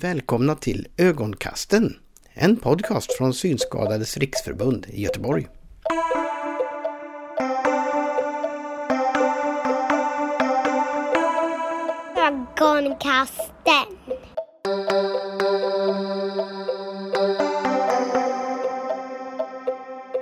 Välkomna 0.00 0.54
till 0.54 0.88
Ögonkasten, 0.96 1.96
en 2.32 2.56
podcast 2.56 3.12
från 3.12 3.34
Synskadades 3.34 4.16
riksförbund 4.16 4.86
i 4.88 5.02
Göteborg. 5.02 5.48
Ögonkasten. 12.16 13.96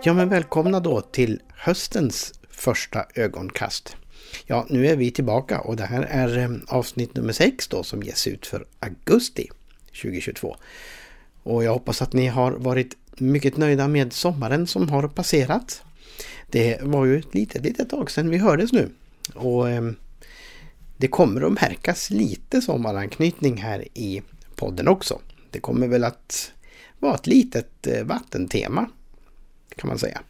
Ja 0.03 0.13
men 0.13 0.29
välkomna 0.29 0.81
då 0.81 1.01
till 1.01 1.41
höstens 1.55 2.33
första 2.51 3.07
ögonkast. 3.15 3.97
Ja, 4.47 4.67
nu 4.71 4.87
är 4.87 4.97
vi 4.97 5.11
tillbaka 5.11 5.61
och 5.61 5.77
det 5.77 5.85
här 5.85 6.03
är 6.03 6.39
eh, 6.39 6.51
avsnitt 6.69 7.17
nummer 7.17 7.33
6 7.33 7.69
då 7.69 7.83
som 7.83 8.03
ges 8.03 8.27
ut 8.27 8.47
för 8.47 8.67
augusti 8.81 9.51
2022. 10.03 10.57
Och 11.43 11.64
jag 11.64 11.73
hoppas 11.73 12.03
att 12.03 12.13
ni 12.13 12.27
har 12.27 12.53
varit 12.53 12.96
mycket 13.17 13.57
nöjda 13.57 13.89
med 13.89 14.13
sommaren 14.13 14.67
som 14.67 14.89
har 14.89 15.09
passerat. 15.09 15.82
Det 16.51 16.82
var 16.82 17.05
ju 17.05 17.18
ett 17.18 17.35
litet, 17.35 17.63
litet 17.63 17.91
tag 17.91 18.11
sedan 18.11 18.31
vi 18.31 18.39
hördes 18.39 18.73
nu. 18.73 18.91
Och 19.35 19.71
ehm, 19.71 19.96
det 20.96 21.09
kommer 21.09 21.41
att 21.41 21.53
märkas 21.53 22.11
lite 22.11 22.61
sommaranknytning 22.61 23.57
här 23.57 23.85
i 23.95 24.23
podden 24.54 24.89
också. 24.89 25.21
Det 25.51 25.61
kommer 25.61 25.89
väl 25.89 26.04
att 26.04 26.53
vara 26.99 27.15
ett 27.15 27.26
litet 27.26 27.87
eh, 27.87 28.04
vattentema 28.04 28.89
kan 29.76 29.89
man 29.89 29.99
säga. 29.99 30.21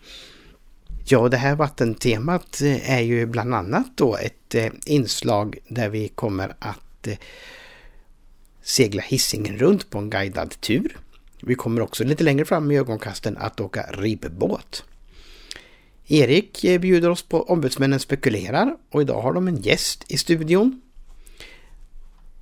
Ja, 1.07 1.29
det 1.29 1.37
här 1.37 1.55
vattentemat 1.55 2.61
eh, 2.61 2.91
är 2.91 3.01
ju 3.01 3.27
bland 3.27 3.55
annat 3.55 3.87
då 3.95 4.17
ett 4.17 4.55
eh, 4.55 4.73
inslag 4.87 5.59
där 5.69 5.89
vi 5.89 6.09
kommer 6.09 6.55
att 6.59 7.09
segla 8.65 9.03
hissingen 9.03 9.59
runt 9.59 9.91
på 9.91 9.99
en 9.99 10.11
guidad 10.11 10.61
tur. 10.61 10.97
Vi 11.43 11.55
kommer 11.55 11.81
också 11.81 12.05
lite 12.05 12.25
längre 12.25 12.45
fram 12.45 12.71
i 12.71 12.79
ögonkasten 12.79 13.37
att 13.37 13.61
åka 13.61 13.83
ribbåt. 13.83 14.85
Erik 16.07 16.63
bjuder 16.81 17.11
oss 17.11 17.23
på 17.23 17.43
Ombudsmännen 17.43 18.01
spekulerar 18.01 18.77
och 18.91 19.03
idag 19.03 19.23
har 19.23 19.33
de 19.33 19.49
en 19.49 19.63
gäst 19.63 20.05
i 20.09 20.19
studion. 20.19 20.81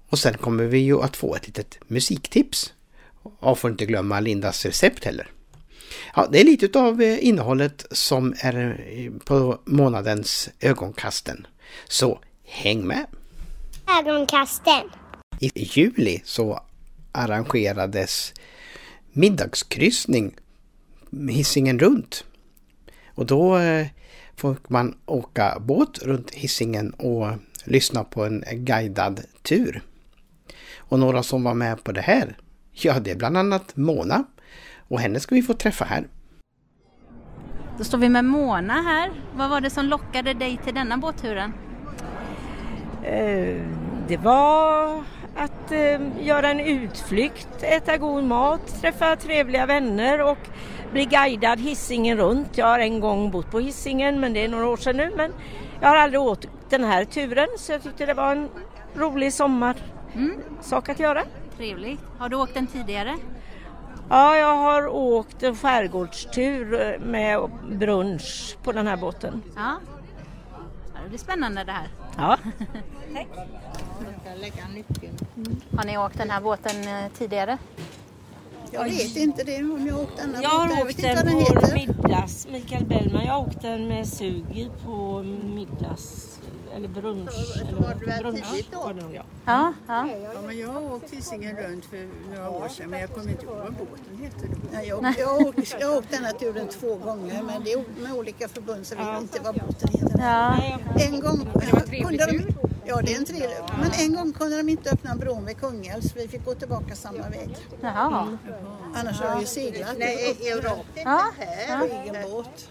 Och 0.09 0.19
sen 0.19 0.35
kommer 0.35 0.65
vi 0.65 0.79
ju 0.79 1.03
att 1.03 1.17
få 1.17 1.35
ett 1.35 1.47
litet 1.47 1.79
musiktips. 1.87 2.73
Och 3.23 3.59
får 3.59 3.71
inte 3.71 3.87
glömma 3.87 4.21
Lindas 4.21 4.67
recept 4.67 5.05
heller. 5.05 5.31
Ja, 6.17 6.29
det 6.33 6.41
är 6.41 6.45
lite 6.45 6.79
av 6.79 7.03
eh, 7.03 7.27
innehållet 7.27 7.87
som 7.91 8.35
är 8.39 8.87
eh, 8.89 9.13
på 9.25 9.59
månadens 9.65 10.51
ögonkasten. 10.61 11.47
Så 11.89 12.21
häng 12.45 12.87
med! 12.87 13.07
Ögonkasten. 14.01 15.02
I 15.41 15.51
juli 15.55 16.21
så 16.25 16.61
arrangerades 17.13 18.35
middagskryssning 19.13 20.35
hissingen 21.29 21.79
runt. 21.79 22.25
Och 23.15 23.27
då 23.27 23.59
eh, 23.59 23.87
fick 24.37 24.69
man 24.69 24.97
åka 25.07 25.59
båt 25.61 25.99
runt 26.03 26.31
hissingen 26.31 26.91
och 26.91 27.27
lyssna 27.65 28.05
på 28.05 28.25
en 28.25 28.45
guidad 28.51 29.21
tur. 29.43 29.83
Och 30.77 30.99
några 30.99 31.23
som 31.23 31.45
var 31.45 31.55
med 31.55 31.85
på 31.85 31.93
det 31.93 32.01
här, 32.01 32.37
ja 32.73 33.01
det 33.01 33.11
är 33.11 33.17
bland 33.17 33.37
annat 33.37 33.77
Mona. 33.77 34.25
Och 34.89 35.01
henne 35.01 35.21
ska 35.21 35.35
vi 35.35 35.43
få 35.43 35.55
träffa 35.55 35.85
här. 35.85 36.09
Då 37.79 37.85
står 37.85 37.99
vi 37.99 38.09
med 38.09 38.25
Mona 38.25 38.83
här. 38.83 39.11
Vad 39.35 39.51
var 39.51 39.61
det 39.61 39.71
som 39.71 39.87
lockade 39.87 40.35
dig 40.35 40.61
till 40.65 40.75
denna 40.75 40.99
båtturen? 40.99 41.53
Eh, 43.05 43.63
det 44.09 44.17
var 44.17 45.05
att 45.37 45.73
eh, 45.73 46.27
göra 46.27 46.51
en 46.51 46.61
utflykt, 46.61 47.63
äta 47.63 47.97
god 47.97 48.25
mat, 48.25 48.81
träffa 48.81 49.17
trevliga 49.17 49.67
vänner 49.67 50.23
och 50.23 50.39
bli 50.93 51.05
guidad 51.05 51.61
Hisingen 51.61 52.19
runt. 52.19 52.59
Jag 52.59 52.67
har 52.67 52.79
en 52.79 53.01
gång 53.01 53.31
bott 53.31 53.51
på 53.51 53.61
Hisingen 53.61 54.21
men 54.21 54.33
det 54.33 54.45
är 54.45 54.49
några 54.49 54.69
år 54.69 54.77
sedan 54.77 54.97
nu 54.97 55.13
men 55.17 55.33
jag 55.81 55.89
har 55.89 55.97
aldrig 55.97 56.21
åkt 56.21 56.49
den 56.69 56.85
här 56.85 57.05
turen 57.05 57.49
så 57.59 57.73
jag 57.73 57.83
tyckte 57.83 58.07
det 58.07 58.15
var 58.15 58.33
en 58.33 58.49
rolig 58.95 59.33
sommarsak 59.33 59.79
mm. 60.15 60.91
att 60.91 60.99
göra. 60.99 61.23
Trevligt. 61.57 62.01
Har 62.19 62.29
du 62.29 62.37
åkt 62.37 62.55
den 62.55 62.67
tidigare? 62.67 63.17
Ja, 64.09 64.37
jag 64.37 64.57
har 64.57 64.87
åkt 64.87 65.43
en 65.43 65.57
skärgårdstur 65.57 66.99
med 66.99 67.51
brunch 67.71 68.57
på 68.63 68.73
den 68.73 68.87
här 68.87 68.97
båten. 68.97 69.43
Ja, 69.57 69.77
det 71.03 71.09
blir 71.09 71.19
spännande 71.19 71.65
det 71.65 71.73
här. 71.73 71.89
Ja. 72.17 72.39
Tack. 73.15 73.27
Har 75.77 75.85
ni 75.85 75.99
åkt 75.99 76.19
den 76.19 76.31
här 76.31 76.41
båten 76.41 76.89
eh, 76.89 77.11
tidigare? 77.19 77.59
Jag 78.71 78.85
vet 78.85 79.17
inte 79.17 79.45
det 79.45 79.57
om 79.59 79.87
jag 79.87 79.95
har 79.95 80.03
åkt 80.03 80.17
denna 80.17 80.43
Jag 80.43 80.49
har 80.51 80.69
båten. 80.69 80.87
åkt 80.87 81.03
den 81.03 81.55
på 81.55 81.75
middags, 81.75 82.47
Mikael 82.53 82.85
Bellman, 82.85 83.25
jag 83.27 83.33
har 83.33 83.41
åkt 83.41 83.63
den 83.63 83.89
med 83.89 84.09
Sugi 84.09 84.71
på 84.85 85.23
middags 85.55 86.39
eller 86.77 86.89
brunch. 86.89 87.31
Eller 87.61 87.73
Var 87.81 87.95
där 88.07 88.19
brunch 88.23 88.51
tidigt 88.51 88.73
då? 88.73 88.79
var 88.79 88.95
det 88.95 89.03
ja. 89.15 89.23
Ja, 89.45 89.73
ja. 89.87 90.09
Ja, 90.35 90.41
men 90.47 90.59
jag 90.59 90.69
har 90.69 90.95
åkt 90.95 91.11
Hisingen 91.11 91.57
runt 91.57 91.85
för 91.85 92.09
några 92.35 92.51
år 92.51 92.69
sedan 92.69 92.91
men 92.91 93.01
jag 93.01 93.11
kommer 93.11 93.31
inte 93.31 93.45
ihåg 93.45 93.57
vad 93.57 93.73
båten 93.73 94.17
hette 94.23 94.47
då. 94.47 94.57
Nej, 94.73 94.89
jag, 94.89 95.15
jag, 95.19 95.27
har 95.27 95.49
åkt, 95.49 95.77
jag 95.81 95.89
har 95.89 95.99
åkt 95.99 96.11
denna 96.11 96.31
turen 96.31 96.69
två 96.69 96.95
gånger 96.97 97.43
men 97.43 97.65
det 97.65 97.73
är 97.73 97.85
med 98.03 98.13
olika 98.13 98.49
förbund 98.49 98.87
så 98.87 98.95
jag 98.95 99.13
vet 99.13 99.23
inte 99.23 99.41
vad 99.43 99.55
båten 99.55 99.89
heter. 99.93 100.19
ja. 100.19 100.57
En 101.09 101.21
gång 101.21 101.49
kunde 102.07 102.27
de, 102.27 102.47
Ja, 102.85 103.01
det 103.05 103.15
är 103.15 103.19
en 103.19 103.25
trevlig. 103.25 103.57
Men 103.81 103.91
en 103.99 104.15
gång 104.15 104.33
kunde 104.33 104.57
de 104.57 104.69
inte 104.69 104.91
öppna 104.91 105.17
bron 105.17 105.45
vid 105.45 105.61
Kungälv 105.61 106.01
så 106.01 106.09
vi 106.15 106.29
fick 106.29 106.45
gå 106.45 106.55
tillbaka 106.55 106.95
samma 106.95 107.29
väg. 107.29 107.57
Jaha. 107.81 108.39
Annars 108.95 109.21
har 109.21 109.29
jag 109.29 109.41
ju 109.41 109.47
seglat. 109.47 109.99
Nej, 109.99 110.37
i 110.41 110.49
Europa. 110.49 110.85
Ja. 110.95 111.23
På 111.79 111.85
egen 111.85 112.31
båt. 112.31 112.69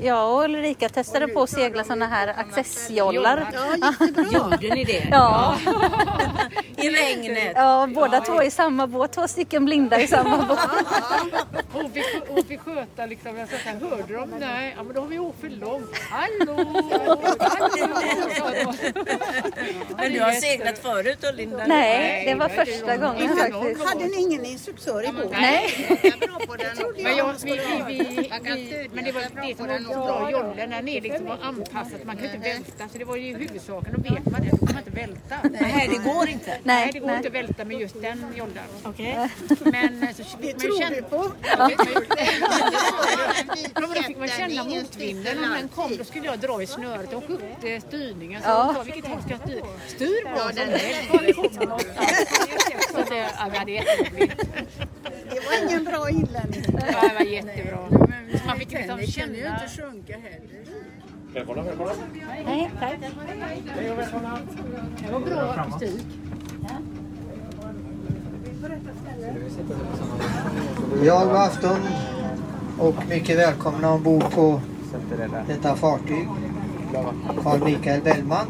Jag 0.00 0.34
och 0.34 0.44
Ulrika 0.44 0.88
testade 0.88 1.28
på 1.28 1.42
att 1.42 1.50
segla 1.50 1.84
sådana 1.84 2.06
här 2.06 2.28
accessjollar. 2.28 3.48
Ja. 3.52 3.94
Gjorde 4.32 4.74
ni 4.74 4.84
det? 4.84 5.08
Ja, 5.10 5.54
regnet? 7.16 7.52
ja, 7.56 7.88
båda 7.94 8.20
två 8.20 8.42
i 8.42 8.50
samma 8.50 8.86
båt, 8.86 9.12
två 9.12 9.28
stycken 9.28 9.64
blinda 9.64 10.00
i 10.00 10.06
samma 10.06 10.36
båt. 10.46 10.58
Hon 11.72 11.92
fick, 11.92 12.04
hon 12.28 12.44
fick 12.44 12.60
sköta 12.60 13.06
liksom, 13.06 13.38
jag 13.38 13.48
sa 13.48 13.56
så 13.56 13.68
här, 13.68 13.90
hörde 13.90 14.14
de? 14.14 14.30
Nej, 14.40 14.74
ja, 14.76 14.82
men 14.82 14.94
då 14.94 15.00
har 15.00 15.08
vi 15.08 15.18
åkt 15.18 15.40
för 15.40 15.48
långt. 15.48 15.96
Hallå, 16.10 16.56
hallå. 16.90 17.22
Men 19.96 20.12
du 20.12 20.20
har 20.20 20.32
seglat 20.32 20.78
förut 20.78 21.24
och 21.28 21.34
Linda? 21.34 21.66
Nej, 21.66 22.24
det 22.26 22.34
var 22.34 22.48
första 22.48 22.96
gången 22.96 23.36
faktiskt. 23.36 23.88
Hade 23.88 24.04
ni 24.04 24.16
ingen 24.20 24.44
instruktör 24.44 25.04
i 25.04 25.12
båten? 25.12 25.30
Nej, 25.40 25.68
Men, 27.02 27.16
jag, 27.16 27.34
vi, 27.44 27.60
vi, 27.86 27.98
vi, 28.42 28.88
men 28.92 29.04
det 29.04 29.12
var 29.12 29.22
det 29.22 29.56
som 29.56 29.66
var 29.66 29.78
så 29.78 30.00
bra 30.00 30.30
jollen, 30.30 30.70
den 30.70 30.88
är 30.88 31.00
liksom 31.00 31.30
anpassad, 31.42 31.98
man 32.04 32.16
kan 32.16 32.24
inte 32.24 32.38
välta. 32.38 32.88
Så 32.92 32.98
det 32.98 33.04
var 33.04 33.16
ju 33.16 33.36
huvudsaken, 33.36 33.94
då 33.96 34.14
vet 34.14 34.26
man 34.26 34.40
det, 34.40 34.50
då 34.50 34.56
kan 34.56 34.74
man 34.74 34.78
inte 34.78 34.90
välta. 34.90 35.36
Nej, 35.60 35.88
det 35.88 36.10
går 36.10 36.28
inte. 36.28 36.58
Nej, 36.62 36.90
det 36.92 37.00
nej, 37.00 37.01
går 37.02 37.06
nej. 37.08 37.16
inte 37.16 37.28
att 37.28 37.34
välta 37.34 37.64
med 37.64 37.80
just 37.80 38.02
den 38.02 38.24
jollen. 38.36 38.64
Okej. 38.84 39.28
Men 39.64 40.02
eh, 40.02 40.08
så 40.14 40.22
Det 40.40 40.52
tror 40.52 40.78
känna, 40.80 40.96
vi 40.96 41.02
på. 41.02 41.32
Ja, 41.56 41.70
men 43.74 43.94
då 43.96 44.02
fick 44.02 44.18
man 44.18 44.28
känna 44.28 44.64
motvinden. 44.64 45.38
Om 45.44 45.50
den 45.50 45.68
kom 45.68 45.96
då 45.96 46.04
skulle 46.04 46.26
jag 46.26 46.38
dra 46.38 46.62
i 46.62 46.66
snöret 46.66 47.12
och 47.12 47.24
skjutte 47.24 47.80
styrningen. 47.88 48.42
Så 48.42 48.48
Ja. 48.48 48.66
jag 48.66 48.76
sa, 48.76 48.82
vilket 48.82 49.06
håll 49.10 49.22
ska 49.22 49.30
jag 49.30 49.40
styra? 49.40 49.66
Styr 49.88 50.24
bara. 50.24 50.36
Ja, 50.36 50.50
den 50.54 50.68
Så 52.92 52.98
det, 53.14 53.16
ja, 53.38 53.48
vi 53.52 53.58
hade 53.58 53.72
jätteroligt. 53.72 54.42
Det 55.30 55.40
var 55.46 55.68
ingen 55.70 55.84
bra 55.84 56.10
inlärning. 56.10 56.64
Ja, 56.92 57.08
det 57.08 57.14
var 57.14 57.24
jättebra. 57.30 57.88
Så 58.40 58.46
man 58.46 58.58
fick 58.58 58.72
liksom 58.72 58.88
kan 58.88 59.00
ju 59.00 59.06
känna. 59.06 59.36
inte 59.36 59.68
sjunka 59.82 60.12
heller. 60.12 60.62
nej, 62.44 62.70
tack. 62.80 62.94
Det 65.06 65.12
var 65.12 65.20
bra 65.20 65.40
akustik. 65.52 66.06
Ja, 71.04 71.24
god 71.24 71.36
afton 71.36 71.80
och 72.78 72.94
mycket 73.08 73.38
välkomna 73.38 73.90
ombord 73.90 74.30
på 74.30 74.60
detta 75.48 75.76
fartyg. 75.76 76.28
Carl 77.42 77.64
Mikael 77.64 78.02
Bellman. 78.02 78.46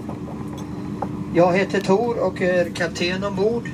Jag 1.34 1.52
heter 1.52 1.80
Tor 1.80 2.18
och 2.18 2.42
är 2.42 2.70
kapten 2.70 3.24
ombord. 3.24 3.68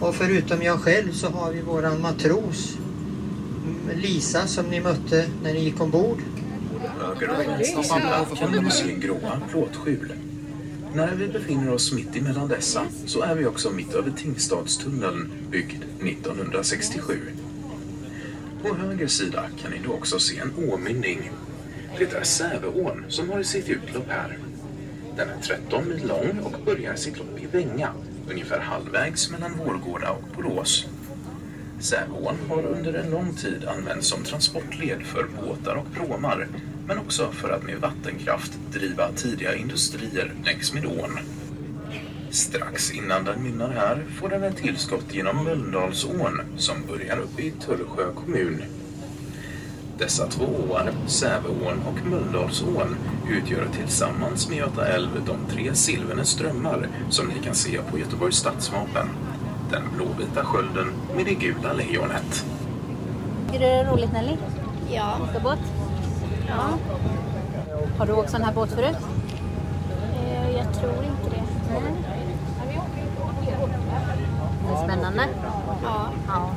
Och 0.00 0.14
förutom 0.14 0.62
jag 0.62 0.80
själv 0.80 1.12
så 1.12 1.28
har 1.30 1.52
vi 1.52 1.60
våran 1.60 2.00
matros 2.00 2.78
Lisa 3.94 4.46
som 4.46 4.66
ni 4.66 4.80
mötte 4.80 5.26
när 5.42 5.52
ni 5.52 5.60
gick 5.60 5.80
ombord. 5.80 6.18
Höger 7.00 7.30
och 7.30 7.38
vänster 7.38 7.82
sida 7.82 8.26
kan 8.38 9.00
gråa 9.00 9.40
plåtskjul. 9.50 10.12
När 10.94 11.14
vi 11.14 11.28
befinner 11.28 11.72
oss 11.72 11.92
mitt 11.92 12.16
emellan 12.16 12.48
dessa 12.48 12.86
så 13.06 13.22
är 13.22 13.34
vi 13.34 13.46
också 13.46 13.70
mitt 13.70 13.94
över 13.94 14.10
Tingstadstunneln 14.10 15.32
byggd 15.50 15.82
1967. 16.00 17.18
På 18.62 18.74
höger 18.74 19.06
sida 19.06 19.44
kan 19.62 19.70
ni 19.70 19.80
då 19.84 19.92
också 19.92 20.18
se 20.18 20.38
en 20.38 20.72
åmynning. 20.72 21.30
Det 21.98 22.12
är 22.12 22.24
Säveån 22.24 23.04
som 23.08 23.30
har 23.30 23.42
sitt 23.42 23.68
utlopp 23.68 24.08
här. 24.08 24.38
Den 25.16 25.28
är 25.28 25.40
13 25.42 25.88
mil 25.88 26.06
lång 26.06 26.38
och 26.42 26.64
börjar 26.64 26.94
sitt 26.94 27.18
lopp 27.18 27.40
i 27.40 27.46
Vänga 27.46 27.92
ungefär 28.30 28.60
halvvägs 28.60 29.30
mellan 29.30 29.58
Vårgårda 29.58 30.10
och 30.10 30.36
Borås. 30.36 30.86
Säveån 31.80 32.36
har 32.48 32.66
under 32.66 32.94
en 32.94 33.10
lång 33.10 33.34
tid 33.34 33.64
använts 33.64 34.08
som 34.08 34.22
transportled 34.22 35.02
för 35.02 35.28
båtar 35.40 35.74
och 35.74 35.94
pråmar 35.94 36.48
men 36.92 37.04
också 37.04 37.30
för 37.32 37.50
att 37.50 37.62
med 37.62 37.80
vattenkraft 37.80 38.52
driva 38.72 39.08
tidiga 39.12 39.54
industrier 39.54 40.32
längs 40.44 40.74
med 40.74 40.86
ån. 40.86 41.18
Strax 42.30 42.90
innan 42.90 43.24
den 43.24 43.42
mynnar 43.42 43.70
här 43.70 44.04
får 44.20 44.28
den 44.28 44.44
ett 44.44 44.56
tillskott 44.56 45.14
genom 45.14 45.44
Mölndalsån 45.44 46.40
som 46.56 46.76
börjar 46.88 47.18
uppe 47.18 47.42
i 47.42 47.50
Tullsjö 47.50 48.12
kommun. 48.14 48.62
Dessa 49.98 50.26
två 50.26 50.44
åar, 50.44 50.92
Säveån 51.06 51.82
och 51.86 52.10
Mölndalsån, 52.10 52.96
utgör 53.30 53.66
tillsammans 53.80 54.48
med 54.48 54.58
Göta 54.58 54.86
älv 54.86 55.10
de 55.26 55.54
tre 55.54 55.74
Silvernes 55.74 56.28
strömmar 56.28 56.88
som 57.10 57.26
ni 57.26 57.34
kan 57.44 57.54
se 57.54 57.80
på 57.90 57.98
Göteborgs 57.98 58.36
stadsvapen. 58.36 59.08
Den 59.70 59.82
blåvita 59.96 60.44
skölden 60.44 60.92
med 61.16 61.24
det 61.24 61.34
gula 61.34 61.72
lejonet. 61.72 62.46
Är 63.52 63.58
det 63.58 63.84
roligt 63.84 64.12
Nelly? 64.12 64.36
Ja. 64.90 65.18
Båt? 65.42 65.81
Ja. 66.56 66.78
Har 67.98 68.06
du 68.06 68.12
åkt 68.12 68.30
sån 68.30 68.42
här 68.42 68.52
båt 68.52 68.70
förut? 68.70 68.96
Eh, 70.16 70.50
Jag 70.56 70.74
tror 70.74 71.04
inte 71.04 71.30
det. 71.30 71.42
Det 74.66 74.72
är 74.72 74.84
spännande. 74.84 75.28
Ja. 75.82 76.08
Ja. 76.28 76.50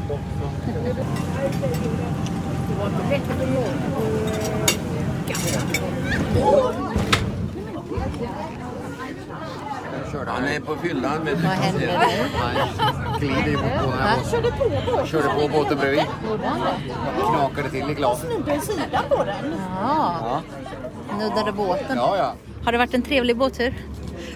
Han 10.28 10.44
är 10.46 10.60
på 10.60 10.76
fyllan. 10.76 11.24
Med 11.24 11.34
Vad 11.34 11.52
händer 11.52 12.00
nu? 12.00 13.05
Han 13.16 13.28
glider 13.28 13.50
ju 13.50 13.58
på 13.58 13.64
den 13.64 13.72
här 13.72 14.18
båten. 14.88 15.08
Körde 15.08 15.30
på 15.30 15.48
båten 15.48 15.78
bredvid. 15.78 16.04
Gjorde 16.30 16.48
han 16.48 16.60
det? 16.60 17.22
Knakade 17.22 17.70
till 17.70 17.90
i 17.90 17.94
glaset. 17.94 18.30
Ja. 19.82 20.42
Nuddade 21.20 21.52
båten. 21.52 21.98
Ja, 21.98 22.18
ja. 22.18 22.34
Har 22.66 22.72
det 22.72 22.78
varit 22.78 22.94
en 22.94 23.02
trevlig 23.02 23.38
båttur? 23.38 23.74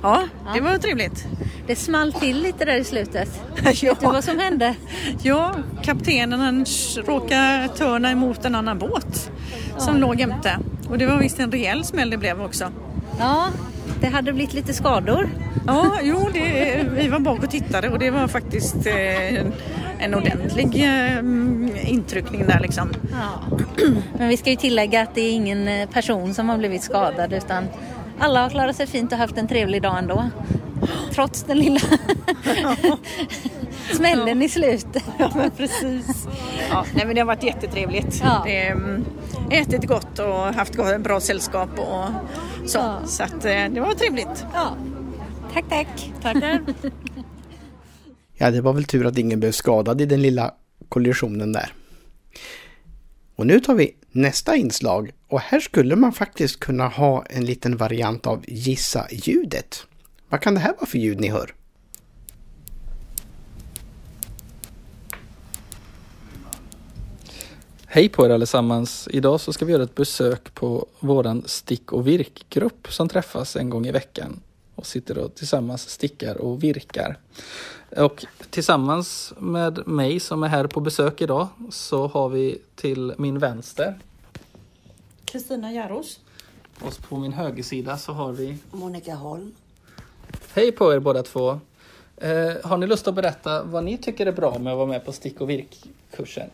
Ja, 0.02 0.28
det 0.54 0.62
var 0.62 0.78
trevligt. 0.78 1.28
Det 1.68 1.76
small 1.76 2.14
till 2.14 2.42
lite 2.42 2.66
där 2.66 2.76
i 2.76 2.84
slutet. 2.84 3.42
ja. 3.64 3.72
Vet 3.92 4.00
du 4.00 4.06
vad 4.06 4.24
som 4.24 4.40
hände? 4.40 4.76
Ja, 5.24 5.56
kaptenen 5.84 6.40
han 6.40 6.66
råkade 7.06 7.70
törna 7.78 8.12
emot 8.12 8.46
en 8.46 8.56
annan 8.56 8.80
båt 8.80 9.31
som 9.78 9.98
låg 9.98 10.20
jämte. 10.20 10.60
Och 10.90 10.98
det 10.98 11.06
var 11.06 11.18
visst 11.18 11.40
en 11.40 11.52
rejäl 11.52 11.84
smäll 11.86 12.10
det 12.10 12.18
blev 12.18 12.42
också. 12.42 12.72
Ja, 13.19 13.48
det 14.01 14.07
hade 14.07 14.33
blivit 14.33 14.54
lite 14.54 14.74
skador. 14.74 15.30
Ja, 15.68 16.00
jo, 16.04 16.30
det, 16.33 16.86
vi 16.92 17.07
var 17.07 17.19
bak 17.19 17.44
och 17.44 17.50
tittade 17.50 17.89
och 17.89 18.00
det 18.00 18.12
var 18.12 18.27
faktiskt 18.27 18.86
eh, 18.86 19.45
en 20.00 20.16
ordentlig 20.16 20.83
eh, 20.83 21.19
intryckning 21.92 22.48
där 22.48 22.60
liksom. 22.60 22.89
Ja. 23.12 23.57
Men 24.18 24.27
vi 24.27 24.38
ska 24.38 24.50
ju 24.50 24.56
tillägga 24.56 25.01
att 25.01 25.16
det 25.16 25.21
är 25.21 25.31
ingen 25.31 25.68
eh, 25.68 25.89
person 25.89 26.33
som 26.33 26.50
har 26.50 26.57
blivit 26.57 26.83
skadad 26.83 27.33
utan 27.33 27.68
alla 28.19 28.44
har 28.44 28.50
klarat 28.50 28.75
sig 28.75 28.88
fint 28.88 29.12
och 29.12 29.18
haft 29.18 29.38
en 29.38 29.48
trevlig 29.48 29.81
dag 29.81 29.98
ändå. 29.98 30.30
Trots 31.13 31.44
den 31.44 31.57
lilla 31.60 31.80
smällen 33.95 34.41
i 34.41 34.50
slutet. 34.50 35.03
Ja, 35.19 35.31
men 35.36 35.51
precis. 35.51 36.27
Ja, 36.69 36.86
nej, 36.95 37.06
men 37.06 37.15
det 37.15 37.21
har 37.21 37.25
varit 37.25 37.44
jättetrevligt. 37.44 38.21
Ja. 38.24 38.41
Det, 38.45 38.68
mm, 38.68 39.06
ätit 39.51 39.83
gott 39.86 40.19
och 40.19 40.36
haft 40.36 40.74
bra 41.00 41.19
sällskap 41.19 41.69
och 41.80 42.06
så. 42.69 42.77
Ja. 42.77 43.00
Så 43.06 43.24
att, 43.24 43.45
eh, 43.45 43.65
det 43.69 43.80
var 43.80 43.94
trevligt. 43.94 44.45
Ja. 44.53 44.77
Tack, 45.53 45.65
tack. 45.69 46.12
Tackar. 46.21 46.62
Ja, 48.41 48.51
det 48.51 48.62
var 48.62 48.74
väl 48.74 48.83
tur 48.83 49.06
att 49.06 49.18
ingen 49.18 49.39
blev 49.39 49.51
skadad 49.51 50.01
i 50.01 50.06
den 50.06 50.21
lilla 50.21 50.53
kollisionen 50.89 51.53
där. 51.53 51.74
Och 53.35 53.47
nu 53.47 53.59
tar 53.59 53.75
vi 53.75 53.95
nästa 54.12 54.56
inslag 54.56 55.12
och 55.27 55.39
här 55.39 55.59
skulle 55.59 55.95
man 55.95 56.13
faktiskt 56.13 56.59
kunna 56.59 56.88
ha 56.88 57.25
en 57.30 57.45
liten 57.45 57.77
variant 57.77 58.27
av 58.27 58.44
gissa 58.47 59.07
ljudet. 59.12 59.85
Vad 60.30 60.42
kan 60.42 60.53
det 60.53 60.59
här 60.59 60.74
vara 60.74 60.85
för 60.85 60.97
ljud 60.97 61.19
ni 61.19 61.30
hör? 61.30 61.53
Hej 67.91 68.09
på 68.09 68.25
er 68.25 68.30
allesammans! 68.30 69.07
Idag 69.12 69.41
så 69.41 69.53
ska 69.53 69.65
vi 69.65 69.71
göra 69.71 69.83
ett 69.83 69.95
besök 69.95 70.53
på 70.53 70.86
våran 71.00 71.44
stick 71.45 71.94
och 71.94 72.07
virkgrupp 72.07 72.94
som 72.94 73.09
träffas 73.09 73.56
en 73.56 73.69
gång 73.69 73.88
i 73.88 73.91
veckan 73.91 74.39
och 74.75 74.86
sitter 74.86 75.18
och 75.18 75.36
tillsammans 75.36 75.89
stickar 75.89 76.36
och 76.36 76.63
virkar. 76.63 77.18
Och 77.97 78.25
tillsammans 78.50 79.33
med 79.38 79.88
mig 79.88 80.19
som 80.19 80.44
är 80.44 80.47
här 80.47 80.68
på 80.68 80.80
besök 80.80 81.21
idag 81.21 81.47
så 81.71 82.07
har 82.07 82.30
vi 82.30 82.62
till 82.75 83.13
min 83.18 83.39
vänster 83.39 84.00
Kristina 85.25 85.71
Jaros. 85.71 86.19
och 86.81 87.09
på 87.09 87.18
min 87.18 87.33
högersida 87.33 87.97
så 87.97 88.12
har 88.12 88.31
vi 88.31 88.57
Monica 88.71 89.15
Holm. 89.15 89.56
Hej 90.53 90.71
på 90.71 90.94
er 90.94 91.00
båda 91.00 91.24
två! 91.24 91.59
Eh, 92.18 92.53
har 92.63 92.77
ni 92.77 92.88
lust 92.88 93.07
att 93.07 93.15
berätta 93.15 93.63
vad 93.63 93.83
ni 93.83 93.97
tycker 93.97 94.25
är 94.25 94.31
bra 94.31 94.59
med 94.59 94.74
att 94.74 94.77
vara 94.77 94.88
med 94.88 95.06
på 95.06 95.12
stick 95.12 95.42
och 95.42 95.50
virkkursen? 95.50 96.50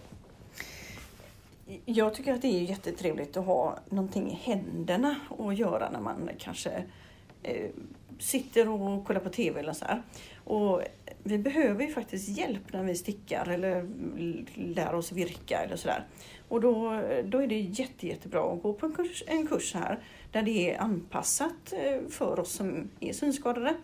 Jag 1.86 2.14
tycker 2.14 2.34
att 2.34 2.42
det 2.42 2.48
är 2.48 2.62
jättetrevligt 2.62 3.38
att 3.38 3.46
ha 3.46 3.80
någonting 3.90 4.32
i 4.32 4.34
händerna 4.34 5.16
att 5.40 5.58
göra 5.58 5.90
när 5.90 6.00
man 6.00 6.30
kanske 6.38 6.84
eh, 7.44 7.70
sitter 8.20 8.70
och 8.70 9.06
kollar 9.06 9.20
på 9.20 9.30
TV 9.30 9.60
eller 9.60 9.74
så 9.74 9.86
här. 9.86 10.04
Och 10.44 10.82
vi 11.24 11.38
behöver 11.38 11.86
ju 11.86 11.94
faktiskt 11.94 12.38
hjälp 12.38 12.74
när 12.74 12.84
vi 12.84 12.96
stickar 12.96 13.50
eller 13.50 13.90
lär 14.54 14.96
oss 14.96 15.12
virka 15.12 15.60
eller 15.60 15.76
sådär. 15.76 16.06
Och 16.48 16.62
då, 16.62 17.02
då 17.26 17.40
är 17.40 17.48
det 17.48 17.60
jätte, 17.60 18.08
jättebra 18.08 18.54
att 18.54 18.62
gå 18.62 18.74
på 18.74 18.86
en 18.86 18.94
kurs, 18.94 19.24
en 19.28 19.48
kurs 19.48 19.74
här 19.74 20.00
där 20.32 20.42
det 20.42 20.74
är 20.74 20.82
anpassat 20.82 21.74
eh, 21.74 22.10
för 22.10 22.40
oss 22.40 22.52
som 22.52 22.90
är 23.00 23.14
synskadade. 23.14 23.76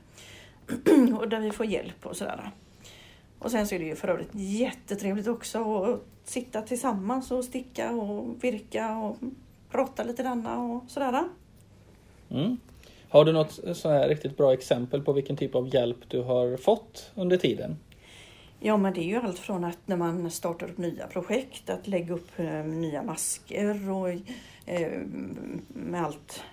och 1.19 1.29
där 1.29 1.39
vi 1.39 1.51
får 1.51 1.65
hjälp 1.65 2.05
och 2.05 2.17
sådär. 2.17 2.51
Och 3.39 3.51
sen 3.51 3.67
så 3.67 3.75
är 3.75 3.79
det 3.79 3.85
ju 3.85 3.95
för 3.95 4.07
övrigt 4.07 4.29
jättetrevligt 4.33 5.27
också 5.27 5.83
att 5.83 6.10
sitta 6.23 6.61
tillsammans 6.61 7.31
och 7.31 7.43
sticka 7.43 7.91
och 7.91 8.43
virka 8.43 8.97
och 8.97 9.17
prata 9.69 10.03
lite 10.03 10.23
grann 10.23 10.47
och 10.47 10.83
sådär. 10.87 11.23
Mm. 12.29 12.57
Har 13.09 13.25
du 13.25 13.31
något 13.31 13.59
så 13.73 13.89
här 13.89 14.09
riktigt 14.09 14.37
bra 14.37 14.53
exempel 14.53 15.01
på 15.01 15.13
vilken 15.13 15.37
typ 15.37 15.55
av 15.55 15.73
hjälp 15.73 15.97
du 16.07 16.21
har 16.21 16.57
fått 16.57 17.11
under 17.15 17.37
tiden? 17.37 17.77
Ja, 18.59 18.77
men 18.77 18.93
det 18.93 18.99
är 19.01 19.05
ju 19.05 19.15
allt 19.15 19.39
från 19.39 19.63
att 19.63 19.77
när 19.85 19.97
man 19.97 20.31
startar 20.31 20.69
upp 20.69 20.77
nya 20.77 21.07
projekt, 21.07 21.69
att 21.69 21.87
lägga 21.87 22.13
upp 22.13 22.39
eh, 22.39 22.63
nya 22.63 23.03
masker 23.03 23.89
och 23.89 24.09
eh, 24.65 25.01
med 25.67 26.03
allt 26.03 26.43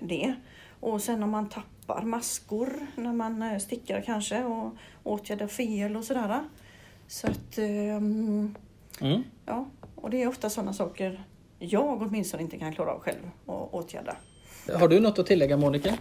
det. 0.00 0.34
Och 0.80 1.02
sen 1.02 1.22
om 1.22 1.30
man 1.30 1.48
tappar 1.48 2.02
maskor 2.02 2.72
när 2.96 3.12
man 3.12 3.42
eh, 3.42 3.58
stickar 3.58 4.00
kanske 4.00 4.44
och 4.44 4.72
åtgärdar 5.02 5.46
fel 5.46 5.96
och 5.96 6.04
sådär. 6.04 6.40
Så 7.06 7.26
att, 7.26 7.58
ehm, 7.58 8.54
Mm. 9.00 9.22
ja, 9.46 9.66
och 9.94 10.10
det 10.10 10.22
är 10.22 10.28
ofta 10.28 10.50
sådana 10.50 10.72
saker 10.72 11.24
jag 11.58 12.02
åtminstone 12.02 12.42
inte 12.42 12.58
kan 12.58 12.72
klara 12.72 12.92
av 12.92 13.00
själv 13.00 13.30
att 13.46 13.74
åtgärda. 13.74 14.16
Har 14.78 14.88
du 14.88 15.00
något 15.00 15.18
att 15.18 15.26
tillägga 15.26 15.56
Monica? 15.56 15.98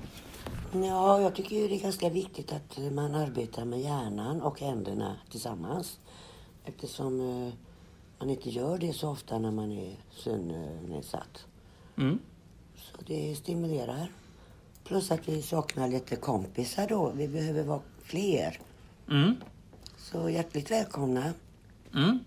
Ja, 0.74 1.22
jag 1.22 1.36
tycker 1.36 1.56
ju 1.56 1.68
det 1.68 1.76
är 1.76 1.80
ganska 1.80 2.10
viktigt 2.10 2.52
att 2.52 2.78
man 2.92 3.16
arbetar 3.16 3.66
med 3.66 3.80
hjärnan 3.82 4.42
och 4.42 4.60
händerna 4.60 5.16
tillsammans. 5.32 6.00
Eftersom 6.66 7.20
eh, 7.20 7.54
man 8.20 8.30
inte 8.30 8.50
gör 8.50 8.78
det 8.78 8.94
så 8.94 9.10
ofta 9.10 9.40
när 9.40 9.52
man 9.52 9.72
är 9.72 9.96
synnedsatt. 10.12 11.46
Mm. 11.98 12.20
Så 12.76 12.98
det 13.06 13.36
stimulerar. 13.36 14.12
Plus 14.84 15.12
att 15.12 15.30
vi 15.30 15.42
saknar 15.42 15.88
lite 15.88 16.16
kompisar 16.16 16.88
då. 16.88 17.12
Vi 17.16 17.28
behöver 17.28 17.64
vara 17.64 17.82
fler. 18.04 18.60
Mm. 19.10 19.36
Så 19.98 20.30
hjärtligt 20.30 20.72
välkomna. 20.72 21.34
Mm. 21.94 22.20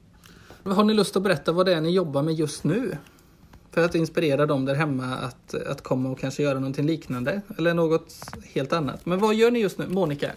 Har 0.64 0.84
ni 0.84 0.94
lust 0.94 1.16
att 1.16 1.22
berätta 1.22 1.52
vad 1.52 1.66
det 1.66 1.74
är 1.74 1.80
ni 1.80 1.90
jobbar 1.90 2.22
med 2.22 2.34
just 2.34 2.64
nu? 2.64 2.96
För 3.70 3.84
att 3.84 3.94
inspirera 3.94 4.46
dem 4.46 4.64
där 4.64 4.74
hemma 4.74 5.04
att, 5.04 5.54
att 5.54 5.82
komma 5.82 6.10
och 6.10 6.18
kanske 6.18 6.42
göra 6.42 6.54
någonting 6.54 6.86
liknande 6.86 7.40
eller 7.58 7.74
något 7.74 8.14
helt 8.54 8.72
annat. 8.72 9.06
Men 9.06 9.18
vad 9.18 9.34
gör 9.34 9.50
ni 9.50 9.58
just 9.58 9.78
nu? 9.78 9.88
Monica? 9.88 10.32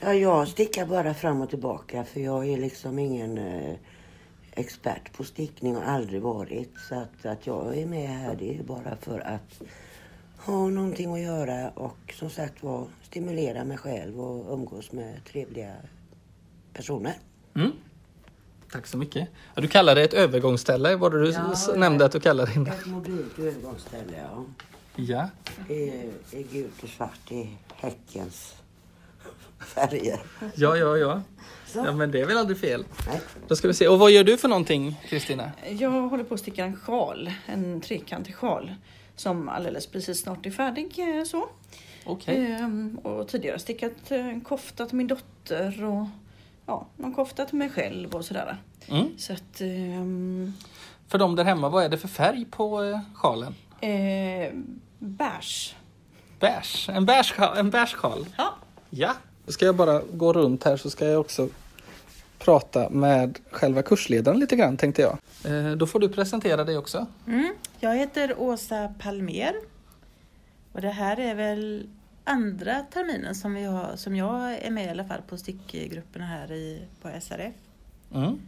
Ja, 0.00 0.14
jag 0.14 0.48
stickar 0.48 0.86
bara 0.86 1.14
fram 1.14 1.40
och 1.40 1.50
tillbaka 1.50 2.04
för 2.04 2.20
jag 2.20 2.48
är 2.48 2.58
liksom 2.58 2.98
ingen 2.98 3.38
eh, 3.38 3.74
expert 4.52 5.12
på 5.16 5.24
stickning 5.24 5.76
och 5.76 5.88
aldrig 5.88 6.22
varit. 6.22 6.72
Så 6.88 6.94
att, 6.94 7.26
att 7.26 7.46
jag 7.46 7.78
är 7.78 7.86
med 7.86 8.08
här 8.08 8.36
det 8.38 8.58
är 8.58 8.62
bara 8.62 8.96
för 9.00 9.18
att 9.18 9.62
ha 10.38 10.68
någonting 10.68 11.12
att 11.12 11.20
göra 11.20 11.68
och 11.68 12.14
som 12.18 12.30
sagt 12.30 12.62
var 12.62 12.86
stimulera 13.02 13.64
mig 13.64 13.76
själv 13.76 14.20
och 14.20 14.54
umgås 14.54 14.92
med 14.92 15.24
trevliga 15.24 15.72
personer. 16.72 17.14
Mm. 17.54 17.72
Tack 18.72 18.86
så 18.86 18.96
mycket. 18.96 19.28
Ja, 19.54 19.60
du 19.62 19.68
kallar 19.68 19.94
det 19.94 20.02
ett 20.04 20.14
övergångsställe, 20.14 20.96
var 20.96 21.10
det 21.10 21.20
du 21.24 21.30
Ja, 21.30 21.54
nämnde 21.76 22.04
att 22.04 22.12
du 22.12 22.20
kallade 22.20 22.52
det? 22.64 22.70
Ett 22.70 22.86
mobilt 22.86 23.38
övergångsställe, 23.38 24.12
ja. 24.16 24.44
Ja. 24.96 25.28
Är, 25.68 26.10
är 26.38 26.42
gult 26.52 26.82
och 26.82 26.88
svart 26.88 27.32
i 27.32 27.48
Häckens 27.74 28.54
färger. 29.74 30.20
Ja, 30.54 30.76
ja, 30.76 30.96
ja. 30.96 31.22
Så. 31.66 31.78
Ja, 31.78 31.92
men 31.92 32.10
det 32.10 32.20
är 32.20 32.26
väl 32.26 32.36
aldrig 32.38 32.58
fel. 32.60 32.84
Nej. 33.06 33.20
Då 33.48 33.56
ska 33.56 33.68
vi 33.68 33.74
se. 33.74 33.88
Och 33.88 33.98
vad 33.98 34.10
gör 34.10 34.24
du 34.24 34.36
för 34.36 34.48
någonting, 34.48 35.00
Kristina? 35.08 35.50
Jag 35.78 35.90
håller 35.90 36.24
på 36.24 36.34
att 36.34 36.40
sticka 36.40 36.64
en 36.64 36.76
sjal, 36.76 37.30
en 37.46 37.80
trekantig 37.80 38.34
sjal 38.34 38.74
som 39.16 39.48
alldeles 39.48 39.86
precis 39.86 40.20
snart 40.20 40.46
är 40.46 40.50
färdig. 40.50 41.18
eh, 41.18 41.24
Så. 41.24 41.48
Okej. 42.04 42.36
Ehm, 42.52 42.98
och 43.02 43.28
tidigare 43.28 43.58
stickat 43.58 44.10
eh, 44.10 44.26
en 44.28 44.40
kofta 44.40 44.86
till 44.86 44.96
min 44.96 45.06
dotter 45.06 45.84
och 45.84 46.06
ja, 46.68 46.86
någon 46.96 47.14
kofta 47.14 47.44
till 47.44 47.56
mig 47.58 47.70
själv 47.70 48.14
och 48.14 48.24
sådär. 48.24 48.56
Mm. 48.88 49.08
Så 49.18 49.32
att... 49.32 49.60
ehm, 49.60 50.52
För 51.08 51.18
dem 51.18 51.36
där 51.36 51.44
hemma, 51.44 51.68
vad 51.68 51.84
är 51.84 51.88
det 51.88 51.98
för 51.98 52.08
färg 52.08 52.44
på 52.50 52.82
eh, 52.82 52.98
sjalen? 53.14 53.54
eh, 53.80 54.52
beige. 54.98 55.74
Beige. 56.40 56.88
En 56.88 57.06
beige, 57.06 57.34
sja- 57.36 57.56
en 57.58 57.70
beige 57.70 57.94
sjal? 57.94 58.26
Ja. 58.38 58.54
Ja. 58.90 59.12
Ska 59.48 59.64
jag 59.66 59.76
bara 59.76 60.02
gå 60.12 60.32
runt 60.32 60.64
här 60.64 60.76
så 60.76 60.90
ska 60.90 61.04
jag 61.06 61.20
också 61.20 61.48
prata 62.38 62.90
med 62.90 63.38
själva 63.50 63.82
kursledaren 63.82 64.38
lite 64.40 64.56
grann 64.56 64.76
tänkte 64.76 65.02
jag. 65.02 65.18
Eh, 65.44 65.70
då 65.76 65.86
får 65.86 66.00
du 66.00 66.08
presentera 66.08 66.64
dig 66.64 66.78
också. 66.78 67.06
Mm. 67.26 67.54
Jag 67.80 67.96
heter 67.96 68.34
Åsa 68.40 68.94
Palmer. 68.98 69.52
Och 70.72 70.80
det 70.80 70.90
här 70.90 71.20
är 71.20 71.34
väl 71.34 71.86
andra 72.28 72.82
terminen 72.82 73.34
som, 73.34 73.54
vi 73.54 73.64
har, 73.64 73.96
som 73.96 74.16
jag 74.16 74.54
är 74.54 74.70
med 74.70 74.86
i 74.86 74.88
alla 74.88 75.04
fall 75.04 75.22
på 75.22 75.38
stickgrupperna 75.38 76.26
här 76.26 76.52
i, 76.52 76.82
på 77.02 77.10
SRF. 77.20 77.54
Mm. 78.14 78.38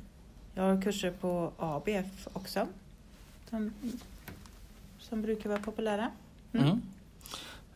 Jag 0.54 0.62
har 0.62 0.82
kurser 0.82 1.10
på 1.10 1.52
ABF 1.56 2.28
också. 2.32 2.66
Som, 3.50 3.72
som 4.98 5.22
brukar 5.22 5.50
vara 5.50 5.60
populära. 5.60 6.10
Mm. 6.52 6.80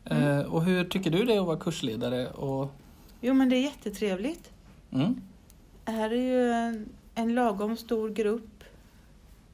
Eh, 0.04 0.38
och 0.40 0.64
hur 0.64 0.84
tycker 0.84 1.10
du 1.10 1.24
det 1.24 1.34
är 1.34 1.40
att 1.40 1.46
vara 1.46 1.58
kursledare? 1.58 2.28
Och, 2.30 2.74
Jo 3.20 3.34
men 3.34 3.48
det 3.48 3.56
är 3.56 3.62
jättetrevligt. 3.62 4.50
mm. 4.90 5.20
Det 5.84 5.92
här 5.92 6.10
är 6.10 6.16
ju 6.16 6.50
en, 6.52 6.88
en 7.14 7.34
lagom 7.34 7.76
stor 7.76 8.10
grupp. 8.10 8.64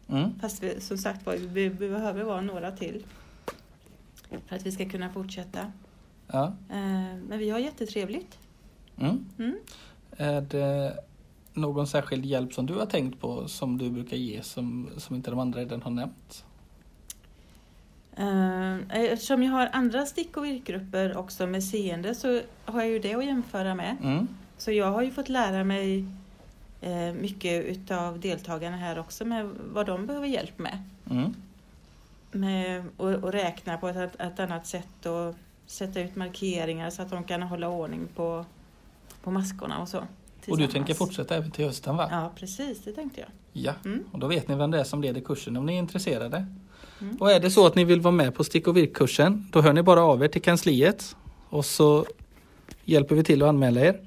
Mm. 0.09 0.41
Fast 0.41 0.63
vi, 0.63 0.81
som 0.81 0.99
sagt 0.99 1.27
var, 1.27 1.37
vi, 1.37 1.69
vi 1.69 1.89
behöver 1.89 2.23
vara 2.23 2.41
några 2.41 2.71
till. 2.73 3.05
För 4.47 4.57
att 4.57 4.67
vi 4.67 4.73
ska 4.73 4.89
kunna 4.89 5.13
fortsätta. 5.13 5.73
Ja. 6.33 6.45
Eh, 6.71 7.17
Men 7.29 7.39
vi 7.39 7.51
har 7.51 7.59
jättetrevligt. 7.59 8.39
Mm. 8.99 9.25
Mm. 9.39 9.59
Är 10.17 10.41
det 10.41 10.99
någon 11.53 11.87
särskild 11.87 12.27
hjälp 12.27 12.55
som 12.55 12.67
du 12.67 12.75
har 12.75 12.87
tänkt 12.87 13.21
på 13.21 13.49
som 13.49 13.79
du 13.79 13.91
brukar 13.91 14.17
ge 14.17 14.43
som, 14.43 14.89
som 14.97 15.17
inte 15.17 15.31
de 15.31 15.39
andra 15.39 15.61
redan 15.61 15.83
har 15.83 15.91
nämnt? 15.91 16.45
Eh, 18.17 19.01
Eftersom 19.13 19.43
jag 19.43 19.53
har 19.53 19.69
andra 19.73 20.07
stick 20.07 20.37
och 20.37 20.45
virkgrupper 20.45 21.17
också 21.17 21.47
med 21.47 21.65
seende 21.65 22.15
så 22.15 22.41
har 22.65 22.81
jag 22.81 22.91
ju 22.91 22.99
det 22.99 23.15
att 23.15 23.25
jämföra 23.25 23.75
med. 23.75 23.97
Mm. 24.03 24.29
Så 24.59 24.73
jag 24.73 24.91
har 24.93 25.03
ju 25.03 25.11
fått 25.11 25.29
lära 25.29 25.65
mig 25.65 26.05
eh, 26.81 27.13
mycket 27.13 27.65
utav 27.65 28.21
deltagarna 28.21 28.77
här 28.77 28.99
också 28.99 29.25
med 29.25 29.51
vad 29.73 29.87
de 29.87 30.07
behöver 30.07 30.27
hjälp 30.27 30.59
med. 30.59 30.79
Mm. 31.11 31.35
med 32.33 32.85
och, 32.97 33.11
och 33.11 33.33
räkna 33.33 33.77
på 33.77 33.89
ett, 33.89 34.21
ett 34.21 34.41
annat 34.41 34.67
sätt 34.67 35.07
och 35.07 35.35
sätta 35.71 36.01
ut 36.01 36.17
markeringar 36.17 36.91
så 36.91 37.03
att 37.03 37.11
de 37.11 37.25
kan 37.25 37.43
hålla 37.43 37.69
ordning 37.69 38.09
på, 38.17 38.45
på 39.23 39.31
maskorna 39.31 39.79
och 39.79 39.89
så. 39.89 40.03
Och 40.49 40.59
du 40.59 40.67
tänker 40.67 40.95
fortsätta 40.95 41.37
även 41.37 41.51
till 41.51 41.65
hösten 41.65 41.97
va? 41.97 42.09
Ja, 42.11 42.33
precis, 42.37 42.79
det 42.85 42.93
tänkte 42.93 43.21
jag. 43.21 43.29
Ja, 43.53 43.73
Mm. 43.85 44.05
och 44.13 44.19
då 44.19 44.27
vet 44.27 44.49
ni 44.49 44.55
vem 44.55 44.71
det 44.71 44.81
är 44.81 44.85
som 44.85 45.03
leder 45.03 45.21
kursen 45.21 45.57
om 45.57 45.67
ni 45.67 45.75
är 45.75 45.79
intresserade. 45.79 46.47
Mm. 47.01 47.17
Och 47.17 47.31
är 47.33 47.41
det 47.41 47.51
så 47.51 47.67
att 47.67 47.75
ni 47.75 47.85
vill 47.85 48.01
vara 48.01 48.13
med 48.15 48.35
på 48.35 48.45
stick 48.45 48.69
och 48.69 48.77
virkkursen 48.77 49.49
då 49.53 49.61
hör 49.61 49.73
ni 49.73 49.83
bara 49.83 50.03
av 50.05 50.25
er 50.25 50.29
till 50.29 50.43
kansliet 50.43 51.17
och 51.49 51.65
så 51.65 52.05
hjälper 52.85 53.15
vi 53.15 53.25
till 53.25 53.43
att 53.43 53.49
anmäla 53.49 53.81
er. 53.81 54.01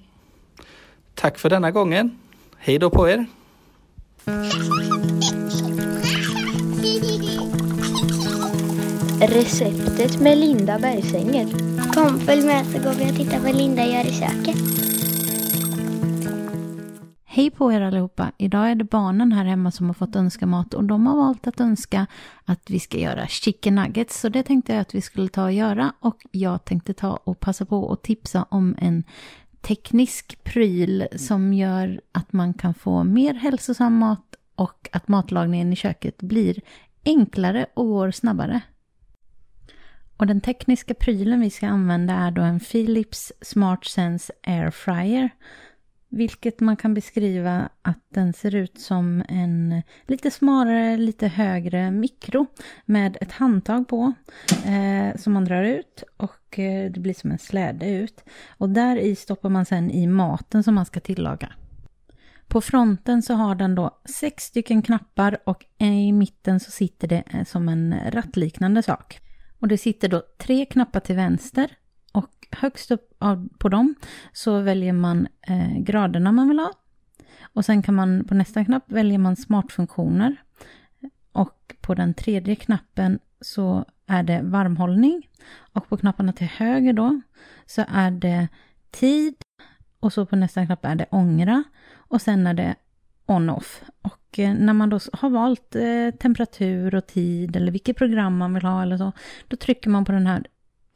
Tack 1.14 1.38
för 1.40 1.50
denna 1.50 1.72
gången. 1.72 2.20
Hej 2.58 2.80
då 2.80 2.90
på 2.90 3.10
er! 3.10 3.26
Receptet 9.28 10.22
med 10.22 10.38
Linda 10.38 10.80
Bergsänger. 10.80 11.46
Kom, 11.94 12.20
följ 12.20 12.46
med 12.46 12.66
så 12.66 12.80
går 12.80 12.94
vi 12.94 13.12
och 13.12 13.16
tittar 13.16 13.40
vad 13.40 13.56
Linda 13.56 13.86
gör 13.86 14.08
i 14.08 14.12
köket. 14.12 14.56
Hej 17.26 17.52
på 17.52 17.72
er 17.74 17.82
allihopa! 17.82 18.32
Idag 18.38 18.72
är 18.72 18.76
det 18.76 18.84
barnen 18.84 19.32
här 19.32 19.46
hemma 19.46 19.72
som 19.72 19.86
har 19.86 19.94
fått 19.94 20.16
önska 20.16 20.46
mat 20.46 20.74
och 20.74 20.84
de 20.84 21.08
har 21.08 21.16
valt 21.18 21.48
att 21.48 21.60
önska 21.60 22.08
att 22.46 22.70
vi 22.70 22.80
ska 22.80 22.98
göra 22.98 23.28
chicken 23.28 23.76
nuggets. 23.76 24.20
Så 24.20 24.30
det 24.30 24.44
tänkte 24.44 24.74
jag 24.74 24.82
att 24.82 24.96
vi 24.96 25.02
skulle 25.02 25.30
ta 25.30 25.44
och 25.44 25.54
göra 25.54 25.94
och 26.00 26.18
jag 26.32 26.66
tänkte 26.66 26.94
ta 26.94 27.20
och 27.24 27.40
passa 27.40 27.66
på 27.66 27.80
och 27.80 28.02
tipsa 28.02 28.46
om 28.50 28.76
en 28.80 29.04
teknisk 29.62 30.44
pryl 30.44 31.08
som 31.16 31.54
gör 31.54 32.02
att 32.12 32.34
man 32.34 32.54
kan 32.54 32.74
få 32.74 33.04
mer 33.04 33.34
hälsosam 33.34 33.98
mat 33.98 34.36
och 34.56 34.90
att 34.92 35.08
matlagningen 35.08 35.74
i 35.74 35.76
köket 35.76 36.18
blir 36.18 36.62
enklare 37.06 37.66
och 37.74 37.88
går 37.88 38.12
snabbare. 38.12 38.62
Och 40.18 40.28
den 40.28 40.42
tekniska 40.42 40.94
prylen 40.94 41.42
vi 41.42 41.50
ska 41.50 41.68
använda 41.68 42.14
är 42.14 42.32
då 42.32 42.42
en 42.42 42.60
Philips 42.60 43.32
SmartSense 43.42 44.34
AirFryer. 44.44 44.64
Air 44.64 44.72
Fryer. 44.72 45.30
Vilket 46.16 46.60
man 46.60 46.78
kan 46.78 46.94
beskriva 46.94 47.70
att 47.82 48.00
den 48.10 48.34
ser 48.34 48.56
ut 48.56 48.80
som 48.80 49.24
en 49.30 49.82
lite 50.08 50.32
smalare, 50.32 50.98
lite 50.98 51.28
högre 51.28 51.92
mikro 51.92 52.46
med 52.86 53.18
ett 53.22 53.32
handtag 53.32 53.88
på 53.88 54.14
eh, 54.66 55.18
som 55.18 55.34
man 55.34 55.46
drar 55.46 55.64
ut 55.64 56.04
och 56.18 56.60
eh, 56.60 56.92
det 56.92 57.00
blir 57.00 57.14
som 57.14 57.32
en 57.32 57.40
släde 57.40 57.90
ut. 57.90 58.24
Och 58.58 58.70
där 58.70 58.98
i 58.98 59.16
stoppar 59.16 59.50
man 59.50 59.66
sen 59.66 59.92
i 59.92 60.08
maten 60.08 60.64
som 60.64 60.76
man 60.76 60.86
ska 60.86 61.00
tillaga. 61.00 61.54
På 62.48 62.62
fronten 62.62 63.22
så 63.22 63.34
har 63.34 63.56
den 63.56 63.76
då 63.76 64.02
sex 64.06 64.44
stycken 64.44 64.82
knappar 64.82 65.38
och 65.46 65.66
i 65.78 66.12
mitten 66.12 66.60
så 66.60 66.72
sitter 66.72 67.08
det 67.08 67.24
eh, 67.34 67.44
som 67.46 67.70
en 67.70 67.96
rattliknande 68.12 68.84
sak. 68.84 69.20
Och 69.64 69.70
det 69.70 69.78
sitter 69.78 70.10
då 70.10 70.24
tre 70.38 70.66
knappar 70.66 71.00
till 71.00 71.16
vänster 71.16 71.78
och 72.12 72.48
högst 72.52 72.92
upp 72.92 73.20
på 73.58 73.70
dem 73.70 73.96
så 74.34 74.60
väljer 74.60 74.94
man 74.94 75.28
eh, 75.48 75.78
graderna 75.78 76.32
man 76.32 76.48
vill 76.48 76.60
ha. 76.60 76.72
Och 77.42 77.66
sen 77.66 77.82
kan 77.82 77.96
man 77.96 78.26
på 78.26 78.34
nästa 78.34 78.66
knapp 78.66 78.92
väljer 78.92 79.18
man 79.18 79.36
smartfunktioner. 79.36 80.36
Och 81.32 81.76
på 81.82 81.96
den 81.96 82.14
tredje 82.14 82.56
knappen 82.56 83.20
så 83.42 83.86
är 84.08 84.24
det 84.24 84.42
varmhållning. 84.44 85.30
Och 85.74 85.90
på 85.90 85.98
knapparna 85.98 86.34
till 86.34 86.48
höger 86.48 86.94
då 86.94 87.22
så 87.66 87.86
är 87.88 88.12
det 88.12 88.48
tid. 88.92 89.36
Och 90.00 90.14
så 90.14 90.26
på 90.26 90.36
nästa 90.36 90.66
knapp 90.66 90.86
är 90.86 90.96
det 90.96 91.06
ångra. 91.12 91.64
Och 91.94 92.22
sen 92.22 92.48
är 92.48 92.54
det 92.54 92.76
on-off. 93.26 93.82
Och 94.02 94.40
eh, 94.40 94.54
när 94.54 94.74
man 94.74 94.90
då 94.90 95.00
har 95.14 95.30
valt 95.30 95.76
eh, 95.76 96.18
temperatur 96.20 96.96
och 96.96 97.08
tid 97.08 97.56
eller 97.56 97.72
vilket 97.72 97.98
program 97.98 98.38
man 98.38 98.54
vill 98.54 98.64
ha 98.64 98.82
eller 98.82 98.98
så, 98.98 99.12
då 99.48 99.58
trycker 99.58 99.90
man 99.90 100.06
på 100.06 100.12
den 100.12 100.28
här 100.28 100.46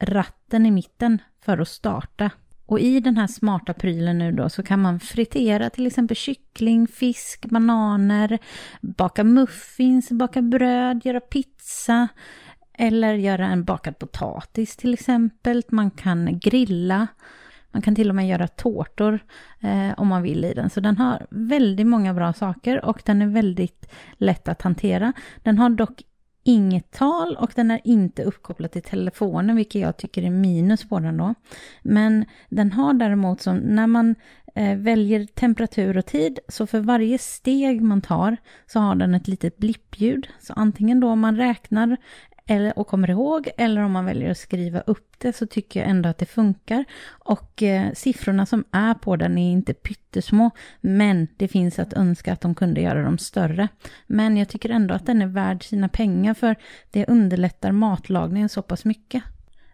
ratten 0.02 0.66
i 0.66 0.70
mitten 0.70 1.18
för 1.44 1.58
att 1.58 1.68
starta. 1.68 2.30
Och 2.66 2.80
i 2.80 3.00
den 3.00 3.16
här 3.16 3.26
smarta 3.26 3.74
prylen 3.74 4.18
nu 4.18 4.32
då 4.32 4.48
så 4.48 4.62
kan 4.62 4.82
man 4.82 5.00
fritera 5.00 5.70
till 5.70 5.86
exempel 5.86 6.16
kyckling, 6.16 6.86
fisk, 6.86 7.46
bananer, 7.46 8.38
baka 8.80 9.24
muffins, 9.24 10.10
baka 10.10 10.42
bröd, 10.42 11.00
göra 11.04 11.20
pizza 11.20 12.08
eller 12.72 13.14
göra 13.14 13.46
en 13.46 13.64
bakad 13.64 13.98
potatis 13.98 14.76
till 14.76 14.94
exempel. 14.94 15.62
Man 15.68 15.90
kan 15.90 16.38
grilla. 16.38 17.06
Man 17.72 17.82
kan 17.82 17.94
till 17.94 18.08
och 18.08 18.14
med 18.14 18.28
göra 18.28 18.48
tårtor 18.48 19.20
eh, 19.60 19.90
om 19.96 20.08
man 20.08 20.22
vill 20.22 20.44
i 20.44 20.54
den. 20.54 20.70
Så 20.70 20.80
den 20.80 20.96
har 20.96 21.26
väldigt 21.30 21.86
många 21.86 22.14
bra 22.14 22.32
saker 22.32 22.84
och 22.84 23.02
den 23.04 23.22
är 23.22 23.26
väldigt 23.26 23.90
lätt 24.12 24.48
att 24.48 24.62
hantera. 24.62 25.12
Den 25.42 25.58
har 25.58 25.70
dock 25.70 26.02
inget 26.48 26.90
tal 26.90 27.36
och 27.36 27.52
den 27.54 27.70
är 27.70 27.80
inte 27.84 28.22
uppkopplad 28.22 28.70
till 28.70 28.82
telefonen, 28.82 29.56
vilket 29.56 29.80
jag 29.80 29.96
tycker 29.96 30.22
är 30.22 30.30
minus 30.30 30.88
på 30.88 30.98
den 30.98 31.16
då. 31.16 31.34
Men 31.82 32.24
den 32.48 32.72
har 32.72 32.94
däremot 32.94 33.40
som 33.40 33.56
när 33.56 33.86
man 33.86 34.14
eh, 34.54 34.76
väljer 34.76 35.26
temperatur 35.26 35.96
och 35.96 36.06
tid, 36.06 36.38
så 36.48 36.66
för 36.66 36.80
varje 36.80 37.18
steg 37.18 37.82
man 37.82 38.02
tar 38.02 38.36
så 38.66 38.80
har 38.80 38.94
den 38.94 39.14
ett 39.14 39.28
litet 39.28 39.56
blippljud. 39.56 40.28
Så 40.40 40.52
antingen 40.52 41.00
då 41.00 41.08
om 41.08 41.20
man 41.20 41.36
räknar 41.36 41.96
eller, 42.50 42.78
och 42.78 42.86
kommer 42.86 43.10
ihåg 43.10 43.48
eller 43.56 43.82
om 43.82 43.92
man 43.92 44.04
väljer 44.04 44.30
att 44.30 44.38
skriva 44.38 44.80
upp 44.80 45.14
det 45.18 45.36
så 45.36 45.46
tycker 45.46 45.80
jag 45.80 45.88
ändå 45.88 46.08
att 46.08 46.18
det 46.18 46.26
funkar. 46.26 46.84
Och 47.08 47.62
eh, 47.62 47.92
siffrorna 47.92 48.46
som 48.46 48.64
är 48.70 48.94
på 48.94 49.16
den 49.16 49.38
är 49.38 49.52
inte 49.52 49.74
pyttesmå 49.74 50.50
men 50.80 51.28
det 51.36 51.48
finns 51.48 51.78
att 51.78 51.92
önska 51.92 52.32
att 52.32 52.40
de 52.40 52.54
kunde 52.54 52.80
göra 52.80 53.02
dem 53.02 53.18
större. 53.18 53.68
Men 54.06 54.36
jag 54.36 54.48
tycker 54.48 54.70
ändå 54.70 54.94
att 54.94 55.06
den 55.06 55.22
är 55.22 55.26
värd 55.26 55.64
sina 55.64 55.88
pengar 55.88 56.34
för 56.34 56.56
det 56.90 57.06
underlättar 57.06 57.72
matlagningen 57.72 58.48
så 58.48 58.62
pass 58.62 58.84
mycket. 58.84 59.22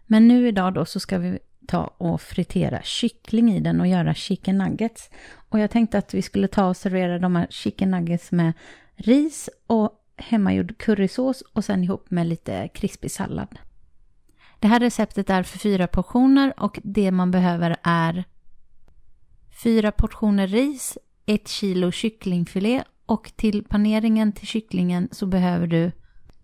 Men 0.05 0.27
nu 0.27 0.47
idag 0.47 0.73
då 0.73 0.85
så 0.85 0.99
ska 0.99 1.17
vi 1.17 1.39
ta 1.67 1.83
och 1.97 2.21
fritera 2.21 2.81
kyckling 2.83 3.51
i 3.51 3.59
den 3.59 3.81
och 3.81 3.87
göra 3.87 4.13
chicken 4.13 4.57
nuggets. 4.57 5.09
Och 5.49 5.59
jag 5.59 5.71
tänkte 5.71 5.97
att 5.97 6.13
vi 6.13 6.21
skulle 6.21 6.47
ta 6.47 6.67
och 6.67 6.77
servera 6.77 7.19
de 7.19 7.35
här 7.35 7.47
chicken 7.49 7.91
nuggets 7.91 8.31
med 8.31 8.53
ris 8.95 9.49
och 9.67 10.01
hemmagjord 10.17 10.77
currysås 10.77 11.43
och 11.53 11.65
sen 11.65 11.83
ihop 11.83 12.11
med 12.11 12.27
lite 12.27 12.67
krispig 12.67 13.11
sallad. 13.11 13.59
Det 14.59 14.67
här 14.67 14.79
receptet 14.79 15.29
är 15.29 15.43
för 15.43 15.59
fyra 15.59 15.87
portioner 15.87 16.53
och 16.57 16.79
det 16.83 17.11
man 17.11 17.31
behöver 17.31 17.75
är 17.83 18.23
fyra 19.63 19.91
portioner 19.91 20.47
ris, 20.47 20.97
ett 21.25 21.47
kilo 21.47 21.91
kycklingfilé 21.91 22.83
och 23.05 23.31
till 23.35 23.63
paneringen 23.63 24.31
till 24.31 24.47
kycklingen 24.47 25.09
så 25.11 25.25
behöver 25.25 25.67
du 25.67 25.91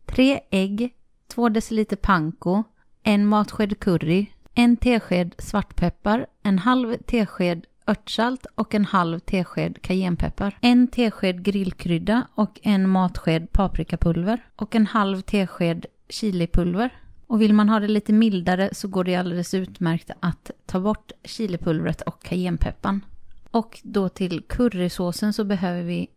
tre 0.05 0.39
ägg, 0.51 0.93
två 1.27 1.49
deciliter 1.49 1.95
panko, 1.95 2.63
en 3.03 3.25
matsked 3.25 3.79
curry, 3.79 4.25
en 4.53 4.77
tesked 4.77 5.35
svartpeppar, 5.37 6.27
en 6.43 6.59
halv 6.59 6.97
tesked 6.97 7.65
örtsalt 7.91 8.45
och 8.55 8.75
en 8.75 8.85
halv 8.85 9.19
tesked 9.19 9.81
cayennepeppar, 9.81 10.57
en 10.61 10.87
tesked 10.87 11.43
grillkrydda 11.43 12.27
och 12.35 12.59
en 12.63 12.89
matsked 12.89 13.51
paprikapulver 13.51 14.45
och 14.55 14.75
en 14.75 14.87
halv 14.87 15.21
tesked 15.21 15.85
chilipulver. 16.09 16.89
Och 17.27 17.41
vill 17.41 17.53
man 17.53 17.69
ha 17.69 17.79
det 17.79 17.87
lite 17.87 18.13
mildare 18.13 18.69
så 18.71 18.87
går 18.87 19.03
det 19.03 19.15
alldeles 19.15 19.53
utmärkt 19.53 20.11
att 20.19 20.51
ta 20.65 20.79
bort 20.79 21.11
chilipulvret 21.23 22.01
och 22.01 22.23
cayennepepparn. 22.23 23.05
Och 23.51 23.79
då 23.83 24.09
till 24.09 24.43
currysåsen 24.47 25.33
så 25.33 25.43
behöver 25.43 25.83
vi 25.83 26.07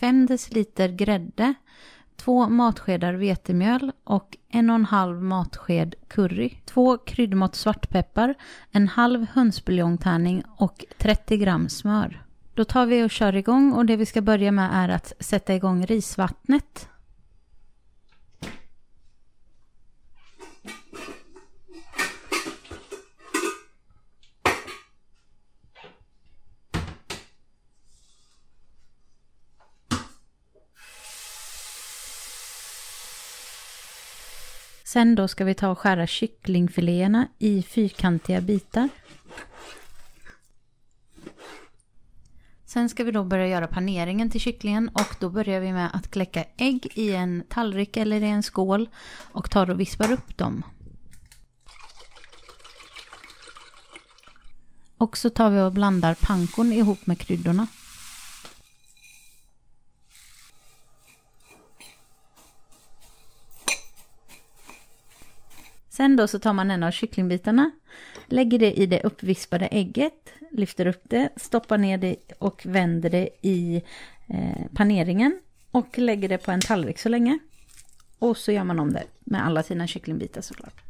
5 0.00 0.26
deciliter 0.26 0.88
grädde, 0.88 1.54
2 2.16 2.48
matskedar 2.48 3.12
vetemjöl 3.14 3.92
och 4.04 4.36
en 4.48 4.70
och 4.70 4.76
en 4.76 4.84
halv 4.84 5.22
matsked 5.22 5.94
curry, 6.08 6.54
2 6.64 6.98
kryddmått 6.98 7.54
svartpeppar, 7.54 8.34
en 8.70 8.88
halv 8.88 9.26
hönsbuljongtärning 9.32 10.42
och 10.56 10.84
30 10.98 11.36
gram 11.36 11.68
smör. 11.68 12.22
Då 12.54 12.64
tar 12.64 12.86
vi 12.86 13.04
och 13.04 13.10
kör 13.10 13.36
igång 13.36 13.72
och 13.72 13.86
det 13.86 13.96
vi 13.96 14.06
ska 14.06 14.20
börja 14.20 14.52
med 14.52 14.70
är 14.72 14.88
att 14.88 15.12
sätta 15.20 15.54
igång 15.54 15.86
risvattnet. 15.86 16.88
Sen 34.86 35.14
då 35.14 35.28
ska 35.28 35.44
vi 35.44 35.54
ta 35.54 35.68
och 35.68 35.78
skära 35.78 36.06
kycklingfiléerna 36.06 37.28
i 37.38 37.62
fyrkantiga 37.62 38.40
bitar. 38.40 38.88
Sen 42.64 42.88
ska 42.88 43.04
vi 43.04 43.10
då 43.10 43.24
börja 43.24 43.48
göra 43.48 43.66
paneringen 43.66 44.30
till 44.30 44.40
kycklingen 44.40 44.88
och 44.88 45.16
då 45.20 45.30
börjar 45.30 45.60
vi 45.60 45.72
med 45.72 45.90
att 45.94 46.10
kläcka 46.10 46.44
ägg 46.56 46.86
i 46.94 47.14
en 47.14 47.44
tallrik 47.48 47.96
eller 47.96 48.22
i 48.22 48.28
en 48.28 48.42
skål 48.42 48.88
och 49.32 49.50
tar 49.50 49.70
och 49.70 49.80
vispar 49.80 50.12
upp 50.12 50.36
dem. 50.36 50.62
Och 54.96 55.16
så 55.16 55.30
tar 55.30 55.50
vi 55.50 55.60
och 55.60 55.72
blandar 55.72 56.14
pankon 56.14 56.72
ihop 56.72 57.06
med 57.06 57.18
kryddorna. 57.18 57.66
Sen 65.96 66.16
då 66.16 66.28
så 66.28 66.38
tar 66.38 66.52
man 66.52 66.70
en 66.70 66.82
av 66.82 66.90
kycklingbitarna, 66.90 67.70
lägger 68.26 68.58
det 68.58 68.72
i 68.72 68.86
det 68.86 69.00
uppvispade 69.00 69.66
ägget, 69.66 70.32
lyfter 70.50 70.86
upp 70.86 71.02
det, 71.04 71.28
stoppar 71.36 71.78
ner 71.78 71.98
det 71.98 72.16
och 72.38 72.62
vänder 72.66 73.10
det 73.10 73.28
i 73.42 73.82
eh, 74.26 74.66
paneringen 74.74 75.40
och 75.70 75.98
lägger 75.98 76.28
det 76.28 76.38
på 76.38 76.50
en 76.50 76.60
tallrik 76.60 76.98
så 76.98 77.08
länge. 77.08 77.38
Och 78.18 78.36
så 78.36 78.52
gör 78.52 78.64
man 78.64 78.80
om 78.80 78.92
det 78.92 79.04
med 79.20 79.46
alla 79.46 79.62
sina 79.62 79.86
kycklingbitar 79.86 80.40
såklart. 80.40 80.80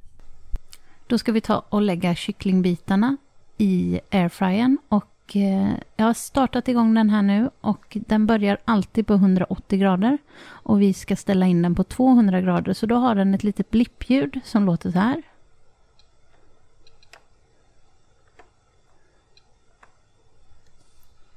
Då 1.06 1.18
ska 1.18 1.32
vi 1.32 1.40
ta 1.40 1.58
och 1.68 1.82
lägga 1.82 2.14
kycklingbitarna 2.14 3.16
i 3.58 4.00
airfryern 4.10 4.78
och 4.88 5.15
och 5.26 5.36
eh, 5.36 5.74
jag 5.96 6.06
har 6.06 6.14
startat 6.14 6.68
igång 6.68 6.94
den 6.94 7.10
här 7.10 7.22
nu 7.22 7.50
och 7.60 7.96
den 8.06 8.26
börjar 8.26 8.58
alltid 8.64 9.06
på 9.06 9.14
180 9.14 9.78
grader 9.78 10.18
och 10.46 10.82
vi 10.82 10.94
ska 10.94 11.16
ställa 11.16 11.46
in 11.46 11.62
den 11.62 11.74
på 11.74 11.84
200 11.84 12.40
grader 12.40 12.72
så 12.72 12.86
då 12.86 12.96
har 12.96 13.14
den 13.14 13.34
ett 13.34 13.44
litet 13.44 13.70
blippljud 13.70 14.40
som 14.44 14.66
låter 14.66 14.90
så 14.90 14.98
här. 14.98 15.22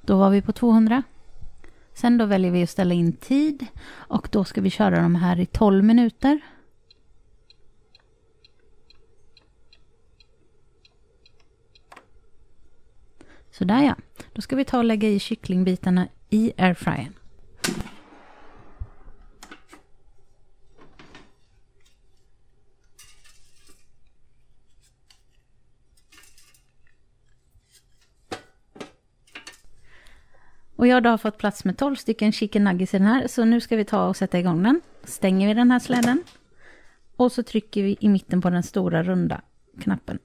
Då 0.02 0.18
var 0.18 0.30
vi 0.30 0.42
på 0.42 0.52
200. 0.52 1.04
Sen 1.94 2.18
då 2.18 2.26
väljer 2.26 2.52
vi 2.52 2.64
att 2.64 2.70
ställa 2.70 2.94
in 2.94 3.14
tid 3.14 3.66
och 3.92 4.30
då 4.32 4.44
ska 4.44 4.62
vi 4.62 4.70
köra 4.70 5.02
de 5.02 5.16
här 5.16 5.40
i 5.40 5.46
12 5.46 5.84
minuter. 5.84 6.40
Sådär 13.60 13.84
ja. 13.84 13.96
Då 14.34 14.42
ska 14.42 14.56
vi 14.56 14.66
ta 14.66 14.78
och 14.78 14.84
lägga 14.84 15.08
i 15.10 15.20
kycklingbitarna 15.20 16.08
i 16.30 16.54
airfryern. 16.58 17.14
Och 30.76 30.88
jag 30.88 30.96
har 30.96 31.02
då 31.02 31.18
fått 31.18 31.38
plats 31.38 31.66
med 31.66 31.78
12 31.78 31.96
stycken 31.96 32.32
chicken 32.32 32.64
nuggets 32.64 32.94
i 32.94 32.98
den 32.98 33.08
här. 33.08 33.28
Så 33.28 33.46
nu 33.46 33.62
ska 33.62 33.76
vi 33.76 33.86
ta 33.86 34.08
och 34.08 34.16
sätta 34.18 34.40
igång 34.40 34.64
den. 34.64 34.82
Stänger 35.04 35.48
vi 35.48 35.54
den 35.54 35.72
här 35.72 35.80
släden. 35.80 36.24
Och 37.16 37.32
så 37.32 37.44
trycker 37.44 37.84
vi 37.84 37.98
i 38.00 38.10
mitten 38.10 38.42
på 38.42 38.50
den 38.50 38.64
stora 38.64 39.04
runda 39.04 39.42
knappen. 39.82 40.20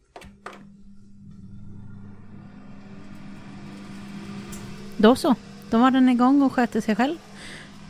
Då 5.05 5.17
så, 5.17 5.35
då 5.71 5.79
var 5.79 5.91
den 5.91 6.09
igång 6.09 6.43
och 6.43 6.53
sköter 6.53 6.81
sig 6.81 6.97
själv. 6.97 7.17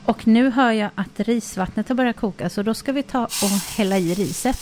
Och 0.05 0.27
nu 0.27 0.50
hör 0.50 0.72
jag 0.72 0.90
att 0.94 1.20
risvattnet 1.20 1.88
har 1.88 1.96
börjat 1.96 2.16
koka 2.16 2.50
så 2.50 2.62
då 2.62 2.74
ska 2.74 2.92
vi 2.92 3.03
ta 3.03 3.24
och 3.24 3.50
hälla 3.77 3.98
i 3.98 4.14
riset. 4.14 4.59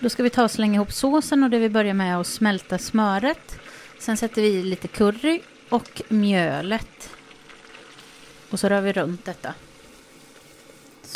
Då 0.00 0.08
ska 0.08 0.22
vi 0.22 0.30
ta 0.30 0.44
och 0.44 0.50
slänga 0.50 0.74
ihop 0.74 0.92
såsen 0.92 1.44
och 1.44 1.50
det 1.50 1.58
vi 1.58 1.68
börjar 1.68 1.94
med 1.94 2.14
är 2.14 2.20
att 2.20 2.26
smälta 2.26 2.78
smöret. 2.78 3.58
Sen 3.98 4.16
sätter 4.16 4.42
vi 4.42 4.48
i 4.48 4.62
lite 4.62 4.88
curry 4.88 5.40
och 5.68 6.02
mjölet. 6.08 7.10
Och 8.50 8.60
så 8.60 8.68
rör 8.68 8.80
vi 8.80 8.92
runt 8.92 9.24
detta. 9.24 9.54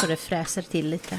Så 0.03 0.09
det 0.09 0.17
fräser 0.17 0.63
till 0.63 0.91
lite. 0.91 1.19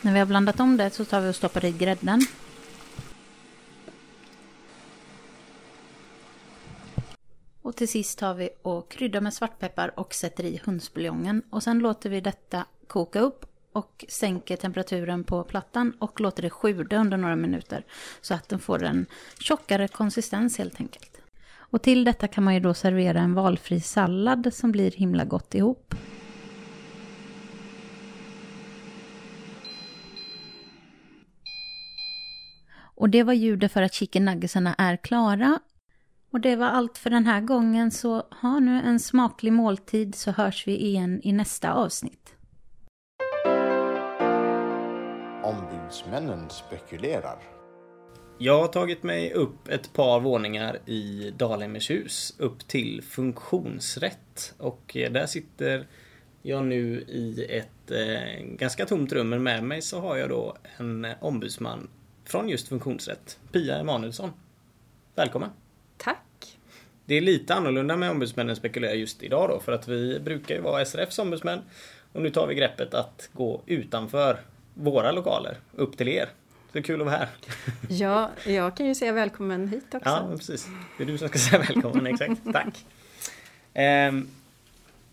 När 0.00 0.12
vi 0.12 0.18
har 0.18 0.26
blandat 0.26 0.60
om 0.60 0.76
det 0.76 0.90
så 0.90 1.04
tar 1.04 1.20
vi 1.20 1.30
och 1.30 1.36
stoppar 1.36 1.64
i 1.64 1.72
grädden. 1.72 2.26
Och 7.76 7.78
till 7.78 7.88
sist 7.88 8.18
tar 8.18 8.34
vi 8.34 8.48
och 8.62 8.90
kryddar 8.90 9.20
med 9.20 9.34
svartpeppar 9.34 10.00
och 10.00 10.14
sätter 10.14 10.44
i 10.44 10.60
hönsbuljongen. 10.64 11.42
Och 11.50 11.62
sen 11.62 11.78
låter 11.78 12.10
vi 12.10 12.20
detta 12.20 12.64
koka 12.86 13.20
upp 13.20 13.46
och 13.72 14.04
sänker 14.08 14.56
temperaturen 14.56 15.24
på 15.24 15.44
plattan 15.44 15.92
och 15.98 16.20
låter 16.20 16.42
det 16.42 16.50
sjuda 16.50 16.96
under 16.96 17.16
några 17.16 17.36
minuter. 17.36 17.84
Så 18.20 18.34
att 18.34 18.48
den 18.48 18.58
får 18.58 18.84
en 18.84 19.06
tjockare 19.40 19.88
konsistens 19.88 20.58
helt 20.58 20.80
enkelt. 20.80 21.20
Och 21.48 21.82
till 21.82 22.04
detta 22.04 22.28
kan 22.28 22.44
man 22.44 22.54
ju 22.54 22.60
då 22.60 22.74
servera 22.74 23.20
en 23.20 23.34
valfri 23.34 23.80
sallad 23.80 24.54
som 24.54 24.72
blir 24.72 24.90
himla 24.90 25.24
gott 25.24 25.54
ihop. 25.54 25.94
Och 32.78 33.10
det 33.10 33.22
var 33.22 33.32
ljudet 33.32 33.72
för 33.72 33.82
att 33.82 33.94
chicken 33.94 34.24
nuggetsarna 34.24 34.74
är 34.78 34.96
klara. 34.96 35.58
Och 36.36 36.42
det 36.42 36.56
var 36.56 36.66
allt 36.66 36.98
för 36.98 37.10
den 37.10 37.26
här 37.26 37.40
gången 37.40 37.90
så 37.90 38.22
ha 38.30 38.60
nu 38.60 38.80
en 38.80 39.00
smaklig 39.00 39.52
måltid 39.52 40.14
så 40.14 40.30
hörs 40.30 40.66
vi 40.66 40.76
igen 40.76 41.20
i 41.24 41.32
nästa 41.32 41.72
avsnitt. 41.72 42.34
Ombudsmännen 45.44 46.50
spekulerar. 46.50 47.38
Jag 48.38 48.60
har 48.60 48.68
tagit 48.68 49.02
mig 49.02 49.32
upp 49.32 49.68
ett 49.68 49.92
par 49.92 50.20
våningar 50.20 50.78
i 50.86 51.30
Dalhemmershus 51.36 52.36
upp 52.38 52.68
till 52.68 53.02
funktionsrätt 53.02 54.54
och 54.58 54.96
eh, 54.96 55.12
där 55.12 55.26
sitter 55.26 55.86
jag 56.42 56.64
nu 56.64 57.00
i 57.00 57.46
ett 57.50 57.90
eh, 57.90 58.44
ganska 58.44 58.86
tomt 58.86 59.12
rum 59.12 59.28
men 59.28 59.42
med 59.42 59.64
mig 59.64 59.82
så 59.82 60.00
har 60.00 60.16
jag 60.16 60.28
då 60.28 60.56
en 60.76 61.06
ombudsman 61.20 61.88
från 62.24 62.48
just 62.48 62.68
funktionsrätt, 62.68 63.38
Pia 63.52 63.78
Emanuelsson. 63.78 64.30
Välkommen! 65.14 65.50
Tack! 65.96 66.25
Det 67.06 67.14
är 67.14 67.20
lite 67.20 67.54
annorlunda 67.54 67.96
med 67.96 68.10
ombudsmännen 68.10 68.56
spekulerar 68.56 68.92
just 68.94 69.22
idag 69.22 69.48
då 69.48 69.60
för 69.60 69.72
att 69.72 69.88
vi 69.88 70.20
brukar 70.20 70.54
ju 70.54 70.60
vara 70.60 70.84
SRFs 70.84 71.18
ombudsmän 71.18 71.60
och 72.12 72.22
nu 72.22 72.30
tar 72.30 72.46
vi 72.46 72.54
greppet 72.54 72.94
att 72.94 73.28
gå 73.32 73.62
utanför 73.66 74.40
våra 74.74 75.12
lokaler 75.12 75.56
upp 75.74 75.96
till 75.96 76.08
er. 76.08 76.24
Så 76.66 76.72
det 76.72 76.78
är 76.78 76.82
kul 76.82 77.00
att 77.00 77.06
vara 77.06 77.16
här. 77.16 77.28
Ja, 77.88 78.30
jag 78.46 78.76
kan 78.76 78.86
ju 78.86 78.94
säga 78.94 79.12
välkommen 79.12 79.68
hit 79.68 79.84
också. 79.94 80.08
Ja, 80.08 80.28
precis. 80.36 80.68
Det 80.98 81.02
är 81.04 81.06
du 81.06 81.18
som 81.18 81.28
ska 81.28 81.38
säga 81.38 81.62
välkommen, 81.68 82.06
exakt. 82.14 82.40
Tack. 82.52 82.84
Ehm, 83.74 84.28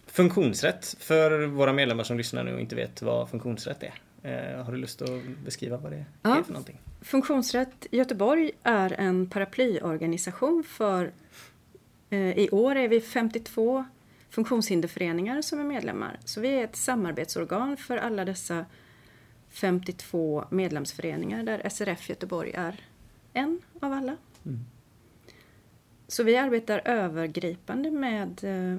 funktionsrätt 0.08 0.96
för 1.00 1.46
våra 1.46 1.74
medlemmar 1.74 2.04
som 2.04 2.18
lyssnar 2.18 2.44
nu 2.44 2.54
och 2.54 2.60
inte 2.62 2.76
vet 2.76 3.02
vad 3.02 3.30
funktionsrätt 3.30 3.84
är. 3.84 3.94
Ehm, 4.24 4.66
har 4.66 4.72
du 4.72 4.78
lust 4.78 5.02
att 5.02 5.10
beskriva 5.46 5.78
vad 5.78 5.92
det 5.92 6.06
Ja. 6.22 6.38
är 6.38 6.44
för 6.44 6.54
någonting? 6.54 6.80
Funktionsrätt 7.02 7.88
Göteborg 7.92 8.52
är 8.64 8.94
en 9.00 9.28
paraplyorganisation 9.30 10.64
för 10.68 11.06
eh, 11.06 11.12
i 12.16 12.50
år 12.52 12.76
är 12.76 12.88
vi 12.88 13.02
52 13.02 13.86
funktionshinderföreningar 14.30 15.42
som 15.42 15.60
är 15.60 15.64
medlemmar. 15.64 16.20
Så 16.26 16.42
vi 16.42 16.50
är 16.50 16.64
ett 16.64 16.76
samarbetsorgan 16.76 17.78
för 17.78 17.98
alla 17.98 18.26
dessa 18.26 18.66
52 19.50 20.46
medlemsföreningar 20.50 21.44
där 21.44 21.70
SRF 21.70 22.10
Göteborg 22.10 22.52
är 22.52 22.80
en 23.34 23.62
av 23.80 23.94
alla. 23.94 24.18
Mm. 24.46 24.60
Så 26.08 26.24
vi 26.24 26.38
arbetar 26.38 26.82
övergripande 26.86 27.92
med 27.92 28.44
eh, 28.44 28.78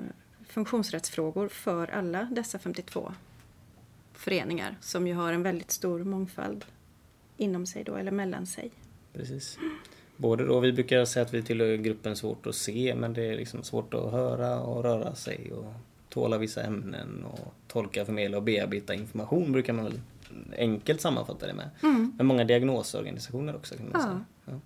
funktionsrättsfrågor 0.49 1.49
för 1.49 1.89
alla 1.89 2.23
dessa 2.23 2.59
52 2.59 3.13
föreningar 4.13 4.77
som 4.81 5.07
ju 5.07 5.15
har 5.15 5.33
en 5.33 5.43
väldigt 5.43 5.71
stor 5.71 6.05
mångfald 6.05 6.65
inom 7.37 7.67
sig 7.67 7.85
då, 7.85 7.97
eller 7.97 8.11
mellan 8.11 8.47
sig. 8.47 8.71
Precis. 9.13 9.59
Både 10.17 10.45
då, 10.47 10.61
vi 10.61 10.73
brukar 10.73 11.05
säga 11.05 11.27
att 11.27 11.35
vi 11.35 11.43
tillhör 11.43 11.77
gruppen 11.77 12.17
svårt 12.17 12.47
att 12.47 12.55
se 12.55 12.95
men 12.95 13.13
det 13.13 13.23
är 13.23 13.37
liksom 13.37 13.63
svårt 13.63 13.95
att 13.95 14.13
höra 14.13 14.61
och 14.61 14.83
röra 14.83 15.15
sig 15.15 15.53
och 15.53 15.73
tåla 16.09 16.39
vissa 16.39 16.63
ämnen 16.63 17.25
och 17.25 17.55
tolka, 17.69 18.05
förmedla 18.05 18.37
och 18.37 18.43
bearbeta 18.43 18.95
information 18.95 19.53
brukar 19.53 19.73
man 19.73 19.85
väl 19.85 20.01
enkelt 20.57 21.01
sammanfatta 21.01 21.47
det 21.47 21.55
med. 21.55 21.71
Mm. 21.83 22.13
Men 22.17 22.27
många 22.27 22.45
diagnosorganisationer 22.45 23.57
också 23.57 23.75
kan 23.77 23.91
man 23.93 24.01
Ja. 24.01 24.01
säga. 24.07 24.25
Ja. 24.45 24.61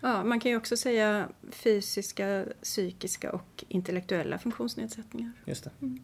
Ja, 0.00 0.24
man 0.24 0.40
kan 0.40 0.50
ju 0.50 0.56
också 0.56 0.76
säga 0.76 1.28
fysiska, 1.50 2.44
psykiska 2.62 3.32
och 3.32 3.64
intellektuella 3.68 4.38
funktionsnedsättningar. 4.38 5.32
Just 5.46 5.64
det. 5.64 5.70
Mm. 5.82 6.00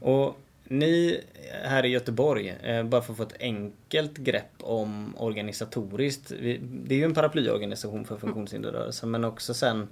Och 0.00 0.40
ni 0.68 1.20
här 1.62 1.84
i 1.84 1.88
Göteborg, 1.88 2.48
eh, 2.62 2.84
bara 2.84 3.02
för 3.02 3.12
att 3.12 3.16
få 3.16 3.22
ett 3.22 3.40
enkelt 3.40 4.18
grepp 4.18 4.52
om 4.60 5.14
organisatoriskt. 5.16 6.28
Det 6.62 6.94
är 6.94 6.98
ju 6.98 7.04
en 7.04 7.14
paraplyorganisation 7.14 8.04
för 8.04 8.16
funktionshinderrörelsen 8.16 9.10
men 9.10 9.24
också 9.24 9.54
sen 9.54 9.88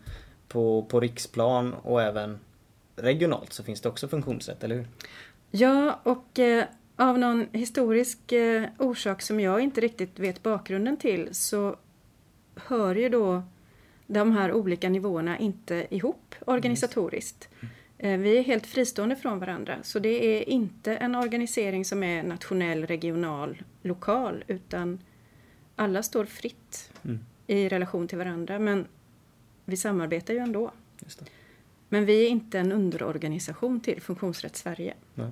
på, 0.48 0.82
på 0.82 1.00
riksplan 1.00 1.74
och 1.74 2.02
även 2.02 2.38
regionalt 2.96 3.52
så 3.52 3.62
finns 3.62 3.80
det 3.80 3.88
också 3.88 4.08
funktionsrätt, 4.08 4.64
eller 4.64 4.74
hur? 4.74 4.86
Ja, 5.50 6.00
och 6.02 6.38
eh, 6.38 6.64
av 6.96 7.18
någon 7.18 7.46
historisk 7.52 8.32
eh, 8.32 8.68
orsak 8.78 9.22
som 9.22 9.40
jag 9.40 9.60
inte 9.60 9.80
riktigt 9.80 10.18
vet 10.18 10.42
bakgrunden 10.42 10.96
till 10.96 11.28
så 11.32 11.76
hör 12.54 12.94
ju 12.94 13.08
då 13.08 13.42
de 14.06 14.32
här 14.32 14.52
olika 14.52 14.88
nivåerna 14.88 15.38
inte 15.38 15.86
ihop 15.90 16.34
organisatoriskt. 16.46 17.48
Eh, 17.62 17.68
Vi 17.98 18.38
är 18.38 18.42
helt 18.42 18.66
fristående 18.66 19.16
från 19.16 19.38
varandra 19.38 19.78
så 19.82 19.98
det 19.98 20.38
är 20.38 20.48
inte 20.48 20.96
en 20.96 21.14
organisering 21.14 21.84
som 21.84 22.02
är 22.02 22.22
nationell, 22.22 22.86
regional, 22.86 23.62
lokal 23.82 24.44
utan 24.46 24.98
alla 25.76 26.02
står 26.02 26.24
fritt 26.24 26.90
Mm. 27.04 27.18
i 27.46 27.68
relation 27.68 28.08
till 28.08 28.18
varandra 28.18 28.58
men 28.58 28.86
vi 29.64 29.76
samarbetar 29.76 30.34
ju 30.34 30.40
ändå. 30.40 30.70
Men 31.88 32.04
vi 32.06 32.26
är 32.26 32.28
inte 32.28 32.58
en 32.58 32.72
underorganisation 32.72 33.80
till 33.80 34.00
Funktionsrätt 34.00 34.56
Sverige. 34.56 34.94
Nej. 35.14 35.30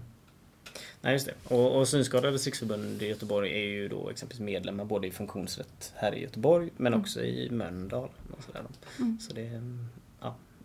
Nej, 1.00 1.12
just 1.12 1.27
det. 1.27 1.55
Och, 1.55 1.79
och 1.79 1.88
Synskadades 1.88 2.44
riksförbund 2.46 3.03
i 3.03 3.07
Göteborg 3.07 3.53
är 3.53 3.64
ju 3.66 3.88
då 3.88 4.11
exempelvis 4.11 4.40
medlemmar 4.40 4.85
både 4.85 5.07
i 5.07 5.11
funktionsrätt 5.11 5.92
här 5.96 6.14
i 6.14 6.22
Göteborg 6.22 6.70
men 6.77 6.87
Mm. 6.92 7.00
också 7.00 7.24
i 7.24 7.50
Mölndal. 7.50 8.09
Och 8.31 8.44
sådär. 8.44 8.62
Mm. 8.98 9.18
Så 9.20 9.33
det 9.35 9.61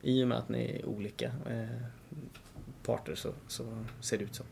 i 0.01 0.23
och 0.23 0.27
med 0.27 0.37
att 0.37 0.49
ni 0.49 0.79
är 0.79 0.85
olika 0.85 1.25
eh, 1.25 1.81
parter 2.85 3.15
så, 3.15 3.29
så 3.47 3.63
ser 4.01 4.17
det 4.17 4.23
ut 4.23 4.35
så. 4.35 4.43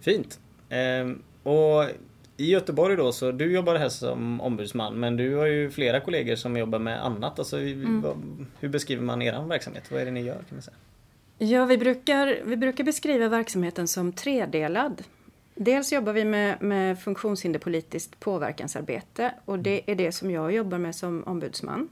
Fint. 0.00 0.40
Ehm, 0.68 1.22
och 1.42 1.84
i 2.36 2.50
Göteborg 2.50 2.96
då, 2.96 3.12
så 3.12 3.32
du 3.32 3.52
jobbar 3.52 3.74
här 3.74 3.88
som 3.88 4.40
ombudsman 4.40 5.00
men 5.00 5.16
du 5.16 5.34
har 5.34 5.46
ju 5.46 5.70
flera 5.70 6.00
kollegor 6.00 6.36
som 6.36 6.56
jobbar 6.56 6.78
med 6.78 7.04
annat. 7.04 7.38
Alltså, 7.38 7.58
Mm. 7.58 8.00
vad, 8.02 8.46
hur 8.60 8.68
beskriver 8.68 9.02
man 9.02 9.22
er 9.22 9.48
verksamhet? 9.48 9.90
Vad 9.90 10.00
är 10.00 10.04
det 10.04 10.10
ni 10.10 10.20
gör 10.22 10.34
kan 10.34 10.44
man 10.50 10.62
säga? 10.62 10.76
Ja, 11.38 11.64
vi 11.64 11.78
brukar, 11.78 12.38
vi 12.44 12.56
brukar 12.56 12.84
beskriva 12.84 13.28
verksamheten 13.28 13.88
som 13.88 14.12
tredelad. 14.12 15.02
Dels 15.54 15.92
jobbar 15.92 16.12
vi 16.12 16.24
med, 16.24 16.62
med 16.62 16.98
funktionshinderpolitiskt 17.00 18.20
påverkansarbete 18.20 19.34
och 19.44 19.58
det 19.58 19.90
är 19.90 19.94
det 19.94 20.12
som 20.12 20.30
jag 20.30 20.52
jobbar 20.52 20.78
med 20.78 20.94
som 20.94 21.24
ombudsman. 21.24 21.88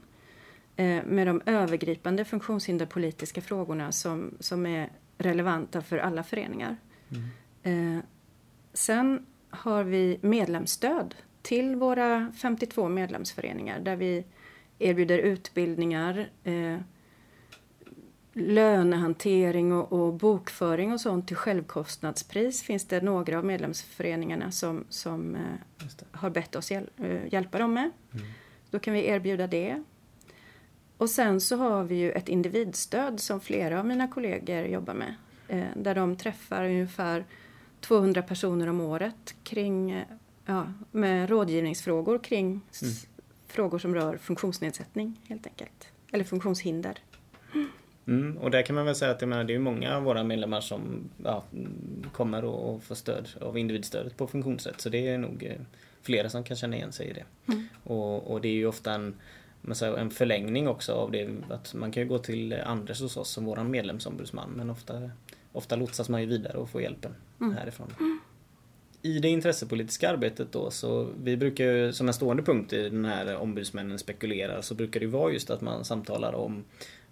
Eh, 0.77 1.03
med 1.05 1.27
de 1.27 1.41
övergripande 1.45 2.25
funktionshinderpolitiska 2.25 3.41
frågorna 3.41 3.91
som, 3.91 4.37
som 4.39 4.65
är 4.65 4.89
relevanta 5.17 5.81
för 5.81 5.97
alla 5.97 6.23
föreningar. 6.23 6.77
Eh, 7.63 7.99
sen 8.73 9.25
har 9.49 9.83
vi 9.83 10.19
medlemsstöd 10.21 11.15
till 11.41 11.75
våra 11.75 12.31
52 12.41 12.89
medlemsföreningar 12.89 13.79
där 13.79 13.95
vi 13.95 14.25
erbjuder 14.79 15.17
utbildningar, 15.19 16.29
eh, 16.43 16.77
lönehantering 18.33 19.73
och, 19.73 19.93
och 19.93 20.13
bokföring 20.13 20.93
och 20.93 21.01
sånt 21.01 21.27
till 21.27 21.35
självkostnadspris 21.37 22.63
finns 22.63 22.85
det 22.85 23.01
några 23.01 23.37
av 23.37 23.45
medlemsföreningarna 23.45 24.51
som, 24.51 24.85
som 24.89 25.35
eh, 25.35 25.41
har 26.11 26.29
bett 26.29 26.55
oss 26.55 26.71
hjäl- 26.71 26.89
hjälpa 27.31 27.59
dem 27.59 27.73
med. 27.73 27.91
Då 28.69 28.79
kan 28.79 28.93
vi 28.93 29.07
erbjuda 29.07 29.47
det. 29.47 29.83
Och 30.97 31.09
sen 31.09 31.41
så 31.41 31.55
har 31.55 31.83
vi 31.83 31.95
ju 31.95 32.11
ett 32.11 32.29
individstöd 32.29 33.19
som 33.19 33.39
flera 33.39 33.79
av 33.79 33.85
mina 33.85 34.07
kollegor 34.07 34.65
jobbar 34.65 34.93
med. 34.93 35.15
Eh, 35.47 35.63
där 35.75 35.95
de 35.95 36.15
träffar 36.15 36.65
ungefär 36.65 37.25
200 37.81 38.21
personer 38.21 38.67
om 38.69 38.81
året 38.81 39.35
kring, 39.43 39.91
eh, 39.91 40.03
ja, 40.45 40.73
med 40.91 41.29
rådgivningsfrågor 41.29 42.19
kring 42.19 42.47
Mm. 42.47 42.93
frågor 43.47 43.79
som 43.79 43.95
rör 43.95 44.17
funktionsnedsättning 44.17 45.19
helt 45.27 45.47
enkelt. 45.47 45.87
Eller 46.11 46.23
funktionshinder. 46.23 46.99
Mm, 48.07 48.37
och 48.37 48.51
där 48.51 48.61
kan 48.61 48.75
man 48.75 48.85
väl 48.85 48.95
säga 48.95 49.11
att 49.11 49.21
menar, 49.21 49.43
det 49.43 49.55
är 49.55 49.59
många 49.59 49.95
av 49.97 50.03
våra 50.03 50.23
medlemmar 50.23 50.61
som 50.61 51.09
ja, 51.23 51.43
mm, 51.53 52.05
kommer 52.13 52.45
och, 52.45 52.73
och 52.75 52.83
får 52.83 52.95
stöd 52.95 53.29
av 53.41 53.57
individstödet 53.57 54.17
på 54.17 54.27
funktionsrätt. 54.27 54.81
Så 54.81 54.89
det 54.89 55.07
är 55.07 55.17
nog 55.17 55.43
eh, 55.43 55.61
flera 56.01 56.29
som 56.29 56.43
kan 56.43 56.57
känna 56.57 56.75
igen 56.75 56.91
sig 56.91 57.07
i 57.07 57.13
det. 57.13 57.53
Mm. 57.53 57.67
Och, 57.83 58.31
och 58.31 58.41
det 58.41 58.47
är 58.47 58.53
ju 58.53 58.67
ofta 58.67 58.93
en, 58.93 59.15
man 59.67 59.75
säger, 59.75 59.97
en 59.97 60.09
förlängning 60.09 60.67
också 60.67 60.93
av 60.93 61.11
det. 61.11 61.29
Att 61.49 61.73
man 61.73 61.91
kan 61.91 62.03
ju 62.03 62.09
gå 62.09 62.19
till 62.19 62.53
Anders 62.65 63.01
hos 63.01 63.17
oss 63.17 63.29
som 63.29 63.45
våran 63.45 63.71
medlemsombudsman 63.71 64.49
men 64.55 64.69
ofta, 64.69 65.11
ofta 65.51 65.75
lotsas 65.75 66.09
man 66.09 66.21
ju 66.21 66.27
vidare 66.27 66.57
och 66.57 66.69
får 66.69 66.81
hjälpen 66.81 67.15
Mm. 67.41 67.57
härifrån. 67.57 67.93
I 69.01 69.19
det 69.19 69.27
intressepolitiska 69.29 70.09
arbetet 70.09 70.51
då 70.51 70.71
så 70.71 71.09
vi 71.23 71.37
brukar 71.37 71.65
ju 71.65 71.93
som 71.93 72.07
en 72.07 72.13
stående 72.13 72.43
punkt 72.43 72.73
i 72.73 72.89
den 72.89 73.05
här 73.05 73.35
ombudsmännen 73.35 73.99
spekulerar 73.99 74.61
så 74.61 74.75
brukar 74.75 74.99
det 74.99 75.05
ju 75.05 75.11
vara 75.11 75.33
just 75.33 75.49
att 75.49 75.61
man 75.61 75.85
samtalar 75.85 76.33
om 76.33 76.63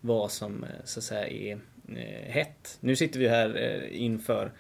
vad 0.02 0.32
som 0.32 0.64
eh, 0.64 0.70
så 0.86 1.00
att 1.00 1.04
säga 1.04 1.28
är 1.28 1.60
eh, 1.98 2.32
hett. 2.32 2.78
Nu 2.80 2.96
sitter 2.96 3.20
vi 3.20 3.28
här 3.28 3.56
eh, 3.56 4.02
inför 4.04 4.52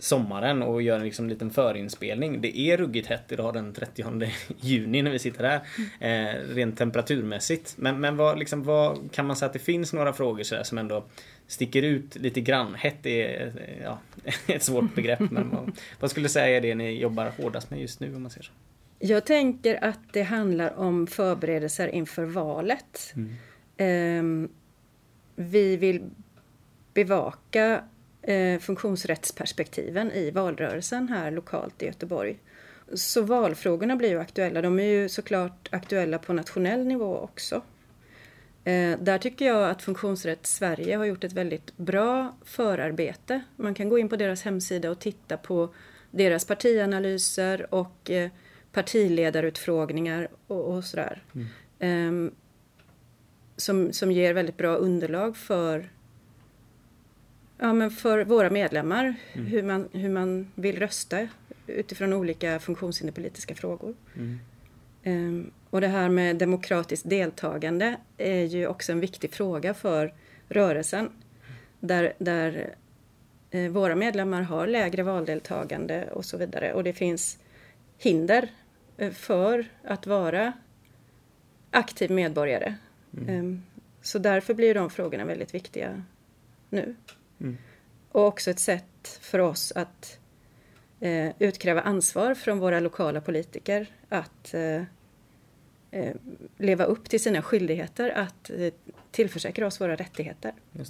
sommaren 0.00 0.62
och 0.62 0.82
gör 0.82 0.96
en 0.96 1.04
liksom 1.04 1.28
liten 1.28 1.50
förinspelning. 1.50 2.40
Det 2.40 2.58
är 2.58 2.76
ruggigt 2.76 3.08
hett 3.08 3.32
idag 3.32 3.54
den 3.54 3.72
30 3.72 4.04
juni 4.60 5.02
när 5.02 5.10
vi 5.10 5.18
sitter 5.18 5.44
här. 5.44 5.60
Eh, 6.00 6.54
rent 6.54 6.78
temperaturmässigt. 6.78 7.74
Men, 7.76 8.00
men 8.00 8.16
vad, 8.16 8.38
liksom, 8.38 8.62
vad 8.62 9.12
kan 9.12 9.26
man 9.26 9.36
säga 9.36 9.46
att 9.46 9.52
det 9.52 9.58
finns 9.58 9.92
några 9.92 10.12
frågor 10.12 10.42
så 10.42 10.54
där, 10.54 10.62
som 10.62 10.78
ändå 10.78 11.04
sticker 11.46 11.82
ut 11.82 12.16
lite 12.16 12.40
grann? 12.40 12.74
Hett 12.74 13.06
är 13.06 13.46
eh, 13.46 13.82
ja, 13.82 13.98
ett 14.46 14.62
svårt 14.62 14.94
begrepp 14.94 15.20
men 15.30 15.50
vad, 15.50 15.72
vad 16.00 16.10
skulle 16.10 16.24
du 16.24 16.30
säga 16.30 16.56
är 16.56 16.60
det 16.60 16.74
ni 16.74 17.00
jobbar 17.00 17.32
hårdast 17.38 17.70
med 17.70 17.80
just 17.80 18.00
nu 18.00 18.16
om 18.16 18.22
man 18.22 18.30
ser 18.30 18.42
så? 18.42 18.52
Jag 18.98 19.26
tänker 19.26 19.84
att 19.84 20.12
det 20.12 20.22
handlar 20.22 20.78
om 20.78 21.06
förberedelser 21.06 21.88
inför 21.88 22.24
valet. 22.24 23.14
Ehm, 23.76 24.48
vi 25.36 25.76
vill 25.76 26.10
bevaka 26.94 27.72
eh, 27.74 27.80
funktionsrättsperspektiven 28.60 30.12
i 30.12 30.30
valrörelsen 30.30 31.08
här 31.08 31.30
lokalt 31.30 31.82
i 31.82 31.86
Göteborg. 31.86 32.38
Så 32.94 33.22
valfrågorna 33.22 33.96
blir 33.96 34.08
ju 34.08 34.20
aktuella. 34.20 34.62
De 34.62 34.80
är 34.80 34.84
ju 34.84 35.08
såklart 35.08 35.68
aktuella 35.72 36.18
på 36.18 36.32
nationell 36.32 36.86
nivå 36.86 37.18
också. 37.18 37.62
Eh, 38.64 38.98
där 38.98 39.18
tycker 39.18 39.46
jag 39.46 39.70
att 39.70 39.82
Funktionsrätt 39.82 40.46
Sverige 40.46 40.96
har 40.96 41.04
gjort 41.04 41.24
ett 41.24 41.32
väldigt 41.32 41.76
bra 41.76 42.36
förarbete. 42.44 43.40
Man 43.56 43.74
kan 43.74 43.88
gå 43.88 43.98
in 43.98 44.08
på 44.08 44.16
deras 44.16 44.42
hemsida 44.42 44.90
och 44.90 44.98
titta 44.98 45.36
på 45.36 45.74
deras 46.10 46.44
partianalyser 46.44 47.74
och 47.74 48.10
eh, 48.10 48.30
partiledarutfrågningar 48.72 50.28
och, 50.46 50.74
och 50.74 50.84
sådär. 50.84 51.22
Ehm, 51.78 52.30
som, 53.56 53.92
som 53.92 54.12
ger 54.12 54.34
väldigt 54.34 54.56
bra 54.56 54.76
underlag 54.76 55.36
för, 55.36 55.90
ja, 57.60 57.72
men 57.72 57.90
för 57.90 58.24
våra 58.24 58.50
medlemmar, 58.50 59.14
Mm. 59.32 59.46
hur, 59.46 59.62
man, 59.62 59.88
hur 59.92 60.08
man 60.08 60.52
vill 60.54 60.78
rösta 60.78 61.28
utifrån 61.66 62.12
olika 62.12 62.58
funktionshinderpolitiska 62.60 63.54
frågor. 63.54 63.94
Mm. 64.16 64.38
Ehm, 65.02 65.50
och 65.70 65.80
det 65.80 65.88
här 65.88 66.08
med 66.08 66.36
demokratiskt 66.36 67.08
deltagande 67.10 67.96
är 68.18 68.44
ju 68.44 68.66
också 68.66 68.92
en 68.92 69.00
viktig 69.00 69.32
fråga 69.32 69.74
för 69.74 70.14
rörelsen. 70.48 71.08
Där, 71.80 72.12
där 72.18 72.74
eh, 73.50 73.70
våra 73.70 73.96
medlemmar 73.96 74.42
har 74.42 74.66
lägre 74.66 75.02
valdeltagande 75.02 76.08
och 76.12 76.24
så 76.24 76.36
vidare. 76.36 76.72
Och 76.72 76.84
det 76.84 76.92
finns 76.92 77.38
hinder 77.98 78.48
eh, 78.96 79.10
för 79.12 79.64
att 79.84 80.06
vara 80.06 80.52
aktiv 81.70 82.10
medborgare. 82.10 82.74
Mm. 83.16 83.28
Ehm, 83.28 83.62
så 84.02 84.18
därför 84.18 84.54
blir 84.54 84.74
de 84.74 84.90
frågorna 84.90 85.24
väldigt 85.24 85.54
viktiga 85.54 86.02
nu. 86.68 86.94
Mm. 87.40 87.56
Och 88.12 88.26
också 88.26 88.50
ett 88.50 88.58
sätt 88.58 89.18
för 89.20 89.38
oss 89.38 89.72
att 89.76 90.18
eh, 91.00 91.32
utkräva 91.38 91.80
ansvar 91.80 92.34
från 92.34 92.58
våra 92.58 92.80
lokala 92.80 93.20
politiker 93.20 93.86
att 94.08 94.54
eh, 94.54 94.82
eh, 95.90 96.14
leva 96.58 96.84
upp 96.84 97.08
till 97.08 97.22
sina 97.22 97.42
skyldigheter 97.42 98.10
att 98.10 98.50
eh, 98.50 98.72
tillförsäkra 99.10 99.66
oss 99.66 99.80
våra 99.80 99.96
rättigheter. 99.96 100.52
Det. 100.72 100.84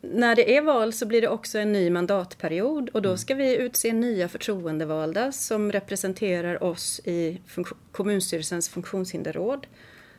När 0.00 0.36
det 0.36 0.56
är 0.56 0.62
val 0.62 0.92
så 0.92 1.06
blir 1.06 1.20
det 1.20 1.28
också 1.28 1.58
en 1.58 1.72
ny 1.72 1.90
mandatperiod 1.90 2.88
och 2.88 3.02
då 3.02 3.16
ska 3.16 3.34
vi 3.34 3.56
utse 3.56 3.92
nya 3.92 4.28
förtroendevalda 4.28 5.32
som 5.32 5.72
representerar 5.72 6.62
oss 6.62 7.00
i 7.04 7.40
funk- 7.46 7.76
kommunstyrelsens 7.92 8.68
funktionshinderråd. 8.68 9.66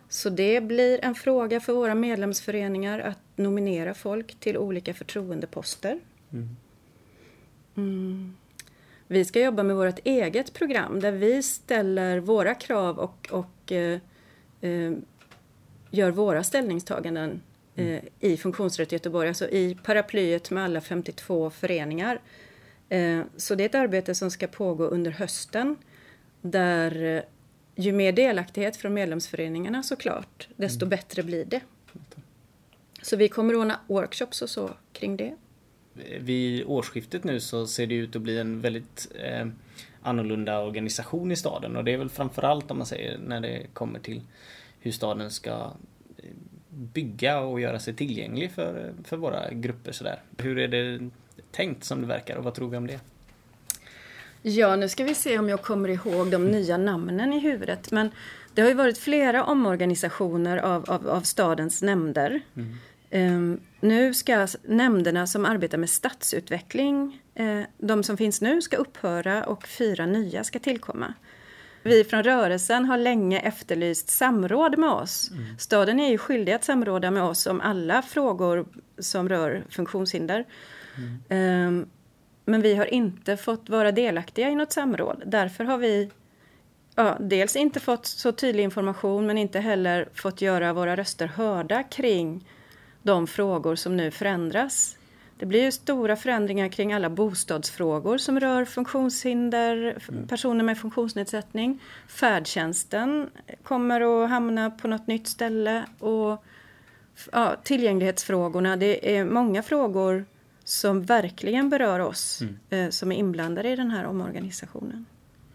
Så 0.10 0.30
det 0.30 0.62
blir 0.62 1.06
en 1.06 1.16
fråga 1.16 1.60
för 1.60 1.74
våra 1.74 1.96
medlemsföreningar 1.96 3.00
att 3.00 3.20
nominera 3.44 3.94
folk 3.94 4.40
till 4.40 4.58
olika 4.58 4.94
förtroendeposter. 4.94 6.00
Mm. 6.34 6.56
Mm. 7.76 8.36
Vi 9.08 9.26
ska 9.26 9.42
jobba 9.42 9.64
med 9.64 9.76
vårt 9.76 10.00
eget 10.04 10.54
program 10.54 11.00
där 11.00 11.12
vi 11.12 11.44
ställer 11.44 12.20
våra 12.20 12.56
krav 12.56 13.00
och, 13.00 13.28
och 13.32 13.72
eh, 13.72 14.00
eh, 14.62 14.92
gör 15.92 16.12
våra 16.12 16.44
ställningstaganden 16.44 17.42
eh, 17.76 18.00
i 18.20 18.38
Funktionsrätt 18.38 18.92
Göteborg, 18.92 19.28
alltså 19.28 19.50
i 19.50 19.78
paraplyet 19.84 20.52
med 20.52 20.64
alla 20.64 20.82
52 20.82 21.50
föreningar. 21.50 22.20
Eh, 22.90 23.22
så 23.38 23.56
det 23.56 23.64
är 23.64 23.66
ett 23.66 23.76
arbete 23.76 24.16
som 24.16 24.32
ska 24.32 24.48
pågå 24.48 24.84
under 24.84 25.12
hösten 25.12 25.76
där 26.42 27.04
eh, 27.04 27.22
ju 27.76 27.92
mer 27.92 28.12
delaktighet 28.12 28.78
från 28.78 28.94
medlemsföreningarna 28.94 29.84
såklart, 29.84 30.48
desto 30.56 30.86
bättre 30.86 31.24
blir 31.24 31.46
det. 31.46 31.62
Så 33.02 33.16
vi 33.16 33.30
kommer 33.30 33.56
ordna 33.56 33.80
workshops 33.88 34.42
och 34.42 34.50
så 34.50 34.70
kring 34.94 35.18
det. 35.18 35.36
Vid 36.20 36.66
årsskiftet 36.66 37.24
nu 37.24 37.40
så 37.40 37.68
ser 37.68 37.88
det 37.88 37.96
ut 37.96 38.16
att 38.16 38.22
bli 38.22 38.40
en 38.40 38.62
väldigt 38.62 39.12
eh, 39.16 39.48
annorlunda 40.02 40.60
organisation 40.60 41.32
i 41.32 41.36
staden 41.36 41.76
och 41.76 41.84
det 41.84 41.94
är 41.94 41.98
väl 41.98 42.10
framförallt 42.10 42.72
om 42.72 42.78
man 42.78 42.88
säger 42.88 43.18
när 43.18 43.42
det 43.42 43.68
kommer 43.74 44.00
till 44.00 44.22
hur 44.80 44.92
staden 44.92 45.32
ska 45.32 45.72
eh, 46.18 46.26
bygga 46.70 47.40
och 47.40 47.62
göra 47.62 47.80
sig 47.80 47.94
tillgänglig 47.94 48.52
för, 48.52 48.94
för 49.04 49.18
våra 49.18 49.52
grupper 49.52 49.92
sådär. 49.92 50.22
Hur 50.38 50.60
är 50.60 50.68
det 50.68 51.10
tänkt 51.52 51.84
som 51.84 52.02
det 52.02 52.08
verkar 52.08 52.36
och 52.36 52.44
vad 52.44 52.54
tror 52.54 52.70
vi 52.70 52.78
om 52.78 52.88
det? 52.88 53.00
Ja, 54.42 54.76
nu 54.76 54.90
ska 54.90 55.04
vi 55.04 55.16
se 55.16 55.40
om 55.40 55.50
jag 55.50 55.62
kommer 55.62 55.90
ihåg 55.90 56.32
de 56.32 56.46
nya 56.46 56.78
namnen 56.78 57.34
i 57.34 57.40
huvudet. 57.40 57.92
Men 57.92 58.12
det 58.54 58.62
har 58.62 58.70
ju 58.70 58.76
varit 58.76 58.98
flera 58.98 59.44
omorganisationer 59.44 60.58
av, 60.58 60.90
av, 60.90 61.10
av 61.10 61.22
stadens 61.22 61.82
nämnder. 61.82 62.42
Ehm, 62.56 62.78
nu 63.80 64.14
ska 64.14 64.48
nämnderna 64.64 65.28
som 65.28 65.46
arbetar 65.46 65.78
med 65.78 65.90
stadsutveckling, 65.90 67.22
eh, 67.36 67.62
de 67.78 68.04
som 68.04 68.18
finns 68.18 68.42
nu 68.42 68.62
ska 68.62 68.78
upphöra 68.78 69.44
och 69.44 69.68
fyra 69.68 70.06
nya 70.06 70.44
ska 70.44 70.60
tillkomma. 70.60 71.14
Vi 71.84 72.04
från 72.04 72.24
rörelsen 72.24 72.86
har 72.86 72.98
länge 72.98 73.40
efterlyst 73.40 74.10
samråd 74.10 74.78
med 74.78 74.90
oss. 74.90 75.32
Staden 75.60 76.00
är 76.00 76.10
ju 76.10 76.18
skyldig 76.18 76.52
att 76.52 76.64
samråda 76.64 77.12
med 77.12 77.24
oss 77.24 77.48
om 77.48 77.62
alla 77.62 78.02
frågor 78.02 78.66
som 79.00 79.30
rör 79.30 79.64
funktionshinder. 79.70 80.46
Ehm, 81.30 81.88
men 82.46 82.62
vi 82.62 82.76
har 82.76 82.86
inte 82.86 83.38
fått 83.38 83.70
vara 83.70 83.92
delaktiga 83.92 84.50
i 84.50 84.56
något 84.56 84.72
samråd. 84.72 85.24
Därför 85.26 85.64
har 85.64 85.78
vi 85.78 86.10
ja, 86.96 87.18
dels 87.20 87.56
inte 87.56 87.80
fått 87.80 88.06
så 88.06 88.32
tydlig 88.32 88.64
information 88.64 89.28
men 89.28 89.38
inte 89.38 89.60
heller 89.60 90.10
fått 90.14 90.42
göra 90.42 90.74
våra 90.74 90.96
röster 90.96 91.28
hörda 91.28 91.84
kring 91.84 92.48
de 93.04 93.28
frågor 93.28 93.76
som 93.76 93.98
nu 93.98 94.12
förändras. 94.12 94.98
Det 95.38 95.46
blir 95.46 95.64
ju 95.64 95.72
stora 95.72 96.16
förändringar 96.16 96.68
kring 96.68 96.94
alla 96.94 97.10
bostadsfrågor 97.10 98.18
som 98.18 98.40
rör 98.40 98.66
funktionshinder, 98.66 99.94
f- 99.98 100.10
personer 100.28 100.64
med 100.64 100.78
funktionsnedsättning. 100.78 101.80
Färdtjänsten 102.08 103.30
kommer 103.64 104.24
att 104.24 104.30
hamna 104.30 104.72
på 104.72 104.88
något 104.88 105.08
nytt 105.08 105.28
ställe 105.28 105.86
och 106.00 106.44
ja, 107.32 107.56
tillgänglighetsfrågorna. 107.64 108.76
Det 108.78 109.18
är 109.18 109.26
många 109.26 109.64
frågor 109.64 110.26
som 110.64 111.04
verkligen 111.04 111.70
berör 111.70 112.00
oss 112.00 112.42
eh, 112.70 112.90
som 112.90 113.12
är 113.12 113.16
inblandade 113.16 113.70
i 113.70 113.76
den 113.76 113.92
här 113.92 114.06
omorganisationen. 114.06 115.06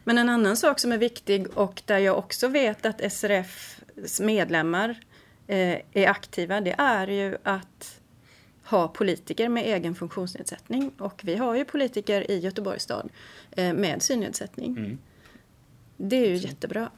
Men 0.05 0.19
en 0.19 0.29
annan 0.29 0.57
sak 0.57 0.79
som 0.81 0.93
är 0.93 0.99
viktig 0.99 1.47
och 1.59 1.83
där 1.85 1.99
jag 1.99 2.19
också 2.19 2.49
vet 2.49 2.87
att 2.87 3.13
SRFs 3.13 4.21
medlemmar 4.21 5.01
eh, 5.47 5.81
är 5.93 6.07
aktiva, 6.07 6.61
det 6.61 6.75
är 6.79 7.07
ju 7.07 7.37
att 7.43 8.01
ha 8.65 8.89
politiker 8.89 9.49
med 9.49 9.65
egen 9.65 9.95
funktionsnedsättning. 9.95 10.93
Och 10.99 11.21
vi 11.25 11.37
har 11.37 11.55
ju 11.55 11.65
politiker 11.65 12.31
i 12.31 12.39
Göteborgs 12.39 12.83
stad 12.83 13.09
eh, 13.51 13.75
med 13.75 14.03
synnedsättning. 14.03 14.77
Mm. 14.77 14.99
Det 15.97 16.17
är 16.17 16.29
ju 16.29 16.37
jättebra. 16.37 16.91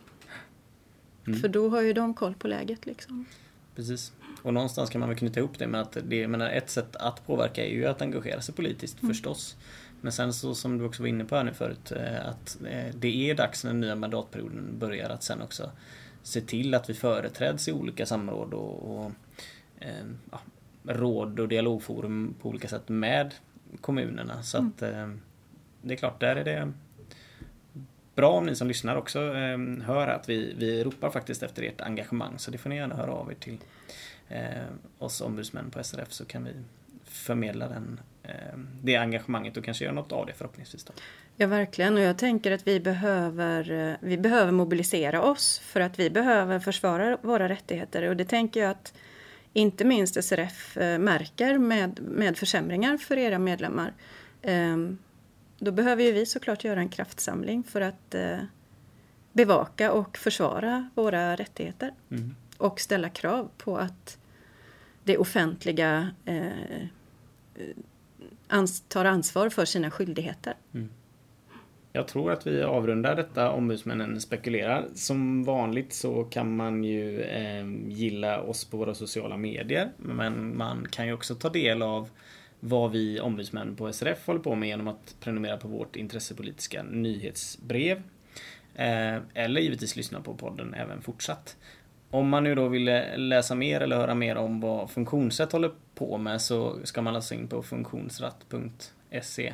Mm. 1.27 1.41
För 1.41 1.49
då 1.49 1.69
har 1.69 1.81
ju 1.83 1.93
de 1.93 2.15
koll 2.15 2.35
på 2.35 2.49
läget 2.49 2.87
liksom. 2.87 3.27
Precis. 3.77 4.13
Och 4.43 4.55
någonstans 4.55 4.91
kan 4.91 5.01
man 5.01 5.09
väl 5.09 5.19
knyta 5.19 5.41
ihop 5.41 5.59
det 5.59 5.67
med 5.67 5.81
att 5.81 5.97
det, 6.05 6.29
menar, 6.29 6.51
ett 6.51 6.71
sätt 6.71 6.97
att 6.97 7.27
påverka 7.27 7.65
är 7.65 7.71
ju 7.71 7.87
att 7.87 8.03
engagera 8.03 8.41
sig 8.41 8.55
politiskt 8.55 9.03
Mm. 9.03 9.15
förstås. 9.15 9.57
Men 10.01 10.13
sen 10.13 10.33
så 10.33 10.55
som 10.55 10.79
du 10.79 10.85
också 10.85 11.03
var 11.03 11.09
inne 11.09 11.25
på 11.25 11.37
här 11.37 11.45
nu 11.45 11.53
förut 11.55 11.93
eh, 11.93 12.29
att 12.29 12.59
eh, 12.71 12.95
det 12.95 13.31
är 13.31 13.35
dags 13.35 13.65
när 13.65 13.71
den 13.71 13.81
nya 13.81 13.95
mandatperioden 13.95 14.79
börjar 14.79 15.11
att 15.11 15.23
sen 15.23 15.43
också 15.43 15.71
se 16.29 16.41
till 16.41 16.75
att 16.75 16.91
vi 16.91 16.95
företräds 16.95 17.69
i 17.69 17.73
olika 17.73 18.07
samråd 18.07 18.55
och, 18.55 18.97
och 18.97 19.13
eh, 19.81 20.07
ja, 20.31 20.41
råd 20.85 21.41
och 21.41 21.49
dialogforum 21.49 22.35
på 22.43 22.49
olika 22.49 22.69
sätt 22.69 22.89
med 22.89 23.35
kommunerna. 23.81 24.43
Så 24.43 24.59
att 24.59 24.83
eh, 24.83 25.09
det 25.83 25.95
är 25.95 25.97
klart, 25.97 26.21
där 26.21 26.37
är 26.37 26.45
det 26.45 26.73
bra 28.15 28.31
om 28.31 28.47
ni 28.47 28.55
som 28.55 28.69
lyssnar 28.69 28.97
också 28.97 29.35
eh, 29.35 29.59
hör 29.85 30.09
att 30.09 30.29
vi, 30.29 30.55
vi 30.59 30.85
ropar 30.85 31.11
faktiskt 31.11 31.43
efter 31.43 31.63
ert 31.63 31.81
engagemang. 31.81 32.39
Så 32.39 32.51
det 32.51 32.59
får 32.59 32.71
ni 32.71 32.77
gärna 32.77 32.95
höra 32.95 33.13
av 33.13 33.31
er 33.31 33.35
till 33.35 33.59
eh, 34.29 34.65
oss 34.99 35.21
ombudsmän 35.21 35.71
på 35.71 35.85
SRF 35.85 36.13
så 36.13 36.25
kan 36.25 36.45
vi 36.45 36.51
förmedla 37.05 37.69
den, 37.69 38.01
eh, 38.23 38.59
det 38.83 38.97
engagemanget 38.97 39.57
och 39.57 39.65
kanske 39.65 39.85
göra 39.85 39.95
något 39.95 40.13
av 40.13 40.27
det 40.27 40.33
förhoppningsvis. 40.33 40.85
Då. 40.85 40.93
Ja, 41.41 41.47
verkligen. 41.47 41.95
Och 41.95 42.01
jag 42.01 42.19
tänker 42.19 42.53
att 42.53 42.67
vi 42.67 42.81
behöver, 42.81 43.71
eh, 43.71 43.95
vi 44.01 44.19
behöver 44.19 44.53
mobilisera 44.53 45.23
oss 45.23 45.59
för 45.59 45.81
att 45.81 45.99
vi 45.99 46.11
behöver 46.11 46.59
försvara 46.59 47.19
våra 47.23 47.49
rättigheter. 47.49 48.03
Och 48.03 48.17
det 48.17 48.25
tänker 48.25 48.61
jag 48.61 48.71
att 48.71 48.95
inte 49.53 49.85
minst 49.85 50.25
SRF 50.25 50.77
eh, 50.77 50.99
märker 50.99 51.59
med, 51.59 52.01
med 52.03 52.39
försämringar 52.39 52.97
för 52.97 53.17
era 53.19 53.39
medlemmar. 53.39 53.93
Ehm, 54.43 54.99
Då 55.59 55.73
behöver 55.73 56.03
ju 56.05 56.13
vi 56.13 56.27
såklart 56.27 56.65
göra 56.65 56.81
en 56.81 56.89
kraftsamling 56.89 57.63
för 57.65 57.81
att 57.81 58.15
eh, 58.15 58.39
bevaka 59.33 59.93
och 59.93 60.19
försvara 60.19 60.91
våra 60.95 61.37
rättigheter. 61.37 61.95
Mm. 62.11 62.35
Och 62.59 62.81
ställa 62.81 63.09
krav 63.09 63.51
på 63.59 63.77
att 63.79 64.19
det 65.05 65.19
offentliga 65.19 66.11
eh, 66.25 66.47
ans- 68.49 68.83
tar 68.89 69.05
ansvar 69.05 69.49
för 69.49 69.65
sina 69.65 69.91
skyldigheter. 69.91 70.55
Jag 71.93 72.09
tror 72.09 72.33
att 72.33 72.47
vi 72.47 72.63
avrundar 72.63 73.17
detta 73.17 73.51
Ombudsmännen 73.51 74.21
spekulerar. 74.21 74.87
Som 74.95 75.45
vanligt 75.45 75.93
så 75.93 76.25
kan 76.25 76.57
man 76.57 76.85
ju 76.85 77.23
eh, 77.23 77.67
gilla 77.87 78.41
oss 78.41 78.65
på 78.65 78.77
våra 78.77 78.95
sociala 78.95 79.37
medier. 79.37 79.93
Men 79.97 80.57
man 80.57 80.87
kan 80.91 81.07
ju 81.07 81.13
också 81.13 81.35
ta 81.35 81.49
del 81.49 81.83
av 81.83 82.11
vad 82.61 82.91
vi 82.91 83.21
ombudsmän 83.21 83.77
på 83.77 83.93
SRF 83.93 84.27
håller 84.27 84.41
på 84.41 84.55
med 84.55 84.69
genom 84.69 84.89
att 84.89 85.17
prenumerera 85.21 85.57
på 85.57 85.69
vårt 85.69 85.97
intressepolitiska 85.97 86.83
nyhetsbrev. 86.83 88.03
Eh, 88.75 89.17
eller 89.35 89.61
givetvis 89.61 89.97
lyssna 89.97 90.21
på 90.21 90.35
podden 90.35 90.75
även 90.75 91.03
fortsatt. 91.03 91.57
Om 92.11 92.29
man 92.29 92.45
nu 92.45 92.55
då 92.55 92.69
vill 92.69 92.85
läsa 93.17 93.55
mer 93.55 93.81
eller 93.81 93.97
höra 93.97 94.15
mer 94.15 94.37
om 94.37 94.61
vad 94.61 94.91
Funktionsrätt 94.91 95.53
håller 95.53 95.71
på 95.95 96.19
med 96.19 96.41
så 96.41 96.79
ska 96.85 97.03
man 97.03 97.15
läsa 97.15 97.35
in 97.35 97.49
på 97.49 97.63
funktionsratt.se. 97.63 99.53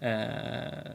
Eh, 0.00 0.90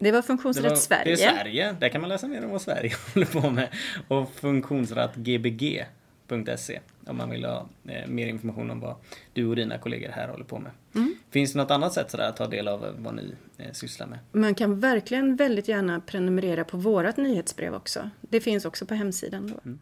det 0.00 0.12
var 0.12 0.22
Funktionsrätt 0.22 0.64
det 0.64 0.68
var- 0.70 0.76
Sverige. 0.76 1.16
Det 1.16 1.22
är 1.24 1.34
Sverige. 1.34 1.76
Där 1.80 1.88
kan 1.88 2.00
man 2.00 2.10
läsa 2.10 2.28
mer 2.28 2.44
om 2.44 2.50
vad 2.50 2.62
Sverige 2.62 2.92
håller 3.14 3.26
på 3.26 3.50
med. 3.50 3.68
Och 4.08 4.30
www.funkhornsrätt.se 4.42 6.80
om 7.06 7.16
man 7.16 7.30
vill 7.30 7.44
ha 7.44 7.68
eh, 7.88 8.06
mer 8.08 8.26
information 8.26 8.70
om 8.70 8.80
vad 8.80 8.96
du 9.32 9.46
och 9.46 9.56
dina 9.56 9.78
kollegor 9.78 10.08
här 10.08 10.28
håller 10.28 10.44
på 10.44 10.58
med. 10.58 10.72
Mm. 10.94 11.14
Finns 11.30 11.52
det 11.52 11.58
något 11.58 11.70
annat 11.70 11.92
sätt 11.92 12.10
sådär 12.10 12.28
att 12.28 12.36
ta 12.36 12.46
del 12.46 12.68
av 12.68 12.94
vad 12.98 13.14
ni 13.14 13.34
eh, 13.58 13.72
sysslar 13.72 14.06
med? 14.06 14.18
Man 14.32 14.54
kan 14.54 14.80
verkligen 14.80 15.36
väldigt 15.36 15.68
gärna 15.68 16.00
prenumerera 16.00 16.64
på 16.64 16.76
vårat 16.76 17.16
nyhetsbrev 17.16 17.74
också. 17.74 18.10
Det 18.20 18.40
finns 18.40 18.64
också 18.64 18.86
på 18.86 18.94
hemsidan. 18.94 19.46
Då. 19.46 19.60
Mm. 19.64 19.78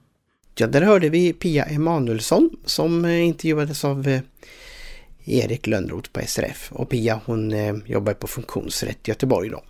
Ja, 0.55 0.67
där 0.67 0.83
hörde 0.83 1.09
vi 1.09 1.33
Pia 1.33 1.65
Emanuelsson 1.65 2.51
som 2.65 3.05
eh, 3.05 3.27
intervjuades 3.27 3.85
av 3.85 4.09
eh, 4.09 4.21
Erik 5.25 5.67
Lönnroth 5.67 6.11
på 6.11 6.21
SRF. 6.27 6.73
Och 6.73 6.89
Pia 6.89 7.21
hon 7.25 7.53
eh, 7.53 7.75
jobbar 7.87 8.15
på 8.15 8.27
Funktionsrätt 8.27 9.09
i 9.09 9.11
Göteborg 9.11 9.49
då. 9.49 9.63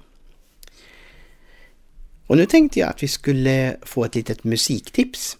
Och 2.29 2.37
nu 2.37 2.47
tänkte 2.47 2.81
jag 2.81 2.88
att 2.88 3.03
vi 3.03 3.09
skulle 3.09 3.77
få 3.83 4.05
ett 4.05 4.14
litet 4.14 4.45
musiktips. 4.45 5.37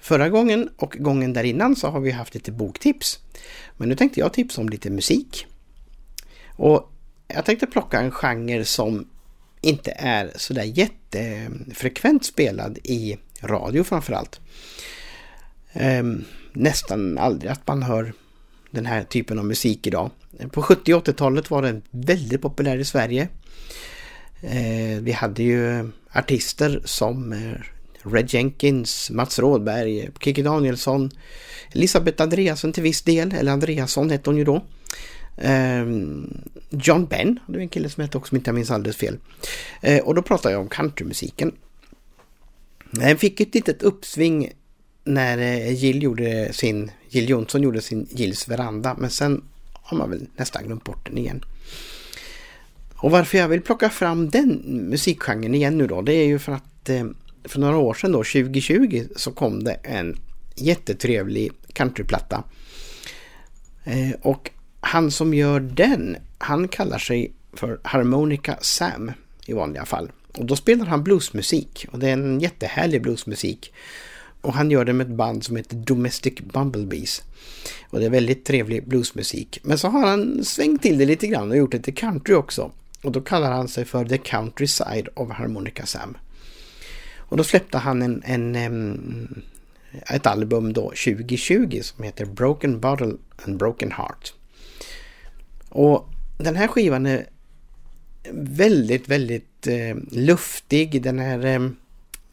Förra 0.00 0.28
gången 0.28 0.68
och 0.76 0.96
gången 0.98 1.32
där 1.32 1.44
innan 1.44 1.76
så 1.76 1.88
har 1.88 2.00
vi 2.00 2.10
haft 2.10 2.34
lite 2.34 2.52
boktips. 2.52 3.18
Men 3.76 3.88
nu 3.88 3.96
tänkte 3.96 4.20
jag 4.20 4.32
tipsa 4.32 4.60
om 4.60 4.68
lite 4.68 4.90
musik. 4.90 5.46
Och 6.56 6.92
jag 7.28 7.44
tänkte 7.44 7.66
plocka 7.66 8.00
en 8.00 8.10
genre 8.10 8.64
som 8.64 9.08
inte 9.60 9.90
är 9.90 10.32
sådär 10.36 10.62
jättefrekvent 10.62 12.24
spelad 12.24 12.78
i 12.82 13.16
radio 13.40 13.84
framförallt. 13.84 14.40
Ehm, 15.72 16.24
nästan 16.52 17.18
aldrig 17.18 17.50
att 17.52 17.66
man 17.66 17.82
hör 17.82 18.12
den 18.70 18.86
här 18.86 19.04
typen 19.04 19.38
av 19.38 19.44
musik 19.44 19.86
idag. 19.86 20.10
På 20.52 20.62
70 20.62 20.94
och 20.94 21.08
80-talet 21.08 21.50
var 21.50 21.62
den 21.62 21.82
väldigt 21.90 22.42
populär 22.42 22.78
i 22.78 22.84
Sverige. 22.84 23.28
Eh, 24.44 25.00
vi 25.00 25.12
hade 25.12 25.42
ju 25.42 25.90
artister 26.12 26.80
som 26.84 27.32
eh, 27.32 27.52
Red 28.02 28.34
Jenkins, 28.34 29.10
Mats 29.10 29.38
Rådberg, 29.38 30.10
Kikki 30.20 30.42
Danielsson, 30.42 31.10
Elisabeth 31.72 32.22
Andreasson 32.22 32.72
till 32.72 32.82
viss 32.82 33.02
del, 33.02 33.32
eller 33.32 33.52
Andreasson 33.52 34.10
hette 34.10 34.30
hon 34.30 34.36
ju 34.36 34.44
då. 34.44 34.64
Ehm, 35.36 36.40
John 36.70 37.06
Ben, 37.06 37.38
det 37.46 37.58
är 37.58 37.60
en 37.60 37.68
kille 37.68 37.88
som 37.88 38.02
hette 38.02 38.18
också, 38.18 38.32
om 38.32 38.36
inte 38.36 38.48
jag 38.48 38.54
minns 38.54 38.70
alldeles 38.70 38.96
fel. 38.96 39.18
Eh, 39.80 40.04
och 40.04 40.14
då 40.14 40.22
pratar 40.22 40.50
jag 40.50 40.60
om 40.60 40.68
countrymusiken. 40.68 41.52
Den 42.90 43.18
fick 43.18 43.40
ett 43.40 43.54
litet 43.54 43.82
uppsving 43.82 44.52
när 45.04 45.38
Jill, 45.70 46.02
gjorde 46.02 46.52
sin, 46.52 46.90
Jill 47.08 47.28
Johnson 47.28 47.62
gjorde 47.62 47.80
sin 47.80 48.08
Jills 48.10 48.48
veranda, 48.48 48.96
men 48.98 49.10
sen 49.10 49.44
har 49.72 49.98
man 49.98 50.10
väl 50.10 50.26
nästan 50.36 50.64
glömt 50.64 50.84
bort 50.84 51.06
den 51.06 51.18
igen. 51.18 51.44
Och 53.04 53.10
varför 53.10 53.38
jag 53.38 53.48
vill 53.48 53.60
plocka 53.60 53.90
fram 53.90 54.30
den 54.30 54.62
musikgenren 54.90 55.54
igen 55.54 55.78
nu 55.78 55.86
då, 55.86 56.02
det 56.02 56.12
är 56.12 56.26
ju 56.26 56.38
för 56.38 56.52
att 56.52 56.88
eh, 56.88 57.04
för 57.44 57.60
några 57.60 57.76
år 57.76 57.94
sedan 57.94 58.12
då, 58.12 58.18
2020, 58.18 59.04
så 59.16 59.32
kom 59.32 59.64
det 59.64 59.72
en 59.72 60.16
jättetrevlig 60.54 61.52
countryplatta. 61.72 62.44
Eh, 63.84 64.10
och 64.22 64.50
han 64.80 65.10
som 65.10 65.34
gör 65.34 65.60
den, 65.60 66.16
han 66.38 66.68
kallar 66.68 66.98
sig 66.98 67.32
för 67.52 67.80
Harmonica 67.82 68.56
Sam 68.60 69.12
i 69.46 69.52
vanliga 69.52 69.84
fall. 69.84 70.12
Och 70.38 70.44
då 70.46 70.56
spelar 70.56 70.86
han 70.86 71.04
bluesmusik 71.04 71.86
och 71.90 71.98
det 71.98 72.08
är 72.08 72.12
en 72.12 72.40
jättehärlig 72.40 73.02
bluesmusik. 73.02 73.72
Och 74.40 74.54
han 74.54 74.70
gör 74.70 74.84
det 74.84 74.92
med 74.92 75.06
ett 75.06 75.16
band 75.16 75.44
som 75.44 75.56
heter 75.56 75.76
Domestic 75.76 76.34
Bumblebees. 76.34 77.22
Och 77.90 78.00
det 78.00 78.06
är 78.06 78.10
väldigt 78.10 78.44
trevlig 78.44 78.88
bluesmusik. 78.88 79.58
Men 79.62 79.78
så 79.78 79.88
har 79.88 80.06
han 80.06 80.44
svängt 80.44 80.82
till 80.82 80.98
det 80.98 81.06
lite 81.06 81.26
grann 81.26 81.50
och 81.50 81.56
gjort 81.56 81.72
det 81.72 81.82
till 81.82 81.94
country 81.94 82.34
också. 82.34 82.70
Och 83.04 83.12
då 83.12 83.20
kallar 83.20 83.52
han 83.52 83.68
sig 83.68 83.84
för 83.84 84.04
The 84.04 84.18
Countryside 84.18 85.08
of 85.14 85.30
Harmonica 85.30 85.86
Sam. 85.86 86.16
Och 87.16 87.36
då 87.36 87.44
släppte 87.44 87.78
han 87.78 88.02
en, 88.02 88.22
en, 88.26 88.56
en, 88.56 89.42
ett 90.06 90.26
album 90.26 90.72
då 90.72 90.82
2020 90.82 91.80
som 91.82 92.04
heter 92.04 92.24
Broken 92.24 92.80
Bottle 92.80 93.12
and 93.44 93.56
Broken 93.56 93.92
Heart. 93.92 94.34
Och 95.68 96.08
den 96.38 96.56
här 96.56 96.68
skivan 96.68 97.06
är 97.06 97.26
väldigt, 98.32 99.08
väldigt 99.08 99.66
eh, 99.66 99.96
luftig. 100.10 101.02
Den 101.02 101.18
är, 101.18 101.46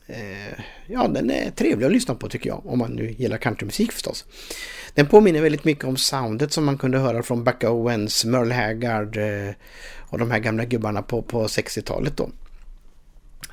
eh, 0.07 0.59
ja, 0.91 1.07
den 1.07 1.31
är 1.31 1.51
trevlig 1.51 1.85
att 1.85 1.91
lyssna 1.91 2.15
på 2.15 2.29
tycker 2.29 2.49
jag. 2.49 2.61
Om 2.65 2.79
man 2.79 2.91
nu 2.91 3.11
gillar 3.11 3.37
countrymusik 3.37 3.91
förstås. 3.91 4.25
Den 4.93 5.07
påminner 5.07 5.41
väldigt 5.41 5.63
mycket 5.63 5.85
om 5.85 5.97
soundet 5.97 6.53
som 6.53 6.65
man 6.65 6.77
kunde 6.77 6.97
höra 6.97 7.23
från 7.23 7.43
Buck 7.43 7.63
Owens, 7.63 8.25
Merle 8.25 8.53
Haggard 8.53 9.17
eh, 9.17 9.53
och 9.97 10.19
de 10.19 10.31
här 10.31 10.39
gamla 10.39 10.65
gubbarna 10.65 11.01
på, 11.01 11.21
på 11.21 11.47
60-talet 11.47 12.17
då. 12.17 12.29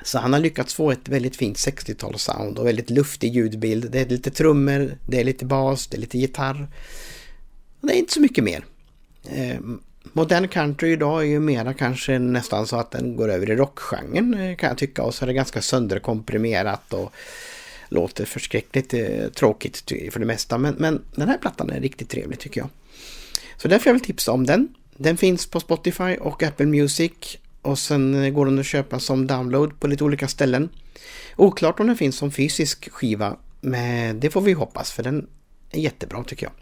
Så 0.02 0.18
han 0.18 0.32
har 0.32 0.40
lyckats 0.40 0.74
få 0.74 0.90
ett 0.90 1.08
väldigt 1.08 1.36
fint 1.36 1.56
60-talssound 1.56 2.56
och 2.56 2.66
väldigt 2.66 2.90
luftig 2.90 3.34
ljudbild. 3.34 3.90
Det 3.90 4.00
är 4.00 4.06
lite 4.06 4.30
trummor, 4.30 4.98
det 5.06 5.20
är 5.20 5.24
lite 5.24 5.44
bas, 5.44 5.86
det 5.86 5.96
är 5.96 6.00
lite 6.00 6.18
gitarr. 6.18 6.68
Det 7.80 7.92
är 7.92 7.98
inte 7.98 8.12
så 8.12 8.20
mycket 8.20 8.44
mer. 8.44 8.64
Eh, 9.30 9.60
Modern 10.12 10.48
country 10.48 10.92
idag 10.92 11.22
är 11.22 11.26
ju 11.26 11.40
mera 11.40 11.74
kanske 11.74 12.18
nästan 12.18 12.66
så 12.66 12.76
att 12.76 12.90
den 12.90 13.16
går 13.16 13.28
över 13.28 13.50
i 13.50 13.56
rockgenren 13.56 14.34
eh, 14.34 14.56
kan 14.56 14.68
jag 14.68 14.78
tycka. 14.78 15.02
Och 15.02 15.14
så 15.14 15.24
är 15.24 15.26
det 15.26 15.32
ganska 15.32 15.62
sönderkomprimerat 15.62 16.92
och 16.92 17.12
låter 17.88 18.24
förskräckligt 18.24 18.94
eh, 18.94 19.28
tråkigt 19.34 19.92
för 20.10 20.20
det 20.20 20.26
mesta. 20.26 20.58
Men, 20.58 20.74
men 20.78 21.02
den 21.14 21.28
här 21.28 21.38
plattan 21.38 21.70
är 21.70 21.80
riktigt 21.80 22.08
trevlig 22.08 22.38
tycker 22.38 22.60
jag. 22.60 22.70
Så 23.56 23.68
därför 23.68 23.90
jag 23.90 23.94
vill 23.94 24.04
tipsa 24.04 24.32
om 24.32 24.46
den. 24.46 24.68
Den 24.96 25.16
finns 25.16 25.46
på 25.46 25.60
Spotify 25.60 26.16
och 26.16 26.42
Apple 26.42 26.66
Music. 26.66 27.12
Och 27.62 27.78
sen 27.78 28.24
eh, 28.24 28.30
går 28.30 28.46
den 28.46 28.58
att 28.58 28.66
köpa 28.66 29.00
som 29.00 29.26
download 29.26 29.80
på 29.80 29.86
lite 29.86 30.04
olika 30.04 30.28
ställen. 30.28 30.68
Oklart 31.36 31.80
om 31.80 31.86
den 31.86 31.96
finns 31.96 32.16
som 32.16 32.32
fysisk 32.32 32.90
skiva. 32.90 33.36
Men 33.60 34.20
det 34.20 34.30
får 34.30 34.40
vi 34.40 34.52
hoppas 34.52 34.92
för 34.92 35.02
den 35.02 35.26
är 35.70 35.80
jättebra 35.80 36.24
tycker 36.24 36.46
jag. 36.46 36.52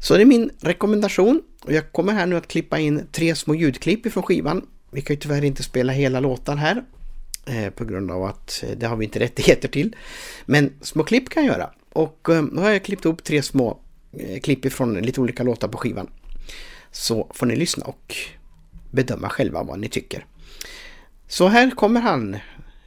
Så 0.00 0.16
det 0.16 0.22
är 0.22 0.26
min 0.26 0.50
rekommendation. 0.60 1.42
Och 1.64 1.72
jag 1.72 1.92
kommer 1.92 2.12
här 2.12 2.26
nu 2.26 2.36
att 2.36 2.48
klippa 2.48 2.78
in 2.78 3.06
tre 3.12 3.34
små 3.34 3.54
ljudklipp 3.54 4.06
ifrån 4.06 4.22
skivan. 4.22 4.66
Vi 4.90 5.00
kan 5.00 5.14
ju 5.14 5.20
tyvärr 5.20 5.44
inte 5.44 5.62
spela 5.62 5.92
hela 5.92 6.20
låtar 6.20 6.56
här. 6.56 6.84
Eh, 7.46 7.70
på 7.70 7.84
grund 7.84 8.10
av 8.10 8.24
att 8.24 8.64
eh, 8.66 8.70
det 8.76 8.86
har 8.86 8.96
vi 8.96 9.04
inte 9.04 9.18
rättigheter 9.20 9.68
till. 9.68 9.96
Men 10.46 10.72
små 10.80 11.04
klipp 11.04 11.28
kan 11.28 11.44
jag 11.44 11.52
göra. 11.52 11.70
Och 11.92 12.28
eh, 12.28 12.42
då 12.42 12.62
har 12.62 12.70
jag 12.70 12.84
klippt 12.84 13.04
ihop 13.04 13.24
tre 13.24 13.42
små 13.42 13.80
eh, 14.12 14.40
klipp 14.40 14.64
ifrån 14.64 14.94
lite 14.94 15.20
olika 15.20 15.42
låtar 15.42 15.68
på 15.68 15.78
skivan. 15.78 16.10
Så 16.90 17.30
får 17.34 17.46
ni 17.46 17.56
lyssna 17.56 17.84
och 17.84 18.14
bedöma 18.90 19.28
själva 19.28 19.62
vad 19.62 19.78
ni 19.78 19.88
tycker. 19.88 20.26
Så 21.28 21.48
här 21.48 21.70
kommer 21.70 22.00
han. 22.00 22.34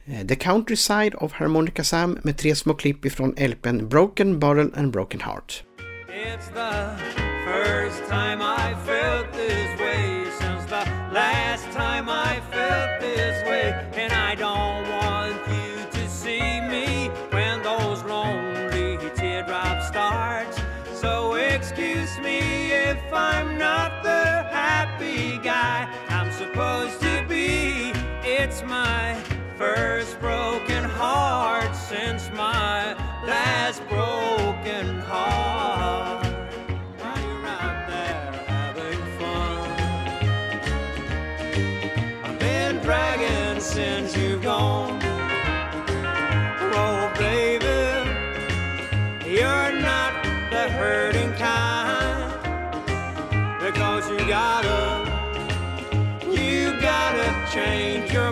Eh, 0.04 0.26
The 0.26 0.36
Countryside 0.36 1.14
of 1.14 1.32
Harmonica 1.32 1.84
Sam 1.84 2.18
med 2.22 2.38
tre 2.38 2.56
små 2.56 2.74
klipp 2.74 3.04
ifrån 3.04 3.34
LPn 3.38 3.88
Broken 3.88 4.38
Bottle 4.38 4.70
and 4.74 4.92
Broken 4.92 5.20
Heart. 5.20 5.64
It's 6.14 6.48
the 6.48 6.94
first 7.46 8.04
time 8.04 8.42
I 8.42 8.74
felt 8.84 9.32
this 9.32 9.80
way 9.80 10.30
since 10.38 10.66
the 10.66 10.84
last 11.10 11.64
time 11.72 12.10
I 12.10 12.38
felt 12.50 13.00
this 13.00 13.42
way. 13.48 13.72
And 13.94 14.12
I 14.12 14.34
don't 14.34 14.90
want 14.90 15.40
you 15.48 15.86
to 15.90 16.08
see 16.10 16.60
me 16.60 17.08
when 17.30 17.62
those 17.62 18.02
lonely 18.02 18.98
teardrops 19.16 19.88
start. 19.88 20.48
So 20.92 21.36
excuse 21.36 22.18
me 22.18 22.72
if 22.72 23.00
I'm 23.10 23.56
not 23.56 24.02
the 24.02 24.44
happy 24.52 25.38
guy 25.38 25.88
I'm 26.10 26.30
supposed 26.30 27.00
to 27.00 27.24
be. 27.26 27.94
It's 28.22 28.62
my 28.64 29.14
first 29.56 30.20
broken 30.20 30.84
heart 30.84 31.74
since 31.74 32.28
my 32.32 32.92
last 33.24 33.80
broken 33.88 34.98
heart. 35.00 35.51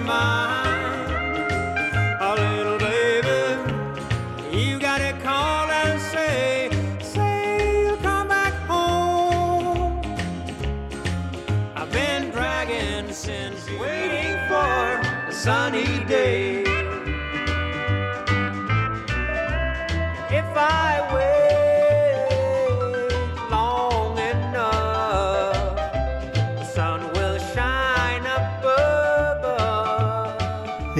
my 0.06 0.49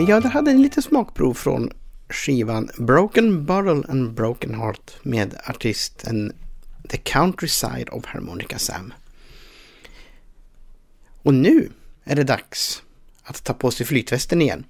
Ja, 0.08 0.20
där 0.20 0.28
hade 0.28 0.52
ni 0.52 0.62
lite 0.62 0.82
smakprov 0.82 1.34
från 1.34 1.72
skivan 2.08 2.70
Broken 2.78 3.46
Bottle 3.46 3.82
and 3.88 4.14
Broken 4.14 4.54
Heart 4.54 4.92
med 5.02 5.34
artisten 5.46 6.32
The 6.88 6.96
Countryside 6.96 7.88
of 7.92 8.06
Harmonica 8.06 8.58
Sam. 8.58 8.92
Och 11.22 11.34
nu 11.34 11.70
är 12.04 12.16
det 12.16 12.24
dags 12.24 12.82
att 13.22 13.44
ta 13.44 13.54
på 13.54 13.70
sig 13.70 13.86
flytvästen 13.86 14.42
igen. 14.42 14.64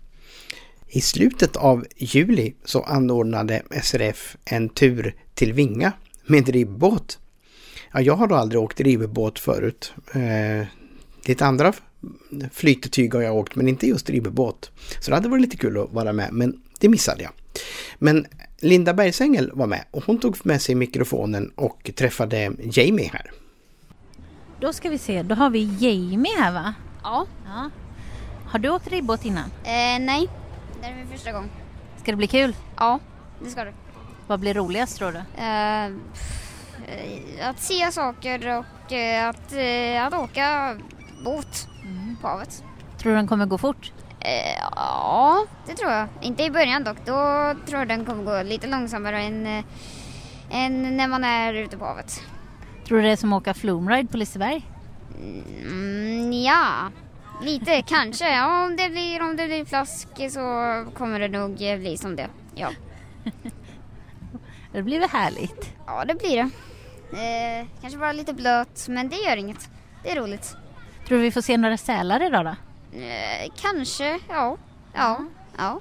I 0.88 1.00
slutet 1.00 1.56
av 1.56 1.86
juli 1.96 2.54
så 2.64 2.82
anordnade 2.82 3.62
SRF 3.82 4.36
en 4.44 4.68
tur 4.68 5.14
till 5.34 5.52
Vinga 5.52 5.92
med 6.26 6.48
ribbåt. 6.48 7.18
Ja, 7.92 8.00
jag 8.00 8.14
har 8.14 8.26
då 8.26 8.34
aldrig 8.34 8.60
åkt 8.60 8.80
ribbåt 8.80 9.38
förut. 9.38 9.92
Eh, 10.14 10.66
ditt 11.24 11.42
andra 11.42 11.72
flytetyg 12.52 13.14
har 13.14 13.22
jag 13.22 13.36
åkt 13.36 13.54
men 13.54 13.68
inte 13.68 13.86
just 13.86 14.10
ribbåt. 14.10 14.70
Så 15.00 15.10
det 15.10 15.16
hade 15.16 15.28
varit 15.28 15.42
lite 15.42 15.56
kul 15.56 15.78
att 15.78 15.92
vara 15.92 16.12
med 16.12 16.32
men 16.32 16.62
det 16.78 16.88
missade 16.88 17.22
jag. 17.22 17.32
Men 17.98 18.26
Linda 18.60 18.94
Bergsängel 18.94 19.50
var 19.54 19.66
med 19.66 19.84
och 19.90 20.04
hon 20.04 20.20
tog 20.20 20.46
med 20.46 20.62
sig 20.62 20.74
mikrofonen 20.74 21.52
och 21.54 21.90
träffade 21.96 22.52
Jamie 22.72 23.10
här. 23.12 23.30
Då 24.60 24.72
ska 24.72 24.90
vi 24.90 24.98
se, 24.98 25.22
då 25.22 25.34
har 25.34 25.50
vi 25.50 25.76
Jamie 25.78 26.38
här 26.38 26.52
va? 26.52 26.74
Ja. 27.02 27.26
ja. 27.44 27.70
Har 28.46 28.58
du 28.58 28.68
åkt 28.68 28.88
ribbåt 28.88 29.24
innan? 29.24 29.44
Eh, 29.64 30.00
nej, 30.00 30.28
det 30.80 30.86
är 30.86 30.94
min 30.94 31.08
första 31.08 31.32
gång. 31.32 31.50
Ska 32.02 32.10
det 32.10 32.16
bli 32.16 32.26
kul? 32.26 32.56
Ja, 32.76 32.98
det 33.44 33.50
ska 33.50 33.64
det. 33.64 33.72
Vad 34.26 34.40
blir 34.40 34.54
roligast 34.54 34.96
tror 34.96 35.12
du? 35.12 35.18
Eh, 35.42 35.90
att 37.48 37.60
se 37.60 37.92
saker 37.92 38.58
och 38.58 38.92
eh, 38.92 39.28
att, 39.28 39.52
eh, 39.52 40.06
att 40.06 40.14
åka 40.14 40.76
båt 41.24 41.68
på 42.20 42.28
havet. 42.28 42.64
Tror 42.98 43.12
du 43.12 43.16
den 43.16 43.26
kommer 43.26 43.46
gå 43.46 43.58
fort? 43.58 43.92
Eh, 44.20 44.58
ja, 44.76 45.46
det 45.66 45.74
tror 45.74 45.90
jag. 45.90 46.08
Inte 46.20 46.42
i 46.42 46.50
början 46.50 46.84
dock. 46.84 46.96
Då 47.06 47.14
tror 47.66 47.78
jag 47.78 47.88
den 47.88 48.04
kommer 48.04 48.24
gå 48.24 48.42
lite 48.42 48.66
långsammare 48.66 49.22
än, 49.22 49.46
eh, 49.46 49.64
än 50.50 50.96
när 50.96 51.08
man 51.08 51.24
är 51.24 51.54
ute 51.54 51.76
på 51.76 51.84
havet. 51.84 52.22
Tror 52.86 52.98
du 52.98 53.04
det 53.04 53.10
är 53.10 53.16
som 53.16 53.32
att 53.32 53.42
åka 53.42 53.54
flumride 53.54 54.08
på 54.08 54.16
Liseberg? 54.16 54.66
Mm, 55.62 56.32
ja, 56.32 56.90
lite 57.42 57.82
kanske. 57.86 58.34
Ja, 58.36 58.64
om 58.64 58.76
det 58.76 58.88
blir, 58.88 59.22
om 59.22 59.36
det 59.36 59.46
blir 59.46 59.64
flask 59.64 60.08
så 60.30 60.40
kommer 60.94 61.20
det 61.20 61.28
nog 61.28 61.56
bli 61.56 61.96
som 61.96 62.16
det. 62.16 62.26
Ja. 62.54 62.70
Det 64.72 64.82
blir 64.82 65.00
väl 65.00 65.08
härligt? 65.08 65.74
Ja, 65.86 66.04
det 66.04 66.14
blir 66.14 66.36
det. 66.36 66.50
Eh, 67.16 67.66
kanske 67.80 67.98
bara 67.98 68.12
lite 68.12 68.34
blöt, 68.34 68.86
men 68.88 69.08
det 69.08 69.16
gör 69.16 69.36
inget. 69.36 69.70
Det 70.02 70.10
är 70.10 70.16
roligt. 70.16 70.56
Tror 71.10 71.18
du 71.18 71.24
vi 71.24 71.30
får 71.30 71.40
se 71.40 71.56
några 71.56 71.76
sälar 71.76 72.26
idag 72.26 72.44
då? 72.44 72.50
Eh, 72.98 73.52
kanske, 73.56 74.18
ja. 74.28 74.56
Ja, 74.92 75.24
ja. 75.58 75.80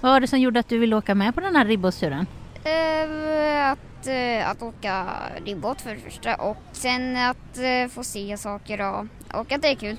Vad 0.00 0.12
var 0.12 0.20
det 0.20 0.26
som 0.26 0.40
gjorde 0.40 0.60
att 0.60 0.68
du 0.68 0.78
ville 0.78 0.96
åka 0.96 1.14
med 1.14 1.34
på 1.34 1.40
den 1.40 1.56
här 1.56 1.64
ribbåtsturen? 1.64 2.26
Eh, 2.64 3.70
att, 3.70 4.06
eh, 4.06 4.50
att 4.50 4.62
åka 4.62 5.06
ribbåt 5.44 5.80
för 5.80 5.90
det 5.90 6.00
första 6.00 6.34
och 6.34 6.56
sen 6.72 7.16
att 7.16 7.58
eh, 7.58 7.88
få 7.90 8.04
se 8.04 8.36
saker 8.36 8.80
och, 8.80 9.06
och 9.40 9.52
att 9.52 9.62
det 9.62 9.68
är 9.68 9.74
kul. 9.74 9.96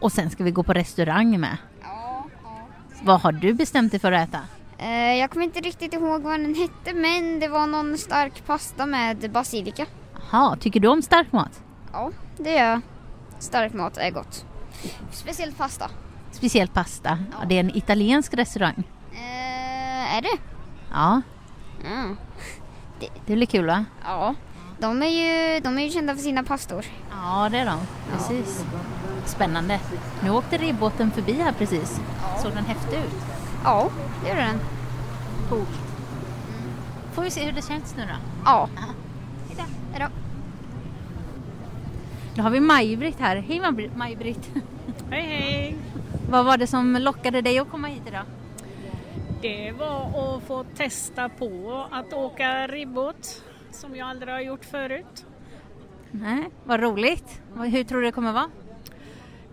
Och 0.00 0.12
sen 0.12 0.30
ska 0.30 0.44
vi 0.44 0.50
gå 0.50 0.62
på 0.62 0.72
restaurang 0.72 1.40
med. 1.40 1.56
Vad 3.02 3.20
har 3.20 3.32
du 3.32 3.54
bestämt 3.54 3.90
dig 3.92 4.00
för 4.00 4.12
att 4.12 4.28
äta? 4.28 4.40
Eh, 4.78 5.14
jag 5.14 5.30
kommer 5.30 5.44
inte 5.44 5.60
riktigt 5.60 5.94
ihåg 5.94 6.22
vad 6.22 6.40
den 6.40 6.54
hette 6.54 6.94
men 6.94 7.40
det 7.40 7.48
var 7.48 7.66
någon 7.66 7.98
stark 7.98 8.46
pasta 8.46 8.86
med 8.86 9.30
basilika. 9.30 9.86
Jaha, 10.32 10.56
tycker 10.56 10.80
du 10.80 10.88
om 10.88 11.02
stark 11.02 11.32
mat? 11.32 11.62
Ja, 11.92 12.10
det 12.36 12.52
gör 12.52 12.64
jag. 12.64 12.80
Stark 13.38 13.72
mat 13.74 13.96
är 13.96 14.10
gott. 14.10 14.44
Speciellt 15.10 15.58
pasta. 15.58 15.90
Speciellt 16.32 16.74
pasta. 16.74 17.18
Ja, 17.32 17.46
det 17.46 17.54
är 17.54 17.60
en 17.60 17.76
italiensk 17.76 18.34
restaurang. 18.34 18.84
Eh, 19.12 20.16
är 20.16 20.22
det? 20.22 20.38
Ja, 20.92 21.22
Mm. 21.84 22.16
det 23.26 23.34
blir 23.34 23.46
kul 23.46 23.66
va? 23.66 23.84
Ja, 24.04 24.34
de 24.78 25.02
är, 25.02 25.06
ju, 25.06 25.60
de 25.60 25.78
är 25.78 25.82
ju 25.82 25.90
kända 25.90 26.14
för 26.14 26.22
sina 26.22 26.42
pastor. 26.42 26.84
Ja, 27.10 27.48
det 27.50 27.58
är 27.58 27.66
de. 27.66 27.78
Precis. 28.12 28.64
Spännande. 29.24 29.80
Nu 30.22 30.30
åkte 30.30 30.56
ribbåten 30.56 31.10
förbi 31.10 31.32
här 31.32 31.52
precis. 31.52 32.00
Såg 32.42 32.52
den 32.52 32.64
häftig 32.64 32.96
ut? 32.98 33.14
Ja, 33.64 33.88
det 34.22 34.28
gjorde 34.28 34.40
den. 34.40 34.58
Coolt. 35.50 35.68
Får 37.12 37.22
vi 37.22 37.30
se 37.30 37.44
hur 37.44 37.52
det 37.52 37.66
känns 37.68 37.96
nu 37.96 38.02
då? 38.02 38.14
Ja. 38.44 38.68
Hejdå. 39.92 40.06
Då 42.36 42.42
har 42.42 42.50
vi 42.50 42.60
Maj-Britt 42.60 43.18
här. 43.20 43.36
Hej 43.36 43.60
Maj- 43.60 43.90
Maj-Britt. 43.96 44.50
Hej 45.10 45.22
hej! 45.22 45.76
Vad 46.30 46.44
var 46.44 46.56
det 46.56 46.66
som 46.66 46.96
lockade 46.96 47.40
dig 47.40 47.58
att 47.58 47.70
komma 47.70 47.88
hit 47.88 48.02
idag? 48.06 48.22
Det 49.42 49.72
var 49.72 50.36
att 50.36 50.42
få 50.42 50.64
testa 50.64 51.28
på 51.28 51.84
att 51.90 52.12
åka 52.12 52.66
ribbåt 52.66 53.42
som 53.70 53.96
jag 53.96 54.08
aldrig 54.08 54.34
har 54.34 54.40
gjort 54.40 54.64
förut. 54.64 55.26
Nej, 56.10 56.48
vad 56.64 56.80
roligt. 56.80 57.40
Hur 57.56 57.84
tror 57.84 58.00
du 58.00 58.06
det 58.06 58.12
kommer 58.12 58.32
vara? 58.32 58.50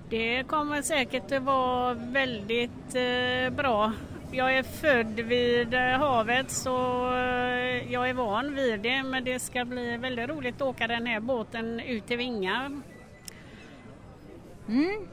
Det 0.09 0.43
kommer 0.43 0.81
säkert 0.81 1.31
att 1.31 1.43
vara 1.43 1.93
väldigt 1.93 2.95
eh, 2.95 3.55
bra. 3.55 3.91
Jag 4.35 4.57
är 4.57 4.63
född 4.63 5.19
vid 5.19 5.73
eh, 5.73 5.79
havet 5.79 6.51
så 6.51 7.05
eh, 7.15 7.93
jag 7.93 8.09
är 8.09 8.13
van 8.13 8.55
vid 8.55 8.79
det 8.79 9.03
men 9.03 9.23
det 9.23 9.39
ska 9.39 9.65
bli 9.65 9.97
väldigt 9.97 10.29
roligt 10.29 10.55
att 10.55 10.61
åka 10.61 10.87
den 10.87 11.05
här 11.05 11.19
båten 11.19 11.79
ut 11.79 12.07
till 12.07 12.17
Vinga. 12.17 12.81
Mm. 14.67 15.07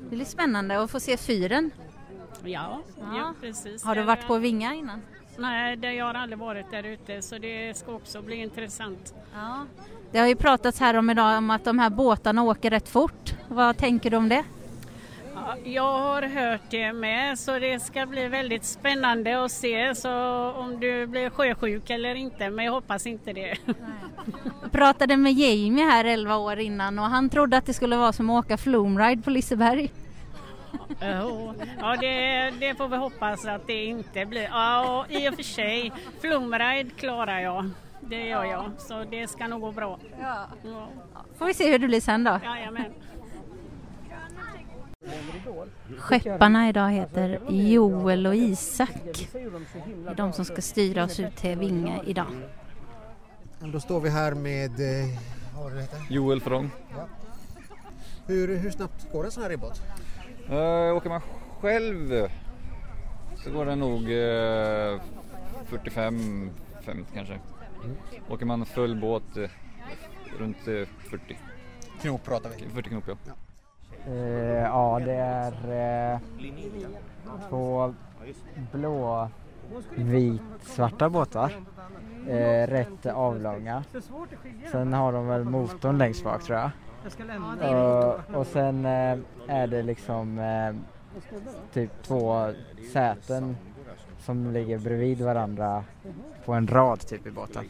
Det 0.00 0.16
blir 0.16 0.24
spännande 0.24 0.82
att 0.82 0.90
få 0.90 1.00
se 1.00 1.16
fyren. 1.16 1.70
Ja, 2.44 2.82
ja. 2.98 3.34
precis. 3.40 3.84
Har 3.84 3.94
du 3.94 4.02
varit 4.02 4.26
på 4.26 4.38
Vinga 4.38 4.74
innan? 4.74 5.02
Nej, 5.36 5.76
det, 5.76 5.92
jag 5.92 6.04
har 6.04 6.14
aldrig 6.14 6.38
varit 6.38 6.70
där 6.70 6.82
ute 6.82 7.22
så 7.22 7.38
det 7.38 7.76
ska 7.76 7.92
också 7.92 8.22
bli 8.22 8.36
intressant. 8.36 9.14
Ja. 9.34 9.66
Det 10.12 10.18
har 10.18 10.26
ju 10.26 10.36
pratats 10.36 10.80
här 10.80 10.94
om 10.94 11.10
idag 11.10 11.38
om 11.38 11.50
att 11.50 11.64
de 11.64 11.78
här 11.78 11.90
båtarna 11.90 12.42
åker 12.42 12.70
rätt 12.70 12.88
fort. 12.88 13.34
Vad 13.48 13.76
tänker 13.76 14.10
du 14.10 14.16
om 14.16 14.28
det? 14.28 14.44
Ja, 15.46 15.56
Jag 15.64 15.98
har 15.98 16.22
hört 16.22 16.60
det 16.70 16.92
med 16.92 17.38
så 17.38 17.58
det 17.58 17.80
ska 17.80 18.06
bli 18.06 18.28
väldigt 18.28 18.64
spännande 18.64 19.44
att 19.44 19.52
se 19.52 19.94
så 19.94 20.10
om 20.52 20.80
du 20.80 21.06
blir 21.06 21.30
sjösjuk 21.30 21.90
eller 21.90 22.14
inte 22.14 22.50
men 22.50 22.64
jag 22.64 22.72
hoppas 22.72 23.06
inte 23.06 23.32
det. 23.32 23.56
Jag 24.62 24.72
pratade 24.72 25.16
med 25.16 25.32
Jamie 25.32 25.84
här 25.84 26.04
11 26.04 26.36
år 26.36 26.58
innan 26.58 26.98
och 26.98 27.04
han 27.04 27.28
trodde 27.28 27.56
att 27.56 27.66
det 27.66 27.74
skulle 27.74 27.96
vara 27.96 28.12
som 28.12 28.30
att 28.30 28.44
åka 28.44 28.56
flumride 28.56 29.22
på 29.22 29.30
Liseberg. 29.30 29.90
Ja, 31.00 31.96
det, 32.00 32.50
det 32.60 32.74
får 32.74 32.88
vi 32.88 32.96
hoppas 32.96 33.46
att 33.46 33.66
det 33.66 33.84
inte 33.84 34.26
blir. 34.26 34.42
Ja, 34.42 35.06
i 35.08 35.28
och 35.28 35.34
för 35.34 35.42
sig, 35.42 35.92
flumride 36.20 36.90
klarar 36.96 37.40
jag. 37.40 37.70
Det 38.00 38.26
gör 38.26 38.44
jag, 38.44 38.70
så 38.78 39.04
det 39.10 39.30
ska 39.30 39.48
nog 39.48 39.60
gå 39.60 39.72
bra. 39.72 39.98
Ja. 40.20 40.46
Får 41.38 41.46
vi 41.46 41.54
se 41.54 41.70
hur 41.70 41.78
det 41.78 41.86
blir 41.86 42.00
sen 42.00 42.24
då. 42.24 42.40
Jajamän. 42.44 42.84
Skepparna 45.98 46.68
idag 46.68 46.90
heter 46.90 47.40
Joel 47.48 48.26
och 48.26 48.34
Isak. 48.34 48.90
Det 49.32 49.38
är 50.10 50.14
de 50.14 50.32
som 50.32 50.44
ska 50.44 50.62
styra 50.62 51.04
oss 51.04 51.20
ut 51.20 51.36
till 51.36 51.58
Vinge 51.58 52.00
idag. 52.06 52.26
Då 53.58 53.80
står 53.80 54.00
vi 54.00 54.10
här 54.10 54.34
med, 54.34 54.70
eh, 54.70 55.08
vad 55.56 55.72
det 55.72 55.80
heter? 55.80 56.06
Joel 56.10 56.40
Frång. 56.40 56.70
Ja. 56.90 57.08
Hur, 58.26 58.56
hur 58.56 58.70
snabbt 58.70 59.12
går 59.12 59.24
en 59.24 59.30
sån 59.30 59.42
här 59.42 59.50
ribbåt? 59.50 59.82
Uh, 60.50 60.96
åker 60.96 61.08
man 61.08 61.20
själv 61.60 62.28
så 63.44 63.50
går 63.50 63.66
det 63.66 63.76
nog 63.76 64.02
uh, 64.02 65.00
45-50 65.70 66.50
kanske. 67.14 67.40
Åker 68.28 68.46
man 68.46 68.66
full 68.66 69.00
båt 69.00 69.36
eh, 69.36 69.50
runt 70.38 70.68
eh, 70.68 70.88
40. 71.10 71.38
Knop 72.00 72.24
pratar 72.24 72.50
vi. 72.50 72.68
40 72.74 72.88
knop 72.88 73.04
ja. 73.06 73.34
Eh, 74.06 74.14
ja, 74.62 75.00
det 75.04 75.14
är 75.14 75.52
eh, 76.12 76.18
två 77.48 77.94
blå, 78.72 79.28
vit, 79.96 80.42
svarta 80.62 81.10
båtar. 81.10 81.52
Eh, 82.28 82.66
rätt 82.66 83.06
avlånga. 83.06 83.84
Sen 84.72 84.92
har 84.92 85.12
de 85.12 85.26
väl 85.26 85.44
motorn 85.44 85.98
längst 85.98 86.24
bak 86.24 86.42
tror 86.42 86.58
jag. 86.58 86.70
Och, 87.74 88.34
och 88.36 88.46
sen 88.46 88.84
eh, 88.84 89.18
är 89.46 89.66
det 89.66 89.82
liksom 89.82 90.38
eh, 90.38 90.74
typ 91.72 92.02
två 92.02 92.52
säten 92.92 93.56
som 94.18 94.52
ligger 94.52 94.78
bredvid 94.78 95.20
varandra 95.20 95.84
på 96.44 96.52
en 96.52 96.66
rad 96.66 97.00
typ 97.00 97.26
i 97.26 97.30
båten. 97.30 97.64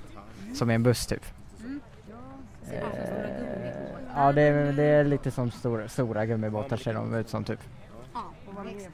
Som 0.55 0.71
är 0.71 0.75
en 0.75 0.83
buss 0.83 1.07
typ. 1.07 1.25
Ja 4.15 4.33
det 4.33 4.43
är, 4.43 4.73
det 4.73 4.83
är 4.83 5.05
lite 5.05 5.31
som 5.31 5.51
stora, 5.51 5.89
stora 5.89 6.27
gummibåtar 6.27 6.77
ser 6.77 6.95
de 6.95 7.15
ut 7.15 7.29
som 7.29 7.45
typ. 7.45 7.61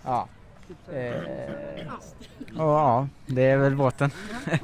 Ja. 0.05 0.29
Eh, 0.93 1.15
och 2.59 2.73
ja, 2.73 3.09
det 3.27 3.43
är 3.43 3.57
väl 3.57 3.77
båten. 3.77 4.11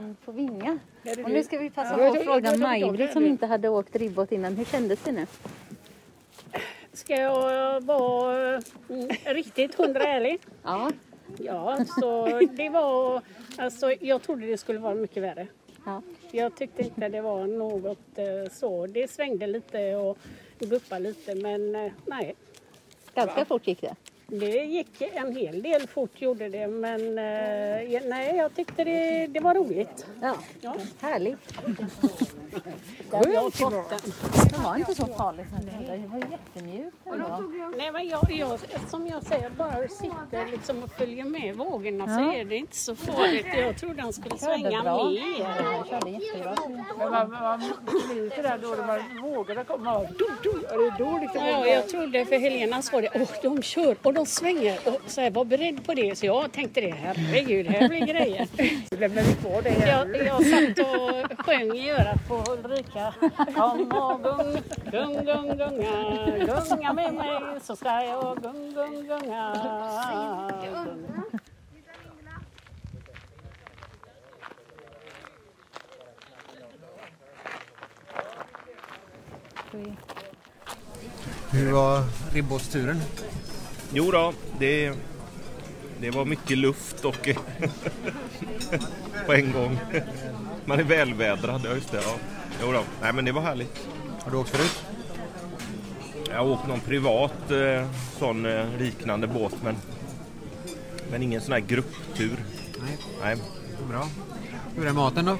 man 0.00 0.16
får 0.24 0.32
vinga. 0.32 0.78
Är 1.02 1.16
det 1.16 1.24
Och 1.24 1.30
nu 1.30 1.44
ska 1.44 1.58
vi 1.58 1.70
passa 1.70 1.96
på 1.96 2.04
att 2.04 2.24
fråga 2.24 2.50
tror 2.50 3.12
som 3.12 3.26
inte 3.26 3.46
hade 3.46 3.68
åkt 3.68 3.96
ribbåt 3.96 4.32
innan. 4.32 4.56
Hur 4.56 4.64
kändes 4.64 5.02
det 5.02 5.12
nu? 5.12 5.26
Ska 6.92 7.16
jag 7.16 7.80
vara 7.80 8.62
mm, 8.88 9.08
riktigt 9.24 9.74
hundra 9.74 10.02
ärlig? 10.02 10.40
Ja. 10.62 10.90
Ja, 11.38 11.84
så 12.00 12.40
det 12.50 12.68
var... 12.68 13.22
Alltså, 13.58 13.92
jag 14.00 14.22
trodde 14.22 14.46
det 14.46 14.58
skulle 14.58 14.78
vara 14.78 14.94
mycket 14.94 15.22
värre. 15.22 15.46
Ja. 15.84 16.02
Jag 16.30 16.56
tyckte 16.56 16.82
inte 16.82 17.08
det 17.08 17.20
var 17.20 17.46
något 17.46 18.18
eh, 18.18 18.52
så. 18.52 18.86
Det 18.86 19.10
svängde 19.10 19.46
lite 19.46 19.94
och 19.94 20.18
guppade 20.58 21.00
lite, 21.00 21.34
men 21.34 21.74
eh, 21.74 21.92
nej. 22.06 22.34
Ganska 23.14 23.44
fort 23.44 23.66
gick 23.66 23.80
det. 23.80 23.94
Det 24.28 24.64
gick 24.64 25.02
en 25.02 25.36
hel 25.36 25.62
del 25.62 25.86
fort 25.86 26.20
gjorde 26.20 26.48
det, 26.48 26.66
men 26.68 27.00
eh, 27.00 28.02
nej, 28.08 28.36
jag 28.36 28.54
tyckte 28.54 28.84
det, 28.84 29.26
det 29.26 29.40
var 29.40 29.54
roligt. 29.54 30.06
Ja, 30.20 30.36
härligt. 31.00 31.54
Den. 32.50 34.12
Den 34.52 34.62
var 34.62 34.76
inte 34.76 34.94
så 34.94 35.06
farlig 35.06 35.46
som 35.56 35.64
det 35.66 35.70
heller. 35.72 35.96
Det 35.98 36.08
var 36.08 36.18
jättemjukt 36.18 36.96
ändå. 37.06 37.50
Nej, 37.78 37.90
men 37.92 38.08
jag, 38.08 38.30
jag, 38.30 38.58
som 38.90 39.06
jag 39.06 39.22
säger, 39.22 39.50
bara 39.50 39.88
sitter 39.88 40.50
liksom 40.50 40.82
och 40.82 40.90
följer 40.90 41.24
med 41.24 41.56
vågorna 41.56 42.06
så 42.06 42.12
Ja. 42.22 42.34
är 42.34 42.44
det 42.44 42.56
inte 42.56 42.76
så 42.76 42.96
farligt. 42.96 43.46
Jag 43.56 43.78
trodde 43.78 44.02
han 44.02 44.12
skulle 44.12 44.38
svänga 44.38 44.82
bra. 44.82 45.04
mer. 45.10 45.62
Jag 45.62 45.86
körde 45.88 46.10
jättebra. 46.10 46.54
Men 46.98 47.10
man, 47.10 47.30
man 47.30 47.60
sliter 48.08 48.42
där 48.42 48.58
då 48.62 48.68
när 48.68 48.86
man, 48.86 49.22
vågorna 49.32 49.64
kommer. 49.64 49.96
och 49.96 50.06
Du, 50.18 50.26
du, 50.42 50.62
ja, 50.70 50.76
det 50.76 50.86
är 50.86 50.98
då 50.98 51.18
liksom 51.18 51.46
Ja, 51.46 51.66
jag 51.66 51.88
trodde 51.88 52.24
för 52.26 52.36
Helena 52.38 52.82
sa 52.82 53.00
det, 53.00 53.08
åh 53.14 53.28
de 53.42 53.62
kör 53.62 53.96
och 54.02 54.14
de 54.14 54.26
svänger. 54.26 54.78
Och 54.84 55.00
så 55.06 55.20
jag 55.20 55.30
var 55.30 55.44
beredd 55.44 55.86
på 55.86 55.94
det 55.94 56.18
så 56.18 56.26
jag 56.26 56.52
tänkte 56.52 56.80
det, 56.80 56.90
herregud, 56.90 57.66
här 57.66 57.88
blir 57.88 58.06
grejer. 58.06 58.48
Det 59.62 59.68
här 59.70 59.88
Jag, 59.88 60.26
jag 60.26 60.46
satt 60.46 60.78
och 60.86 61.44
sjöng 61.46 61.72
i 61.76 61.90
örat 61.90 62.28
på 62.28 62.35
Ulrika. 62.48 63.14
Kom 63.54 63.92
och 63.92 64.22
gung, 64.22 64.62
gung, 64.90 65.24
gung, 65.24 65.58
gunga, 65.58 66.64
gunga 66.68 66.92
med 66.92 67.14
mig 67.14 67.60
så 67.62 67.76
ska 67.76 67.88
jag 68.02 68.42
gung, 68.42 68.74
gung, 68.74 69.08
gunga. 69.08 69.56
Gung. 79.72 79.96
Hur 81.50 81.72
var 81.72 82.02
ribbåtsturen? 82.32 83.00
Jo 83.92 84.10
då, 84.10 84.32
det, 84.58 84.92
det 86.00 86.10
var 86.10 86.24
mycket 86.24 86.58
luft 86.58 87.04
och 87.04 87.28
på 89.26 89.32
en 89.32 89.52
gång. 89.52 89.78
Man 90.66 90.80
är 90.80 90.84
välvädrad, 90.84 91.60
ja 91.64 91.74
just 91.74 91.92
det. 91.92 92.02
Ja. 92.02 92.14
Jo 92.62 92.72
då. 92.72 92.82
Nej 93.02 93.12
men 93.12 93.24
det 93.24 93.32
var 93.32 93.42
härligt. 93.42 93.88
Har 94.24 94.30
du 94.30 94.36
åkt 94.36 94.50
förut? 94.50 94.82
Jag 96.30 96.36
har 96.36 96.46
åkt 96.46 96.66
någon 96.66 96.80
privat 96.80 97.50
eh, 97.50 97.86
sån 98.18 98.46
eh, 98.46 98.66
liknande 98.78 99.26
båt 99.26 99.54
men, 99.64 99.76
men 101.10 101.22
ingen 101.22 101.40
sån 101.40 101.52
här 101.52 101.60
grupptur. 101.60 102.44
Nej. 102.82 102.98
Nej. 103.22 103.36
Bra. 103.88 104.08
Hur 104.76 104.86
är 104.86 104.92
maten 104.92 105.24
då? 105.24 105.36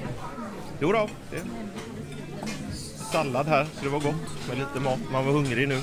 Jo 0.79 0.91
då, 0.91 1.09
det 1.31 1.41
sallad 3.11 3.47
här 3.47 3.67
så 3.77 3.83
det 3.83 3.89
var 3.89 3.99
gott 3.99 4.47
med 4.49 4.57
lite 4.57 4.79
mat. 4.79 4.99
Man 5.11 5.25
var 5.25 5.33
hungrig 5.33 5.67
nu. 5.67 5.81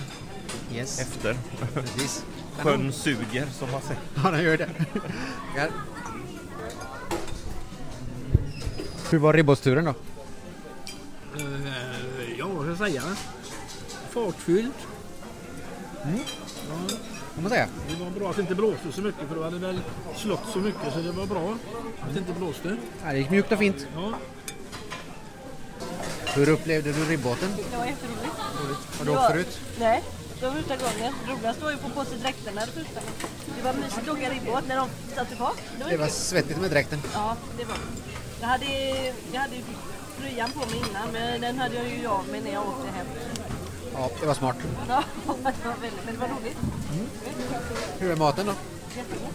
Yes. 0.74 1.00
Efter. 1.00 1.36
Precis. 1.74 2.24
Sjön 2.58 2.92
suger 2.92 3.46
som 3.46 3.70
man 3.70 3.80
säger. 3.82 4.00
Ja, 4.24 4.30
den 4.30 4.42
gör 4.42 4.56
det. 4.56 4.68
Ja. 5.56 5.66
Hur 9.14 9.18
var 9.20 9.32
ribbåtsturen 9.32 9.84
då? 9.84 9.90
Eh, 9.90 11.46
ja, 12.38 12.46
vad 12.48 12.62
ska 12.76 12.84
jag 12.84 12.90
säga? 12.92 13.02
Fartfylld. 14.10 14.72
Mm. 16.04 16.18
Ja, 16.68 16.96
Får 17.34 17.42
man 17.42 17.50
säga. 17.50 17.68
det 17.98 18.04
var 18.04 18.10
bra 18.10 18.30
att 18.30 18.36
det 18.36 18.42
inte 18.42 18.54
blåste 18.54 18.92
så 18.92 19.00
mycket 19.00 19.28
för 19.28 19.36
det 19.36 19.44
hade 19.44 19.58
väl 19.58 19.80
slått 20.16 20.40
så 20.52 20.58
mycket 20.58 20.92
så 20.94 20.98
det 21.00 21.12
var 21.12 21.26
bra 21.26 21.56
att 22.00 22.12
det 22.14 22.18
inte 22.18 22.32
blåste. 22.32 22.76
Ja, 23.04 23.12
det 23.12 23.18
gick 23.18 23.30
mjukt 23.30 23.52
och 23.52 23.58
fint. 23.58 23.86
Ja. 23.94 24.12
Hur 26.34 26.48
upplevde 26.48 26.92
du 26.92 27.04
ribbåten? 27.04 27.48
Det 27.70 27.76
var 27.76 27.84
jätteroligt. 27.86 28.36
Har 28.98 29.04
du 29.04 29.04
Det 29.04 29.10
åkt 29.10 29.22
var- 29.22 29.30
förut? 29.30 29.60
Nej, 29.80 30.02
det 30.40 30.46
var 30.46 30.52
första 30.54 30.76
gången. 30.76 31.12
Roligast 31.28 31.62
var 31.62 31.70
ju 31.70 31.76
få 31.76 31.88
på 31.88 32.04
sig 32.04 32.18
dräkterna 32.18 32.60
det 32.60 32.72
första. 32.72 33.00
Det 33.56 33.62
var 33.64 33.72
mysigt 33.72 33.98
att 33.98 34.08
åka 34.08 34.30
ribbåt 34.30 34.68
när 34.68 34.76
de 34.76 34.88
satte 35.14 35.36
fart. 35.36 35.56
Det 35.78 35.96
var 35.96 36.06
kul. 36.06 36.14
svettigt 36.14 36.60
med 36.60 36.70
dräkten. 36.70 37.02
Ja, 37.14 37.36
det 37.58 37.64
var 37.64 37.76
Jag 38.44 38.48
hade, 38.48 38.66
jag 39.32 39.40
hade 39.40 39.56
tröjan 40.18 40.50
på 40.50 40.58
mig 40.58 40.78
innan 40.90 41.12
men 41.12 41.40
den 41.40 41.58
hade 41.58 41.74
jag 41.74 41.88
ju 41.88 42.06
av 42.06 42.28
mig 42.28 42.40
när 42.40 42.52
jag 42.52 42.68
åkte 42.68 42.90
hem. 42.90 43.06
Ja, 43.94 44.10
det 44.20 44.26
var 44.26 44.34
smart. 44.34 44.56
Ja, 44.88 45.02
det 45.26 45.68
var 45.68 45.74
väldigt, 45.74 46.04
men 46.04 46.14
det 46.14 46.20
var 46.20 46.28
roligt. 46.28 46.56
Hur 47.98 48.10
är 48.10 48.16
maten 48.16 48.46
då? 48.46 48.52
Jättegott. 48.96 49.32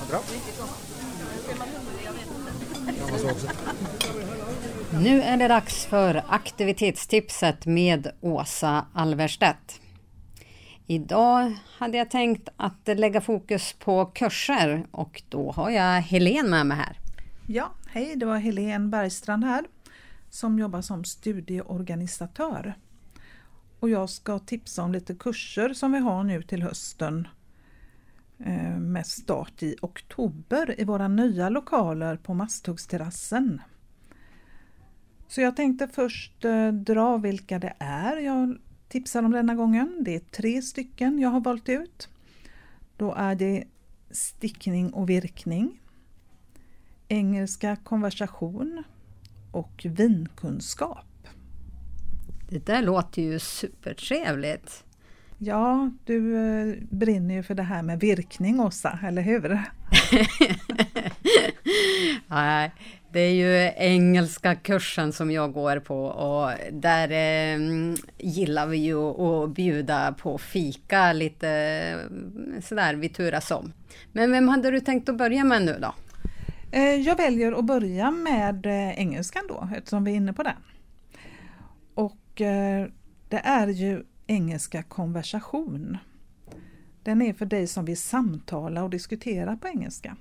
Vad 0.00 0.08
bra. 0.08 0.18
Riktigt 0.18 0.60
gott. 0.60 0.70
Är 1.52 1.58
man 1.58 1.68
hungrig? 1.68 2.06
Jag 2.06 2.12
vet 2.12 2.26
inte. 2.26 3.00
Jag 3.00 3.12
måste 3.12 3.32
också. 3.32 3.46
Nu 5.00 5.22
är 5.22 5.36
det 5.36 5.48
dags 5.48 5.86
för 5.86 6.24
aktivitetstipset 6.28 7.66
med 7.66 8.10
Åsa 8.20 8.86
Alverstedt. 8.94 9.80
Idag 10.86 11.54
hade 11.78 11.98
jag 11.98 12.10
tänkt 12.10 12.48
att 12.56 12.98
lägga 12.98 13.20
fokus 13.20 13.72
på 13.72 14.06
kurser 14.06 14.86
och 14.90 15.22
då 15.28 15.52
har 15.52 15.70
jag 15.70 16.00
Helen 16.00 16.50
med 16.50 16.66
mig 16.66 16.76
här. 16.76 16.98
Ja, 17.46 17.70
hej, 17.92 18.16
det 18.16 18.26
var 18.26 18.38
Helene 18.38 18.88
Bergstrand 18.88 19.44
här 19.44 19.64
som 20.30 20.58
jobbar 20.58 20.80
som 20.80 21.04
studieorganisatör. 21.04 22.74
Och 23.80 23.90
jag 23.90 24.10
ska 24.10 24.38
tipsa 24.38 24.82
om 24.82 24.92
lite 24.92 25.14
kurser 25.14 25.74
som 25.74 25.92
vi 25.92 25.98
har 25.98 26.24
nu 26.24 26.42
till 26.42 26.62
hösten 26.62 27.28
eh, 28.38 28.78
med 28.78 29.06
start 29.06 29.62
i 29.62 29.76
oktober 29.82 30.80
i 30.80 30.84
våra 30.84 31.08
nya 31.08 31.48
lokaler 31.48 32.16
på 32.16 32.34
Masthuggsterrassen. 32.34 33.60
Så 35.28 35.40
jag 35.40 35.56
tänkte 35.56 35.88
först 35.88 36.44
eh, 36.44 36.68
dra 36.68 37.16
vilka 37.16 37.58
det 37.58 37.74
är 37.78 38.16
jag 38.16 38.58
tipsar 38.88 39.22
om 39.22 39.32
denna 39.32 39.54
gången. 39.54 39.98
Det 40.00 40.14
är 40.14 40.20
tre 40.20 40.62
stycken 40.62 41.18
jag 41.18 41.30
har 41.30 41.40
valt 41.40 41.68
ut. 41.68 42.08
Då 42.96 43.14
är 43.14 43.34
det 43.34 43.64
stickning 44.10 44.92
och 44.92 45.10
virkning, 45.10 45.81
engelska 47.12 47.76
konversation 47.76 48.84
och 49.50 49.86
vinkunskap. 49.88 51.28
Det 52.48 52.66
där 52.66 52.82
låter 52.82 53.22
ju 53.22 53.38
supertrevligt. 53.38 54.84
Ja, 55.38 55.90
du 56.04 56.36
eh, 56.36 56.74
brinner 56.90 57.34
ju 57.34 57.42
för 57.42 57.54
det 57.54 57.62
här 57.62 57.82
med 57.82 58.00
virkning 58.00 58.60
Åsa, 58.60 58.98
eller 59.02 59.22
hur? 59.22 59.48
Nej, 62.26 62.72
det 63.12 63.20
är 63.20 63.32
ju 63.32 63.72
engelska 63.76 64.54
kursen 64.54 65.12
som 65.12 65.30
jag 65.30 65.52
går 65.52 65.80
på 65.80 66.04
och 66.04 66.50
där 66.72 67.10
eh, 67.10 67.58
gillar 68.18 68.66
vi 68.66 68.76
ju 68.76 68.96
att 68.96 69.50
bjuda 69.50 70.12
på 70.12 70.38
fika 70.38 71.12
lite 71.12 71.48
eh, 71.48 71.98
sådär 72.62 72.94
vi 72.94 73.08
turas 73.08 73.50
om. 73.50 73.72
Men 74.12 74.32
vem 74.32 74.48
hade 74.48 74.70
du 74.70 74.80
tänkt 74.80 75.08
att 75.08 75.18
börja 75.18 75.44
med 75.44 75.62
nu 75.62 75.78
då? 75.80 75.94
Eh, 76.74 76.94
jag 76.94 77.16
väljer 77.16 77.52
att 77.52 77.64
börja 77.64 78.10
med 78.10 78.66
eh, 78.66 78.98
engelskan 79.00 79.42
då, 79.48 79.68
eftersom 79.76 80.04
vi 80.04 80.10
är 80.10 80.16
inne 80.16 80.32
på 80.32 80.42
den. 80.42 80.56
Och 81.94 82.40
eh, 82.40 82.88
det 83.28 83.38
är 83.38 83.68
ju 83.68 84.04
engelska 84.26 84.82
konversation. 84.82 85.98
Den 87.02 87.22
är 87.22 87.32
för 87.32 87.46
dig 87.46 87.66
som 87.66 87.84
vill 87.84 87.96
samtala 87.96 88.84
och 88.84 88.90
diskutera 88.90 89.56
på 89.56 89.68
engelska. 89.68 90.16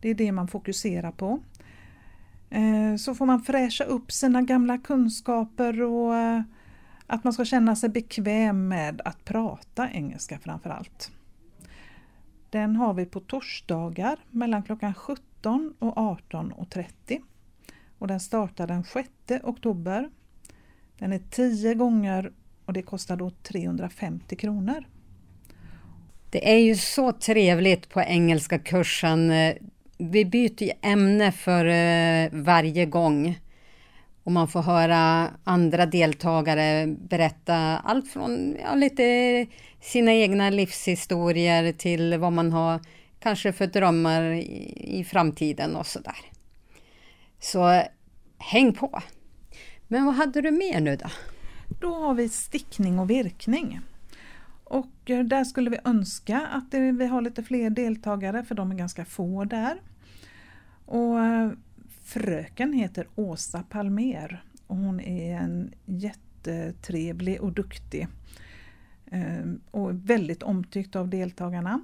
Det 0.00 0.08
är 0.08 0.14
det 0.14 0.32
man 0.32 0.48
fokuserar 0.48 1.12
på. 1.12 1.40
Så 2.98 3.14
får 3.14 3.26
man 3.26 3.42
fräscha 3.42 3.84
upp 3.84 4.12
sina 4.12 4.42
gamla 4.42 4.78
kunskaper 4.78 5.82
och 5.82 6.14
att 7.06 7.24
man 7.24 7.32
ska 7.32 7.44
känna 7.44 7.76
sig 7.76 7.88
bekväm 7.88 8.68
med 8.68 9.00
att 9.04 9.24
prata 9.24 9.90
engelska 9.90 10.38
framför 10.38 10.70
allt. 10.70 11.10
Den 12.50 12.76
har 12.76 12.94
vi 12.94 13.06
på 13.06 13.20
torsdagar 13.20 14.18
mellan 14.30 14.62
klockan 14.62 14.94
17 14.94 15.33
och 15.78 15.96
18.30 15.96 17.20
och 17.98 18.08
den 18.08 18.20
startar 18.20 18.66
den 18.66 18.84
6 18.84 19.08
oktober. 19.42 20.10
Den 20.98 21.12
är 21.12 21.20
10 21.30 21.74
gånger 21.74 22.32
och 22.66 22.72
det 22.72 22.82
kostar 22.82 23.16
då 23.16 23.30
350 23.30 24.36
kronor. 24.36 24.84
Det 26.30 26.52
är 26.52 26.58
ju 26.58 26.76
så 26.76 27.12
trevligt 27.12 27.88
på 27.88 28.00
engelska 28.00 28.58
kursen. 28.58 29.32
Vi 29.98 30.24
byter 30.24 30.62
ju 30.62 30.72
ämne 30.82 31.32
för 31.32 31.64
eh, 31.64 32.28
varje 32.32 32.86
gång. 32.86 33.40
Och 34.24 34.32
man 34.32 34.48
får 34.48 34.62
höra 34.62 35.30
andra 35.44 35.86
deltagare 35.86 36.86
berätta 36.86 37.56
allt 37.78 38.08
från 38.08 38.56
ja, 38.62 38.74
lite 38.74 39.46
sina 39.80 40.12
egna 40.12 40.50
livshistorier 40.50 41.72
till 41.72 42.18
vad 42.18 42.32
man 42.32 42.52
har 42.52 42.80
kanske 43.24 43.52
för 43.52 43.66
drömmar 43.66 44.22
i, 44.22 44.72
i 45.00 45.04
framtiden 45.04 45.76
och 45.76 45.86
sådär. 45.86 46.16
Så 47.38 47.82
häng 48.38 48.72
på! 48.74 49.02
Men 49.88 50.04
vad 50.04 50.14
hade 50.14 50.40
du 50.40 50.50
mer 50.50 50.80
nu 50.80 50.96
då? 50.96 51.06
Då 51.80 51.94
har 51.94 52.14
vi 52.14 52.28
stickning 52.28 52.98
och 52.98 53.10
virkning. 53.10 53.80
Och 54.64 55.10
eh, 55.10 55.24
där 55.24 55.44
skulle 55.44 55.70
vi 55.70 55.78
önska 55.84 56.40
att 56.40 56.70
det- 56.70 56.92
vi 56.92 57.06
har 57.06 57.20
lite 57.22 57.42
fler 57.42 57.70
deltagare 57.70 58.44
för 58.44 58.54
de 58.54 58.70
är 58.70 58.74
ganska 58.74 59.04
få 59.04 59.44
där. 59.44 59.80
Och 60.86 61.20
eh, 61.20 61.50
fröken 62.04 62.72
heter 62.72 63.06
Åsa 63.14 63.62
Palmer 63.62 64.44
och 64.66 64.76
hon 64.76 65.00
är 65.00 65.36
en 65.36 65.72
jättetrevlig 65.86 67.40
och 67.40 67.52
duktig 67.52 68.06
eh, 69.10 69.44
och 69.70 70.10
väldigt 70.10 70.42
omtyckt 70.42 70.96
av 70.96 71.08
deltagarna. 71.08 71.80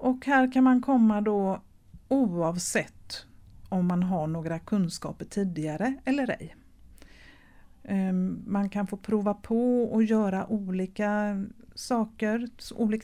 Och 0.00 0.26
här 0.26 0.52
kan 0.52 0.64
man 0.64 0.80
komma 0.80 1.20
då 1.20 1.60
oavsett 2.08 3.26
om 3.68 3.86
man 3.86 4.02
har 4.02 4.26
några 4.26 4.58
kunskaper 4.58 5.24
tidigare 5.24 5.94
eller 6.04 6.30
ej. 6.30 6.56
Ehm, 7.84 8.42
man 8.46 8.70
kan 8.70 8.86
få 8.86 8.96
prova 8.96 9.34
på 9.34 9.82
och 9.82 10.02
göra 10.02 10.46
olika 10.46 11.40
saker, 11.74 12.48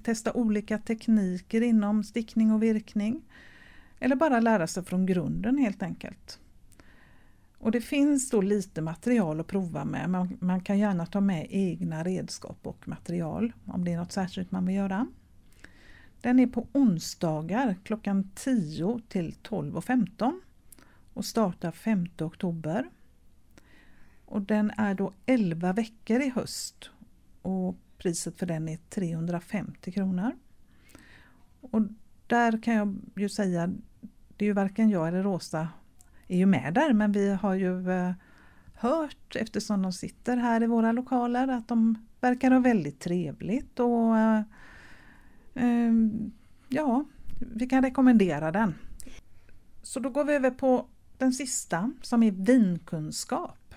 testa 0.02 0.32
olika 0.32 0.78
tekniker 0.78 1.60
inom 1.60 2.04
stickning 2.04 2.52
och 2.52 2.62
virkning. 2.62 3.22
Eller 4.00 4.16
bara 4.16 4.40
lära 4.40 4.66
sig 4.66 4.84
från 4.84 5.06
grunden 5.06 5.58
helt 5.58 5.82
enkelt. 5.82 6.38
Och 7.58 7.70
det 7.70 7.80
finns 7.80 8.30
då 8.30 8.40
lite 8.40 8.82
material 8.82 9.40
att 9.40 9.46
prova 9.46 9.84
med. 9.84 10.10
Man, 10.10 10.36
man 10.40 10.60
kan 10.60 10.78
gärna 10.78 11.06
ta 11.06 11.20
med 11.20 11.46
egna 11.50 12.04
redskap 12.04 12.58
och 12.62 12.88
material 12.88 13.52
om 13.64 13.84
det 13.84 13.92
är 13.92 13.96
något 13.96 14.12
särskilt 14.12 14.50
man 14.50 14.66
vill 14.66 14.76
göra. 14.76 15.06
Den 16.24 16.38
är 16.38 16.46
på 16.46 16.66
onsdagar 16.72 17.76
klockan 17.82 18.30
10 18.34 19.00
till 19.08 19.34
12.15 19.42 20.40
och 21.14 21.24
startar 21.24 21.70
5 21.70 22.06
oktober. 22.20 22.90
Och 24.24 24.42
den 24.42 24.70
är 24.76 24.94
då 24.94 25.12
11 25.26 25.72
veckor 25.72 26.20
i 26.20 26.28
höst 26.28 26.90
och 27.42 27.76
priset 27.98 28.38
för 28.38 28.46
den 28.46 28.68
är 28.68 28.78
350 28.90 29.92
kronor. 29.92 30.32
Och 31.60 31.82
där 32.26 32.62
kan 32.62 32.74
jag 32.74 32.96
ju 33.16 33.28
säga, 33.28 33.66
det 34.36 34.44
är 34.44 34.46
ju 34.46 34.52
varken 34.52 34.90
jag 34.90 35.08
eller 35.08 35.22
Rosa 35.22 35.68
är 36.28 36.36
ju 36.36 36.46
med 36.46 36.74
där 36.74 36.92
men 36.92 37.12
vi 37.12 37.34
har 37.34 37.54
ju 37.54 37.90
eh, 37.90 38.12
hört 38.74 39.36
eftersom 39.36 39.82
de 39.82 39.92
sitter 39.92 40.36
här 40.36 40.62
i 40.62 40.66
våra 40.66 40.92
lokaler 40.92 41.48
att 41.48 41.68
de 41.68 42.06
verkar 42.20 42.50
ha 42.50 42.60
väldigt 42.60 43.00
trevligt 43.00 43.80
och 43.80 44.18
eh, 44.18 44.42
Ehm, 45.54 46.32
ja, 46.68 47.04
vi 47.38 47.66
kan 47.66 47.82
rekommendera 47.82 48.52
den. 48.52 48.74
Så 49.82 50.00
då 50.00 50.10
går 50.10 50.24
vi 50.24 50.34
över 50.34 50.50
på 50.50 50.86
den 51.18 51.32
sista 51.32 51.92
som 52.02 52.22
är 52.22 52.30
vinkunskap. 52.30 53.74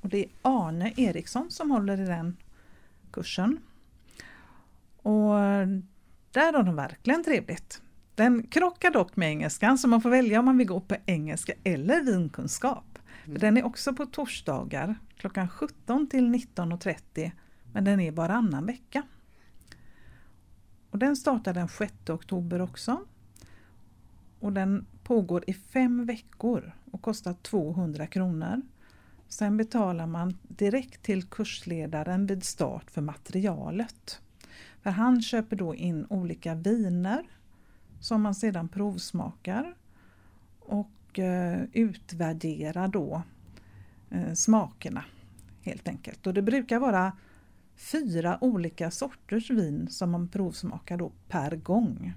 Och 0.00 0.08
det 0.08 0.18
är 0.18 0.28
Arne 0.42 0.92
Eriksson 0.96 1.50
som 1.50 1.70
håller 1.70 2.00
i 2.00 2.06
den 2.06 2.36
kursen. 3.12 3.58
Och 4.96 5.34
där 6.32 6.52
har 6.52 6.62
de 6.62 6.76
verkligen 6.76 7.24
trevligt. 7.24 7.82
Den 8.14 8.42
krockar 8.42 8.90
dock 8.90 9.16
med 9.16 9.28
engelskan 9.28 9.78
så 9.78 9.88
man 9.88 10.00
får 10.00 10.10
välja 10.10 10.38
om 10.38 10.44
man 10.44 10.58
vill 10.58 10.66
gå 10.66 10.80
på 10.80 10.96
engelska 11.06 11.52
eller 11.64 12.02
vinkunskap. 12.02 12.98
Mm. 13.26 13.38
Den 13.38 13.56
är 13.56 13.64
också 13.64 13.94
på 13.94 14.06
torsdagar 14.06 14.94
klockan 15.16 15.48
17 15.48 16.08
till 16.08 16.34
19.30 16.34 17.30
men 17.72 17.84
den 17.84 18.00
är 18.00 18.12
varannan 18.12 18.66
vecka. 18.66 19.02
Och 20.96 21.00
den 21.00 21.16
startar 21.16 21.54
den 21.54 21.68
6 21.68 21.92
oktober 22.10 22.60
också. 22.60 23.00
Och 24.40 24.52
den 24.52 24.86
pågår 25.02 25.44
i 25.46 25.52
fem 25.52 26.06
veckor 26.06 26.72
och 26.90 27.02
kostar 27.02 27.32
200 27.32 28.06
kronor. 28.06 28.62
Sen 29.28 29.56
betalar 29.56 30.06
man 30.06 30.38
direkt 30.42 31.02
till 31.02 31.22
kursledaren 31.22 32.26
vid 32.26 32.44
start 32.44 32.90
för 32.90 33.02
materialet. 33.02 34.20
För 34.82 34.90
han 34.90 35.22
köper 35.22 35.56
då 35.56 35.74
in 35.74 36.06
olika 36.10 36.54
viner 36.54 37.26
som 38.00 38.22
man 38.22 38.34
sedan 38.34 38.68
provsmakar 38.68 39.74
och 40.60 41.18
eh, 41.18 41.62
utvärderar 41.72 42.88
då 42.88 43.22
eh, 44.10 44.32
smakerna 44.32 45.04
helt 45.62 45.88
enkelt. 45.88 46.26
Och 46.26 46.34
det 46.34 46.42
brukar 46.42 46.78
vara 46.78 47.12
fyra 47.76 48.38
olika 48.40 48.90
sorters 48.90 49.50
vin 49.50 49.88
som 49.90 50.10
man 50.10 50.28
provsmakar 50.28 50.96
då 50.96 51.12
per 51.28 51.56
gång. 51.56 52.14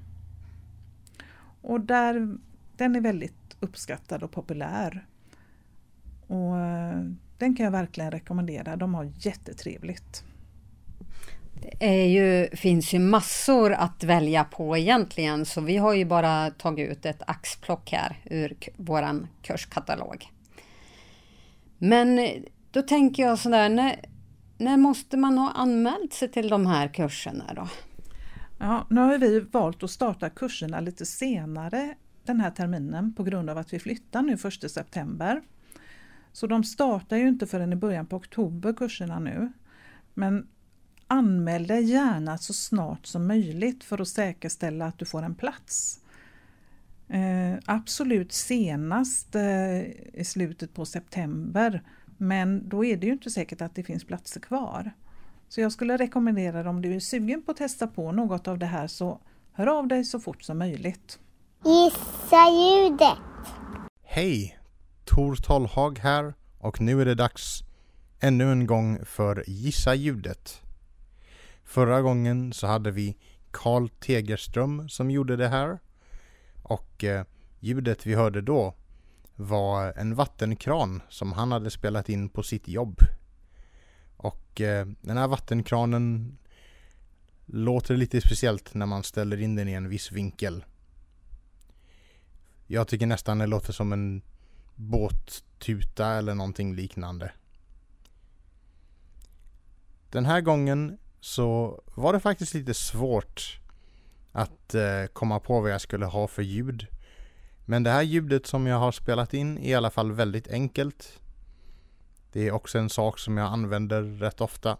Och 1.62 1.82
där, 1.82 2.38
den 2.78 2.95
är 2.95 3.01
väldigt 3.01 3.57
uppskattad 3.60 4.24
och 4.24 4.32
populär. 4.32 5.05
Och 6.28 6.57
eh, 6.57 7.03
den 7.38 7.55
kan 7.55 7.64
jag 7.64 7.72
verkligen 7.72 8.12
rekommendera. 8.12 8.76
De 8.76 8.93
har 8.93 9.12
jättetrevligt. 9.20 10.24
Det 11.62 12.01
är 12.01 12.05
ju, 12.05 12.55
finns 12.55 12.93
ju 12.93 12.99
massor 12.99 13.74
att 13.74 14.03
välja 14.03 14.43
på 14.43 14.78
egentligen 14.78 15.45
så 15.45 15.62
vi 15.62 15.78
har 15.78 15.93
ju 15.93 16.05
bara 16.05 16.51
tagit 16.51 16.89
ut 16.89 17.05
ett 17.05 17.22
axplock 17.28 17.91
här 17.91 18.18
ur 18.26 18.57
vår 18.78 18.86
våran 18.86 19.28
kurskatalog. 19.41 20.26
Men 21.78 22.30
då 22.72 22.82
tänker 22.82 23.24
jag 23.24 23.39
sådär, 23.39 23.70
när, 23.70 23.99
när 24.60 24.78
måste 24.78 25.18
man 25.18 25.38
ha 25.38 25.51
anmält 25.51 26.14
sig 26.14 26.32
till 26.32 26.49
de 26.49 26.66
här 26.66 26.88
kurserna 26.88 27.53
då? 27.55 27.68
Ja, 28.57 28.88
nu 28.89 29.01
har 29.01 29.18
vi 29.18 29.39
valt 29.39 29.84
att 29.84 29.91
starta 29.91 30.30
kurserna 30.30 30.80
lite 30.80 31.05
senare 31.05 31.95
den 32.24 32.39
här 32.39 32.51
terminen 32.51 33.14
på 33.14 33.24
grund 33.24 33.49
av 33.49 33.57
att 33.57 33.74
vi 33.74 33.80
flyttar 33.80 34.22
nu 34.22 34.34
1 34.34 34.72
september. 34.72 35.41
Så 36.32 36.47
de 36.47 36.64
startar 36.64 37.18
ju 37.18 37.28
inte 37.28 37.47
förrän 37.47 37.74
i 37.74 37.76
början 37.76 38.05
på 38.05 38.16
oktober 38.16 38.74
kurserna 38.74 39.20
nu. 39.20 39.51
Men 40.14 40.47
anmäl 41.07 41.68
dig 41.68 41.84
gärna 41.84 42.38
så 42.38 42.53
snart 42.53 43.05
som 43.05 43.28
möjligt 43.28 43.84
för 43.84 44.01
att 44.01 44.07
säkerställa 44.07 44.86
att 44.86 44.97
du 44.97 45.05
får 45.05 45.24
en 45.24 45.36
plats. 45.36 45.99
Eh, 47.07 47.60
absolut 47.66 48.32
senast 48.32 49.36
eh, 49.36 49.82
i 50.14 50.24
slutet 50.26 50.74
på 50.74 50.86
september 50.86 51.84
men 52.22 52.70
då 52.70 52.86
är 52.86 52.98
det 52.98 53.08
ju 53.08 53.14
inte 53.14 53.30
säkert 53.30 53.62
att 53.62 53.76
det 53.76 53.84
finns 53.84 54.04
platser 54.04 54.40
kvar. 54.40 54.92
Så 55.50 55.62
jag 55.62 55.72
skulle 55.72 55.98
rekommendera 55.98 56.70
om 56.70 56.82
du 56.82 56.96
är 56.96 57.00
sugen 57.00 57.42
på 57.42 57.52
att 57.52 57.58
testa 57.58 57.88
på 57.88 58.12
något 58.12 58.48
av 58.48 58.60
det 58.60 58.66
här 58.66 58.88
så 58.88 59.20
hör 59.52 59.68
av 59.68 59.88
dig 59.88 60.06
så 60.06 60.20
fort 60.20 60.44
som 60.44 60.58
möjligt. 60.58 61.20
Gissa 61.66 62.50
ljudet. 62.50 63.18
Hej! 64.04 64.60
Tor 65.06 65.36
Tollhag 65.36 66.00
här 66.00 66.34
och 66.60 66.82
nu 66.82 67.02
är 67.02 67.06
det 67.06 67.16
dags 67.16 67.64
ännu 68.20 68.52
en 68.52 68.68
gång 68.68 69.06
för 69.06 69.44
Gissa 69.48 69.96
ljudet. 69.96 70.62
Förra 71.64 72.02
gången 72.02 72.54
så 72.54 72.68
hade 72.68 72.92
vi 72.92 73.18
Karl 73.52 73.90
Tegerström 73.90 74.90
som 74.90 75.12
gjorde 75.12 75.36
det 75.36 75.48
här 75.48 75.80
och 76.64 77.04
eh, 77.04 77.26
ljudet 77.60 78.06
vi 78.06 78.16
hörde 78.16 78.42
då 78.42 78.76
var 79.40 79.94
en 79.96 80.16
vattenkran 80.16 81.02
som 81.10 81.34
han 81.34 81.52
hade 81.52 81.72
spelat 81.72 82.10
in 82.10 82.30
på 82.30 82.44
sitt 82.44 82.68
jobb. 82.68 83.00
Och 84.18 84.62
eh, 84.62 84.88
den 85.02 85.18
här 85.18 85.28
vattenkranen 85.28 86.38
låter 87.46 87.98
lite 87.98 88.22
speciellt 88.22 88.74
när 88.74 88.86
man 88.86 89.04
ställer 89.04 89.42
in 89.42 89.56
den 89.56 89.68
i 89.68 89.74
en 89.74 89.90
viss 89.90 90.12
vinkel. 90.12 90.66
Jag 92.68 92.88
tycker 92.88 93.06
nästan 93.06 93.38
det 93.38 93.46
låter 93.46 93.74
som 93.74 93.94
en 93.94 94.22
båttuta 94.76 96.08
eller 96.08 96.36
någonting 96.36 96.76
liknande. 96.76 97.32
Den 100.10 100.26
här 100.26 100.42
gången 100.42 100.98
så 101.20 101.82
var 101.96 102.14
det 102.14 102.20
faktiskt 102.20 102.54
lite 102.54 102.74
svårt 102.74 103.60
att 104.32 104.76
eh, 104.76 105.06
komma 105.14 105.40
på 105.40 105.62
vad 105.62 105.72
jag 105.72 105.82
skulle 105.82 106.06
ha 106.06 106.28
för 106.28 106.42
ljud. 106.42 106.88
Men 107.70 107.84
det 107.84 107.90
här 107.90 108.02
ljudet 108.02 108.46
som 108.46 108.68
jag 108.68 108.80
har 108.80 108.92
spelat 108.92 109.34
in 109.34 109.58
är 109.58 109.70
i 109.70 109.74
alla 109.74 109.90
fall 109.90 110.12
väldigt 110.12 110.48
enkelt. 110.48 111.20
Det 112.32 112.48
är 112.48 112.52
också 112.52 112.80
en 112.80 112.90
sak 112.90 113.20
som 113.20 113.38
jag 113.38 113.48
använder 113.48 114.02
rätt 114.02 114.42
ofta. 114.42 114.78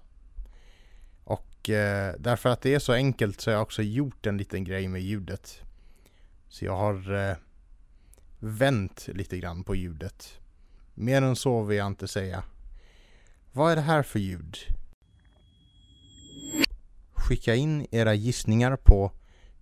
Och 1.24 1.70
eh, 1.70 2.16
därför 2.20 2.50
att 2.50 2.62
det 2.62 2.76
är 2.76 2.80
så 2.80 2.94
enkelt 2.94 3.42
så 3.42 3.50
har 3.50 3.54
jag 3.54 3.62
också 3.62 3.82
gjort 3.82 4.26
en 4.26 4.38
liten 4.38 4.64
grej 4.64 4.88
med 4.88 5.02
ljudet. 5.02 5.62
Så 6.48 6.66
jag 6.66 6.78
har 6.78 7.30
eh, 7.30 7.36
vänt 8.40 9.08
lite 9.08 9.38
grann 9.38 9.64
på 9.64 9.76
ljudet. 9.76 10.40
Mer 10.94 11.22
än 11.22 11.36
så 11.36 11.64
vill 11.64 11.78
jag 11.78 11.88
inte 11.88 12.08
säga. 12.08 12.44
Vad 13.52 13.72
är 13.72 13.76
det 13.76 13.82
här 13.82 14.04
för 14.04 14.20
ljud? 14.20 14.58
Skicka 17.12 17.56
in 17.56 17.88
era 17.92 18.14
gissningar 18.14 18.76
på 18.76 19.12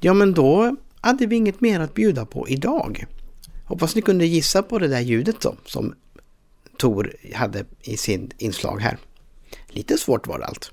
Ja, 0.00 0.14
men 0.14 0.34
då 0.34 0.76
hade 1.00 1.26
vi 1.26 1.36
inget 1.36 1.60
mer 1.60 1.80
att 1.80 1.94
bjuda 1.94 2.26
på 2.26 2.48
idag. 2.48 3.04
Hoppas 3.64 3.94
ni 3.94 4.02
kunde 4.02 4.26
gissa 4.26 4.62
på 4.62 4.78
det 4.78 4.88
där 4.88 5.00
ljudet 5.00 5.40
då, 5.40 5.56
som 5.64 5.94
Tor 6.78 7.16
hade 7.34 7.64
i 7.80 7.96
sin 7.96 8.30
inslag 8.38 8.80
här. 8.80 8.98
Lite 9.68 9.98
svårt 9.98 10.26
var 10.26 10.38
det 10.38 10.44
allt. 10.44 10.72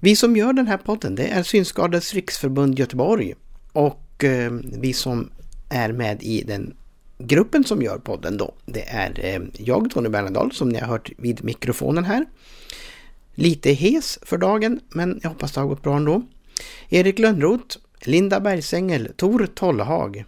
Vi 0.00 0.16
som 0.16 0.36
gör 0.36 0.52
den 0.52 0.66
här 0.66 0.76
podden 0.76 1.14
det 1.14 1.26
är 1.26 1.42
Synskadades 1.42 2.14
riksförbund 2.14 2.78
Göteborg 2.78 3.34
och 3.72 4.24
eh, 4.24 4.52
vi 4.62 4.92
som 4.92 5.30
är 5.68 5.92
med 5.92 6.22
i 6.22 6.42
den 6.42 6.76
gruppen 7.26 7.64
som 7.64 7.82
gör 7.82 7.98
podden 7.98 8.36
då. 8.36 8.54
Det 8.66 8.88
är 8.88 9.24
eh, 9.24 9.40
jag, 9.58 9.90
Tony 9.90 10.08
Bernadal, 10.08 10.52
som 10.52 10.68
ni 10.68 10.78
har 10.78 10.86
hört 10.86 11.10
vid 11.18 11.44
mikrofonen 11.44 12.04
här. 12.04 12.26
Lite 13.34 13.72
hes 13.72 14.18
för 14.22 14.38
dagen, 14.38 14.80
men 14.88 15.20
jag 15.22 15.30
hoppas 15.30 15.52
det 15.52 15.60
har 15.60 15.68
gått 15.68 15.82
bra 15.82 15.96
ändå. 15.96 16.22
Erik 16.88 17.18
Lönnroth, 17.18 17.78
Linda 18.00 18.40
Bergsängel, 18.40 19.12
Tor 19.16 19.46
Tollhag 19.54 20.24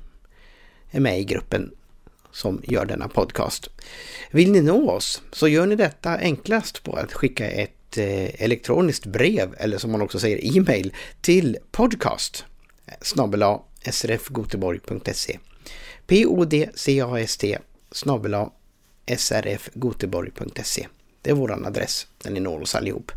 är 0.90 1.00
med 1.00 1.20
i 1.20 1.24
gruppen 1.24 1.70
som 2.32 2.62
gör 2.64 2.86
denna 2.86 3.08
podcast. 3.08 3.70
Vill 4.30 4.52
ni 4.52 4.60
nå 4.60 4.90
oss 4.90 5.22
så 5.32 5.48
gör 5.48 5.66
ni 5.66 5.76
detta 5.76 6.18
enklast 6.18 6.82
på 6.82 6.92
att 6.92 7.12
skicka 7.12 7.50
ett 7.50 7.98
eh, 7.98 8.42
elektroniskt 8.42 9.06
brev 9.06 9.54
eller 9.58 9.78
som 9.78 9.92
man 9.92 10.02
också 10.02 10.18
säger 10.18 10.56
e-mail 10.56 10.92
till 11.20 11.58
podcast 11.70 12.44
srfgoteborg.se 13.90 15.38
podcast 16.06 17.44
snabel 17.90 18.36
srfgoteborg.se 19.16 20.86
Det 21.22 21.30
är 21.30 21.34
vår 21.34 21.66
adress 21.66 22.06
där 22.22 22.30
ni 22.30 22.40
når 22.40 22.60
oss 22.60 22.74
allihop. 22.74 23.12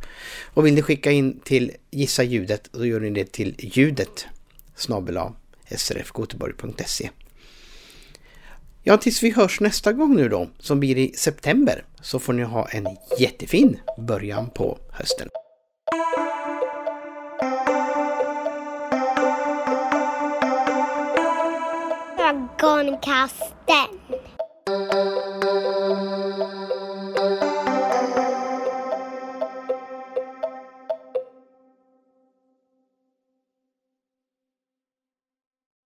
Och 0.54 0.66
vill 0.66 0.74
ni 0.74 0.82
skicka 0.82 1.12
in 1.12 1.40
till 1.40 1.72
Gissa 1.92 2.24
ljudet, 2.24 2.70
då 2.72 2.86
gör 2.86 3.00
ni 3.00 3.10
det 3.10 3.32
till 3.32 3.56
ljudet 3.58 4.26
snabel 4.76 5.20
srfgoteborg.se 5.76 7.10
Ja, 8.84 8.98
tills 8.98 9.24
vi 9.24 9.32
hörs 9.32 9.60
nästa 9.60 9.94
gång 9.94 10.16
nu 10.16 10.30
då, 10.30 10.50
som 10.60 10.80
blir 10.80 10.98
i 10.98 11.14
september, 11.14 11.86
så 12.02 12.20
får 12.20 12.34
ni 12.34 12.44
ha 12.44 12.68
en 12.68 12.88
jättefin 13.20 13.80
början 13.98 14.50
på 14.50 14.78
hösten. 14.92 15.30
Gone 22.58 22.98
Cast 23.02 23.54
10. 23.68 25.27